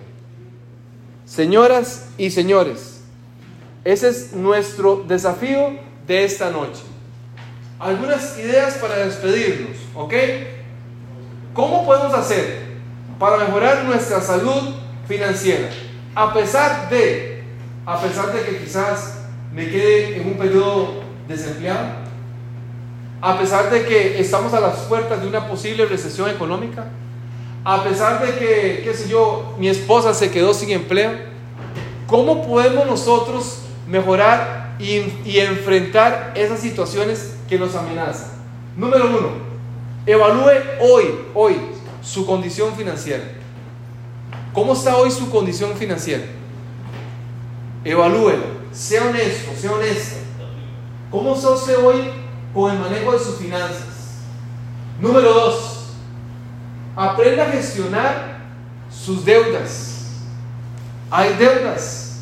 Señoras 1.25 2.07
y 2.17 2.31
señores, 2.31 3.01
ese 3.83 4.09
es 4.09 4.33
nuestro 4.33 5.03
desafío 5.07 5.77
de 6.07 6.23
esta 6.23 6.49
noche. 6.49 6.81
Algunas 7.77 8.39
ideas 8.39 8.75
para 8.75 8.95
despedirnos, 8.97 9.77
¿ok? 9.93 10.13
¿Cómo 11.55 11.85
podemos 11.85 12.13
hacer 12.13 12.65
para 13.17 13.37
mejorar 13.37 13.85
nuestra 13.85 14.19
salud 14.19 14.75
financiera? 15.07 15.69
A 16.13 16.33
pesar 16.33 16.89
de, 16.89 17.45
a 17.85 17.97
pesar 18.01 18.33
de 18.33 18.41
que 18.41 18.57
quizás 18.57 19.19
me 19.53 19.69
quede 19.69 20.17
en 20.17 20.27
un 20.27 20.33
periodo 20.33 20.95
desempleado, 21.29 21.87
a 23.21 23.39
pesar 23.39 23.69
de 23.69 23.85
que 23.85 24.19
estamos 24.19 24.53
a 24.53 24.59
las 24.59 24.79
puertas 24.79 25.21
de 25.21 25.27
una 25.29 25.47
posible 25.47 25.85
recesión 25.85 26.29
económica, 26.29 26.87
a 27.63 27.85
pesar 27.85 28.21
de 28.21 28.37
que, 28.37 28.81
qué 28.83 28.93
sé 28.93 29.07
yo, 29.07 29.55
mi 29.57 29.69
esposa 29.69 30.13
se 30.13 30.29
quedó 30.31 30.53
sin 30.53 30.71
empleo, 30.71 31.11
¿cómo 32.05 32.45
podemos 32.45 32.85
nosotros 32.85 33.59
mejorar 33.87 34.75
y, 34.77 35.03
y 35.23 35.39
enfrentar 35.39 36.33
esas 36.35 36.59
situaciones 36.59 37.37
que 37.47 37.57
nos 37.57 37.75
amenazan? 37.75 38.31
Número 38.75 39.07
uno, 39.07 39.54
evalúe 40.05 40.51
hoy, 40.81 41.05
hoy, 41.33 41.55
su 42.01 42.25
condición 42.25 42.73
financiera. 42.75 43.23
¿Cómo 44.53 44.73
está 44.73 44.95
hoy 44.95 45.11
su 45.11 45.29
condición 45.29 45.73
financiera? 45.75 46.23
Evalúelo, 47.83 48.43
sea 48.71 49.03
honesto, 49.05 49.51
sea 49.59 49.71
honesta. 49.71 50.17
¿Cómo 51.11 51.35
está 51.35 51.49
usted 51.49 51.77
hoy 51.77 52.09
con 52.53 52.71
el 52.71 52.79
manejo 52.79 53.11
de 53.11 53.19
sus 53.19 53.35
finanzas? 53.37 54.21
Número 54.99 55.33
dos, 55.33 55.87
aprenda 56.95 57.43
a 57.43 57.51
gestionar 57.51 58.39
sus 58.89 59.25
deudas. 59.25 59.91
Hay 61.11 61.33
deudas. 61.35 62.21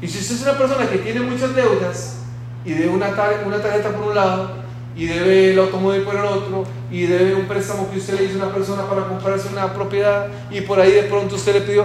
Y 0.00 0.08
si 0.08 0.18
usted 0.18 0.36
es 0.36 0.42
una 0.42 0.58
persona 0.58 0.88
que 0.88 0.98
tiene 0.98 1.20
muchas 1.20 1.54
deudas 1.54 2.16
y 2.64 2.72
debe 2.72 2.88
una, 2.88 3.14
tar- 3.14 3.42
una 3.46 3.60
tarjeta 3.60 3.90
por 3.90 4.08
un 4.08 4.14
lado 4.14 4.61
y 4.96 5.06
debe 5.06 5.52
el 5.52 5.58
automóvil 5.58 6.02
por 6.02 6.14
el 6.16 6.24
otro 6.24 6.64
y 6.90 7.02
debe 7.06 7.34
un 7.34 7.46
préstamo 7.46 7.90
que 7.90 7.98
usted 7.98 8.18
le 8.18 8.24
hizo 8.24 8.34
a 8.42 8.44
una 8.46 8.54
persona 8.54 8.82
para 8.88 9.06
comprarse 9.08 9.48
una 9.52 9.72
propiedad 9.72 10.26
y 10.50 10.60
por 10.60 10.78
ahí 10.80 10.92
de 10.92 11.04
pronto 11.04 11.36
usted 11.36 11.54
le 11.54 11.60
pidió, 11.62 11.84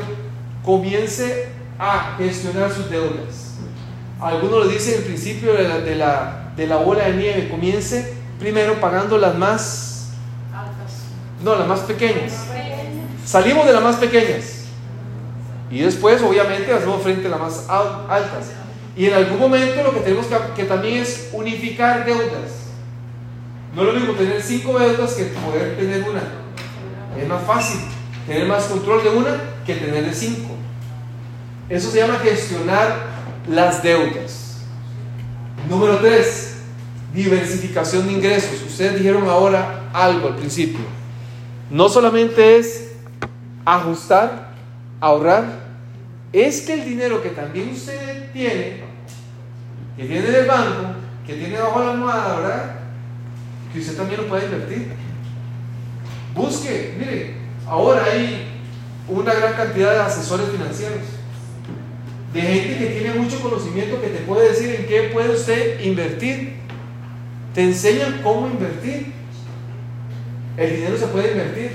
comience 0.64 1.48
a 1.80 2.16
gestionar 2.18 2.72
sus 2.72 2.90
deudas. 2.90 3.56
Algunos 4.20 4.66
lo 4.66 4.68
dicen 4.68 4.96
el 4.96 5.04
principio 5.04 5.54
de 5.54 5.68
la, 5.68 5.80
de 5.80 5.96
la, 5.96 6.52
de 6.58 6.68
la 6.68 6.78
bola 6.78 7.06
de 7.06 7.14
nieve, 7.16 7.50
comience 7.50 8.14
primero 8.40 8.74
pagando 8.82 9.18
las 9.18 9.36
más, 9.38 10.10
no, 11.44 11.56
las 11.56 11.68
más 11.68 11.80
pequeñas. 11.82 12.34
Salimos 13.26 13.66
de 13.68 13.74
las 13.74 13.84
más 13.84 13.96
pequeñas. 13.98 14.64
Y 15.70 15.80
después, 15.82 16.22
obviamente, 16.22 16.72
hacemos 16.74 17.02
frente 17.04 17.28
a 17.28 17.30
las 17.32 17.40
más 17.40 17.66
al- 17.70 18.06
altas. 18.10 18.48
Y 18.96 19.06
en 19.06 19.14
algún 19.14 19.38
momento 19.40 19.84
lo 19.84 19.94
que 19.94 20.00
tenemos 20.00 20.26
que, 20.28 20.36
que 20.56 20.64
también 20.64 21.02
es 21.04 21.30
unificar 21.34 22.06
deudas. 22.06 22.67
No 23.78 23.84
es 23.84 23.94
lo 23.94 24.00
mismo 24.00 24.16
tener 24.16 24.42
cinco 24.42 24.80
deudas 24.80 25.14
que 25.14 25.26
poder 25.26 25.78
tener 25.78 26.02
una. 26.10 26.24
Es 27.16 27.28
más 27.28 27.44
fácil 27.44 27.80
tener 28.26 28.48
más 28.48 28.64
control 28.64 29.04
de 29.04 29.10
una 29.12 29.40
que 29.68 29.76
tener 29.76 30.04
de 30.04 30.14
cinco. 30.16 30.56
Eso 31.70 31.92
se 31.92 32.00
llama 32.00 32.16
gestionar 32.16 32.96
las 33.48 33.84
deudas. 33.84 34.62
Número 35.70 35.98
tres, 35.98 36.56
diversificación 37.14 38.08
de 38.08 38.14
ingresos. 38.14 38.64
Ustedes 38.64 38.96
dijeron 38.96 39.30
ahora 39.30 39.84
algo 39.94 40.30
al 40.30 40.38
principio. 40.38 40.84
No 41.70 41.88
solamente 41.88 42.58
es 42.58 42.94
ajustar, 43.64 44.54
ahorrar, 45.00 45.68
es 46.34 46.62
que 46.62 46.74
el 46.74 46.84
dinero 46.84 47.22
que 47.22 47.30
también 47.30 47.70
usted 47.70 48.32
tiene, 48.34 48.82
que 49.96 50.04
tiene 50.04 50.32
del 50.32 50.48
banco, 50.48 50.96
que 51.28 51.36
tiene 51.36 51.60
bajo 51.60 51.84
la 51.84 51.92
almohada, 51.92 52.40
¿verdad? 52.40 52.77
Que 53.74 53.80
usted 53.80 53.96
también 53.98 54.22
lo 54.22 54.28
puede 54.28 54.46
invertir. 54.46 54.88
Busque, 56.34 56.96
mire, 57.00 57.34
ahora 57.66 58.04
hay 58.06 58.48
una 59.08 59.34
gran 59.34 59.54
cantidad 59.54 59.92
de 59.94 60.00
asesores 60.00 60.50
financieros, 60.50 61.00
de 62.34 62.42
gente 62.42 62.78
que 62.78 62.86
tiene 63.00 63.16
mucho 63.20 63.40
conocimiento 63.42 64.00
que 64.02 64.08
te 64.10 64.20
puede 64.20 64.50
decir 64.50 64.76
en 64.76 64.86
qué 64.86 65.10
puede 65.14 65.32
usted 65.36 65.80
invertir. 65.82 66.58
Te 67.54 67.64
enseñan 67.64 68.22
cómo 68.24 68.48
invertir. 68.48 69.14
El 70.58 70.76
dinero 70.76 70.98
se 70.98 71.08
puede 71.08 71.32
invertir. 71.32 71.72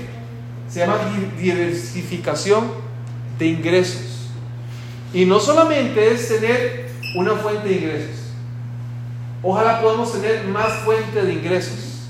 Se 0.69 0.79
llama 0.79 0.97
di- 1.37 1.43
diversificación 1.43 2.71
de 3.37 3.47
ingresos. 3.47 4.29
Y 5.13 5.25
no 5.25 5.39
solamente 5.39 6.11
es 6.13 6.27
tener 6.29 6.87
una 7.17 7.33
fuente 7.35 7.67
de 7.67 7.75
ingresos. 7.75 8.22
Ojalá 9.45 9.81
podamos 9.81 10.13
tener 10.13 10.45
más 10.45 10.71
fuentes 10.85 11.25
de 11.25 11.33
ingresos. 11.33 12.07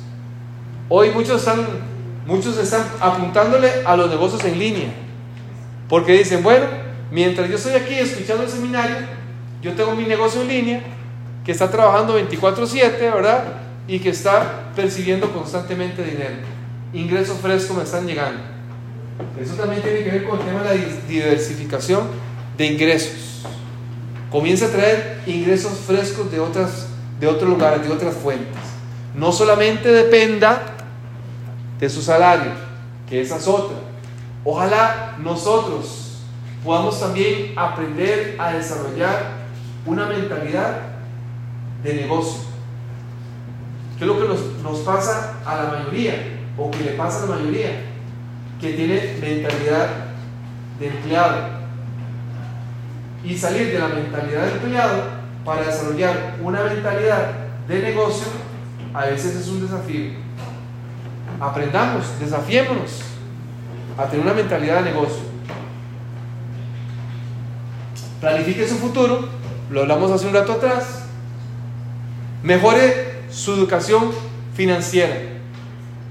Hoy 0.88 1.10
muchos 1.10 1.40
están, 1.40 1.66
muchos 2.28 2.56
están 2.60 2.86
apuntándole 3.00 3.70
a 3.84 3.98
los 3.98 4.08
negocios 4.08 4.46
en 4.46 4.60
línea. 4.60 4.94
Porque 5.90 6.14
dicen, 6.14 6.44
bueno, 6.44 6.68
mientras 7.12 7.50
yo 7.50 7.56
estoy 7.56 7.74
aquí 7.74 7.96
escuchando 7.96 8.44
el 8.44 8.50
seminario, 8.50 8.98
yo 9.64 9.74
tengo 9.74 9.96
mi 9.96 10.04
negocio 10.04 10.44
en 10.44 10.48
línea 10.48 10.84
que 11.44 11.52
está 11.52 11.72
trabajando 11.72 12.20
24/7, 12.20 13.00
¿verdad? 13.00 13.46
Y 13.88 13.98
que 13.98 14.10
está 14.10 14.72
percibiendo 14.76 15.34
constantemente 15.34 16.04
dinero. 16.04 16.36
Ingresos 16.94 17.40
frescos 17.40 17.78
me 17.78 17.84
están 17.84 18.06
llegando. 18.06 18.42
Eso 19.42 19.56
también 19.56 19.82
tiene 19.82 20.04
que 20.04 20.12
ver 20.12 20.24
con 20.26 20.40
el 20.40 20.46
tema 20.46 20.62
de 20.62 20.78
la 20.78 20.86
diversificación 21.08 22.04
de 22.58 22.66
ingresos. 22.68 23.42
Comienza 24.30 24.68
a 24.68 24.70
traer 24.70 25.22
ingresos 25.26 25.74
frescos 25.88 26.32
de 26.32 26.40
otras 26.40 26.93
de 27.24 27.30
otros 27.30 27.50
lugares, 27.50 27.88
de 27.88 27.94
otras 27.94 28.16
fuentes. 28.16 28.60
No 29.16 29.32
solamente 29.32 29.90
dependa 29.90 30.62
de 31.80 31.90
su 31.90 32.02
salario, 32.02 32.52
que 33.08 33.22
esa 33.22 33.38
es 33.38 33.48
otra. 33.48 33.78
Ojalá 34.44 35.16
nosotros 35.20 36.18
podamos 36.66 37.00
también 37.00 37.54
aprender 37.56 38.36
a 38.38 38.52
desarrollar 38.52 39.46
una 39.86 40.06
mentalidad 40.08 40.82
de 41.82 41.94
negocio. 41.94 42.42
¿Qué 43.98 44.04
es 44.04 44.08
lo 44.08 44.20
que 44.20 44.28
nos, 44.28 44.42
nos 44.62 44.80
pasa 44.80 45.36
a 45.46 45.64
la 45.64 45.72
mayoría? 45.72 46.16
O 46.58 46.70
que 46.72 46.84
le 46.84 46.92
pasa 46.92 47.24
a 47.24 47.28
la 47.28 47.36
mayoría, 47.38 47.84
que 48.60 48.74
tiene 48.74 49.16
mentalidad 49.22 49.88
de 50.78 50.88
empleado. 50.88 51.38
Y 53.24 53.38
salir 53.38 53.72
de 53.72 53.80
la 53.80 53.88
mentalidad 53.88 54.46
de 54.46 54.52
empleado 54.52 55.13
para 55.46 55.64
desarrollar 55.64 56.38
una 56.42 56.64
mentalidad 56.64 57.32
de 57.68 57.82
negocio 57.82 58.28
a 58.94 59.06
veces 59.06 59.36
es 59.36 59.48
un 59.48 59.62
desafío. 59.62 60.12
Aprendamos, 61.40 62.06
desafiémonos 62.20 63.02
a 63.98 64.06
tener 64.06 64.26
una 64.26 64.36
mentalidad 64.36 64.84
de 64.84 64.92
negocio. 64.92 65.24
Planifique 68.22 68.68
su 68.68 68.76
futuro, 68.76 69.28
lo 69.70 69.82
hablamos 69.82 70.12
hace 70.12 70.28
un 70.28 70.34
rato 70.34 70.54
atrás. 70.54 71.06
Mejore 72.44 73.24
su 73.32 73.54
educación 73.54 74.12
financiera. 74.54 75.16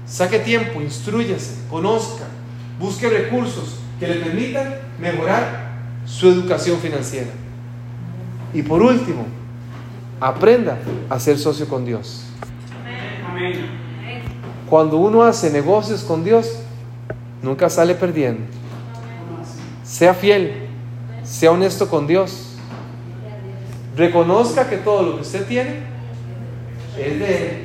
Saque 0.05 0.39
tiempo, 0.39 0.81
instruyase, 0.81 1.61
conozca, 1.69 2.25
busque 2.79 3.09
recursos 3.09 3.77
que 3.99 4.07
le 4.07 4.15
permitan 4.15 4.75
mejorar 4.99 5.71
su 6.05 6.27
educación 6.27 6.79
financiera. 6.79 7.29
Y 8.53 8.61
por 8.61 8.81
último, 8.81 9.25
aprenda 10.19 10.77
a 11.09 11.19
ser 11.19 11.37
socio 11.37 11.67
con 11.67 11.85
Dios. 11.85 12.23
Cuando 14.69 14.97
uno 14.97 15.23
hace 15.23 15.51
negocios 15.51 16.03
con 16.03 16.23
Dios, 16.23 16.59
nunca 17.41 17.69
sale 17.69 17.95
perdiendo. 17.95 18.41
Sea 19.83 20.13
fiel, 20.13 20.67
sea 21.23 21.51
honesto 21.51 21.89
con 21.89 22.07
Dios. 22.07 22.55
Reconozca 23.95 24.69
que 24.69 24.77
todo 24.77 25.03
lo 25.03 25.15
que 25.15 25.21
usted 25.21 25.45
tiene 25.45 25.79
es 26.97 27.19
de 27.19 27.37
Él. 27.37 27.63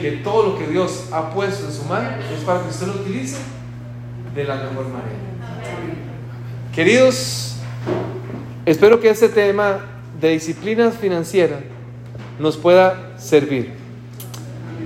Que 0.00 0.10
todo 0.22 0.50
lo 0.50 0.58
que 0.58 0.66
Dios 0.66 1.08
ha 1.12 1.30
puesto 1.30 1.66
en 1.66 1.72
su 1.72 1.84
mano 1.84 2.08
es 2.34 2.42
para 2.44 2.62
que 2.62 2.68
usted 2.68 2.86
lo 2.86 2.94
utilice 2.94 3.38
de 4.34 4.44
la 4.44 4.56
mejor 4.56 4.86
manera. 4.86 5.18
Queridos, 6.74 7.57
espero 8.70 9.00
que 9.00 9.08
este 9.08 9.28
tema 9.30 9.80
de 10.20 10.30
disciplina 10.30 10.90
financiera 10.90 11.60
nos 12.38 12.56
pueda 12.56 13.14
servir. 13.18 13.72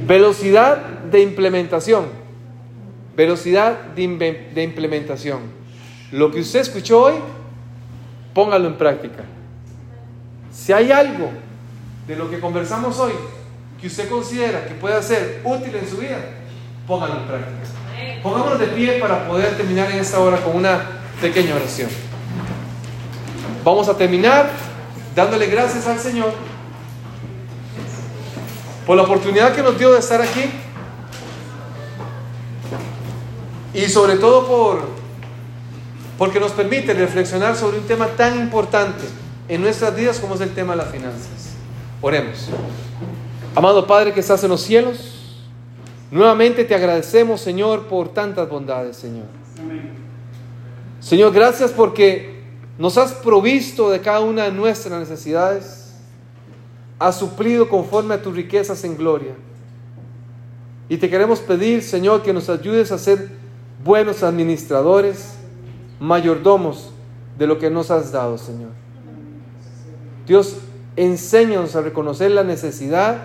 Velocidad 0.07 0.79
de 1.11 1.21
implementación. 1.21 2.07
Velocidad 3.17 3.81
de, 3.95 4.51
de 4.55 4.63
implementación. 4.63 5.41
Lo 6.13 6.31
que 6.31 6.41
usted 6.41 6.61
escuchó 6.61 7.03
hoy, 7.03 7.15
póngalo 8.33 8.69
en 8.69 8.77
práctica. 8.77 9.25
Si 10.53 10.73
hay 10.73 10.93
algo 10.93 11.31
de 12.07 12.17
lo 12.17 12.31
que 12.31 12.39
conversamos 12.39 12.99
hoy 13.01 13.13
que 13.81 13.89
usted 13.89 14.09
considera 14.09 14.65
que 14.67 14.75
pueda 14.75 15.03
ser 15.03 15.41
útil 15.43 15.75
en 15.75 15.89
su 15.89 15.97
vida, 15.97 16.19
póngalo 16.87 17.15
en 17.17 17.27
práctica. 17.27 18.23
Pongámonos 18.23 18.61
de 18.61 18.67
pie 18.69 19.01
para 19.01 19.27
poder 19.27 19.57
terminar 19.57 19.91
en 19.91 19.99
esta 19.99 20.21
hora 20.21 20.37
con 20.39 20.55
una 20.55 21.01
pequeña 21.21 21.57
oración. 21.57 22.12
Vamos 23.65 23.89
a 23.89 23.97
terminar 23.97 24.51
dándole 25.15 25.47
gracias 25.47 25.87
al 25.87 25.99
Señor 25.99 26.33
por 28.87 28.97
la 28.97 29.05
oportunidad 29.05 29.55
que 29.55 29.63
nos 29.63 29.79
dio 29.79 29.93
de 29.93 30.01
estar 30.01 30.21
aquí 30.21 30.51
y 33.73 33.89
sobre 33.89 34.17
todo 34.17 34.47
por 34.47 35.03
porque 36.19 36.41
nos 36.41 36.53
permite 36.53 36.93
reflexionar 36.95 37.57
sobre 37.57 37.79
un 37.79 37.85
tema 37.85 38.07
tan 38.09 38.39
importante 38.39 39.05
en 39.49 39.61
nuestras 39.61 39.95
vidas 39.95 40.19
como 40.19 40.35
es 40.35 40.41
el 40.41 40.55
tema 40.55 40.73
de 40.73 40.79
las 40.79 40.91
finanzas. 40.91 41.55
Oremos. 42.01 42.49
Amado 43.55 43.87
Padre 43.87 44.13
que 44.13 44.21
estás 44.21 44.43
en 44.45 44.51
los 44.51 44.61
cielos, 44.61 45.43
nuevamente 46.11 46.65
te 46.65 46.75
agradecemos, 46.75 47.41
Señor, 47.41 47.87
por 47.87 48.09
tantas 48.09 48.49
bondades, 48.49 48.97
Señor. 48.97 49.27
Amén. 49.59 49.91
Señor, 51.01 51.33
gracias 51.33 51.73
porque 51.73 52.32
nos 52.83 52.99
has 52.99 53.13
provisto 53.13 53.91
de 53.91 54.01
cada 54.01 54.19
una 54.19 54.43
de 54.43 54.51
nuestras 54.51 54.99
necesidades, 54.99 55.95
has 56.99 57.17
suplido 57.17 57.69
conforme 57.69 58.15
a 58.15 58.21
tus 58.21 58.35
riquezas 58.35 58.83
en 58.83 58.97
gloria. 58.97 59.35
Y 60.89 60.97
te 60.97 61.09
queremos 61.09 61.39
pedir, 61.39 61.85
Señor, 61.85 62.25
que 62.25 62.33
nos 62.33 62.49
ayudes 62.49 62.91
a 62.91 62.99
ser 62.99 63.29
buenos 63.85 64.25
administradores, 64.25 65.35
mayordomos 66.01 66.91
de 67.39 67.47
lo 67.47 67.57
que 67.57 67.71
nos 67.71 67.93
has 67.93 68.11
dado, 68.11 68.37
Señor. 68.37 68.71
Dios, 70.27 70.57
enséñanos 70.97 71.77
a 71.77 71.83
reconocer 71.83 72.33
la 72.33 72.43
necesidad 72.43 73.19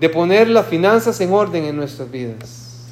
de 0.00 0.08
poner 0.08 0.48
las 0.48 0.64
finanzas 0.64 1.20
en 1.20 1.30
orden 1.30 1.64
en 1.64 1.76
nuestras 1.76 2.10
vidas. 2.10 2.86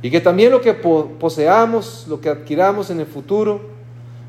Y 0.00 0.10
que 0.10 0.22
también 0.22 0.52
lo 0.52 0.62
que 0.62 0.72
po- 0.72 1.10
poseamos, 1.20 2.06
lo 2.08 2.18
que 2.18 2.30
adquiramos 2.30 2.88
en 2.88 3.00
el 3.00 3.06
futuro, 3.06 3.76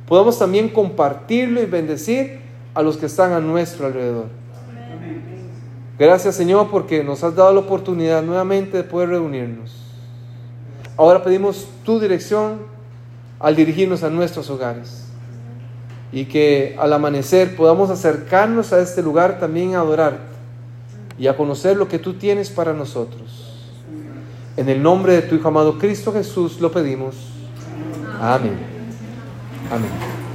podamos 0.09 0.37
también 0.39 0.67
compartirlo 0.67 1.61
y 1.61 1.67
bendecir 1.67 2.39
a 2.73 2.81
los 2.81 2.97
que 2.97 3.05
están 3.05 3.31
a 3.31 3.39
nuestro 3.39 3.85
alrededor. 3.85 4.25
Gracias 5.99 6.35
Señor 6.35 6.69
porque 6.71 7.03
nos 7.03 7.23
has 7.23 7.35
dado 7.35 7.53
la 7.53 7.59
oportunidad 7.59 8.23
nuevamente 8.23 8.77
de 8.77 8.83
poder 8.83 9.09
reunirnos. 9.09 9.71
Ahora 10.97 11.23
pedimos 11.23 11.67
tu 11.85 11.99
dirección 11.99 12.59
al 13.39 13.55
dirigirnos 13.55 14.03
a 14.03 14.09
nuestros 14.09 14.49
hogares. 14.49 15.05
Y 16.11 16.25
que 16.25 16.75
al 16.79 16.91
amanecer 16.91 17.55
podamos 17.55 17.89
acercarnos 17.89 18.73
a 18.73 18.79
este 18.79 19.03
lugar 19.03 19.39
también 19.39 19.75
a 19.75 19.81
adorarte 19.81 20.19
y 21.19 21.27
a 21.27 21.37
conocer 21.37 21.77
lo 21.77 21.87
que 21.87 21.99
tú 21.99 22.13
tienes 22.13 22.49
para 22.49 22.73
nosotros. 22.73 23.53
En 24.57 24.69
el 24.69 24.81
nombre 24.81 25.13
de 25.13 25.21
tu 25.21 25.35
Hijo 25.35 25.47
amado 25.47 25.77
Cristo 25.77 26.11
Jesús 26.11 26.59
lo 26.59 26.71
pedimos. 26.71 27.15
Amén. 28.19 28.78
Amén. 29.71 30.28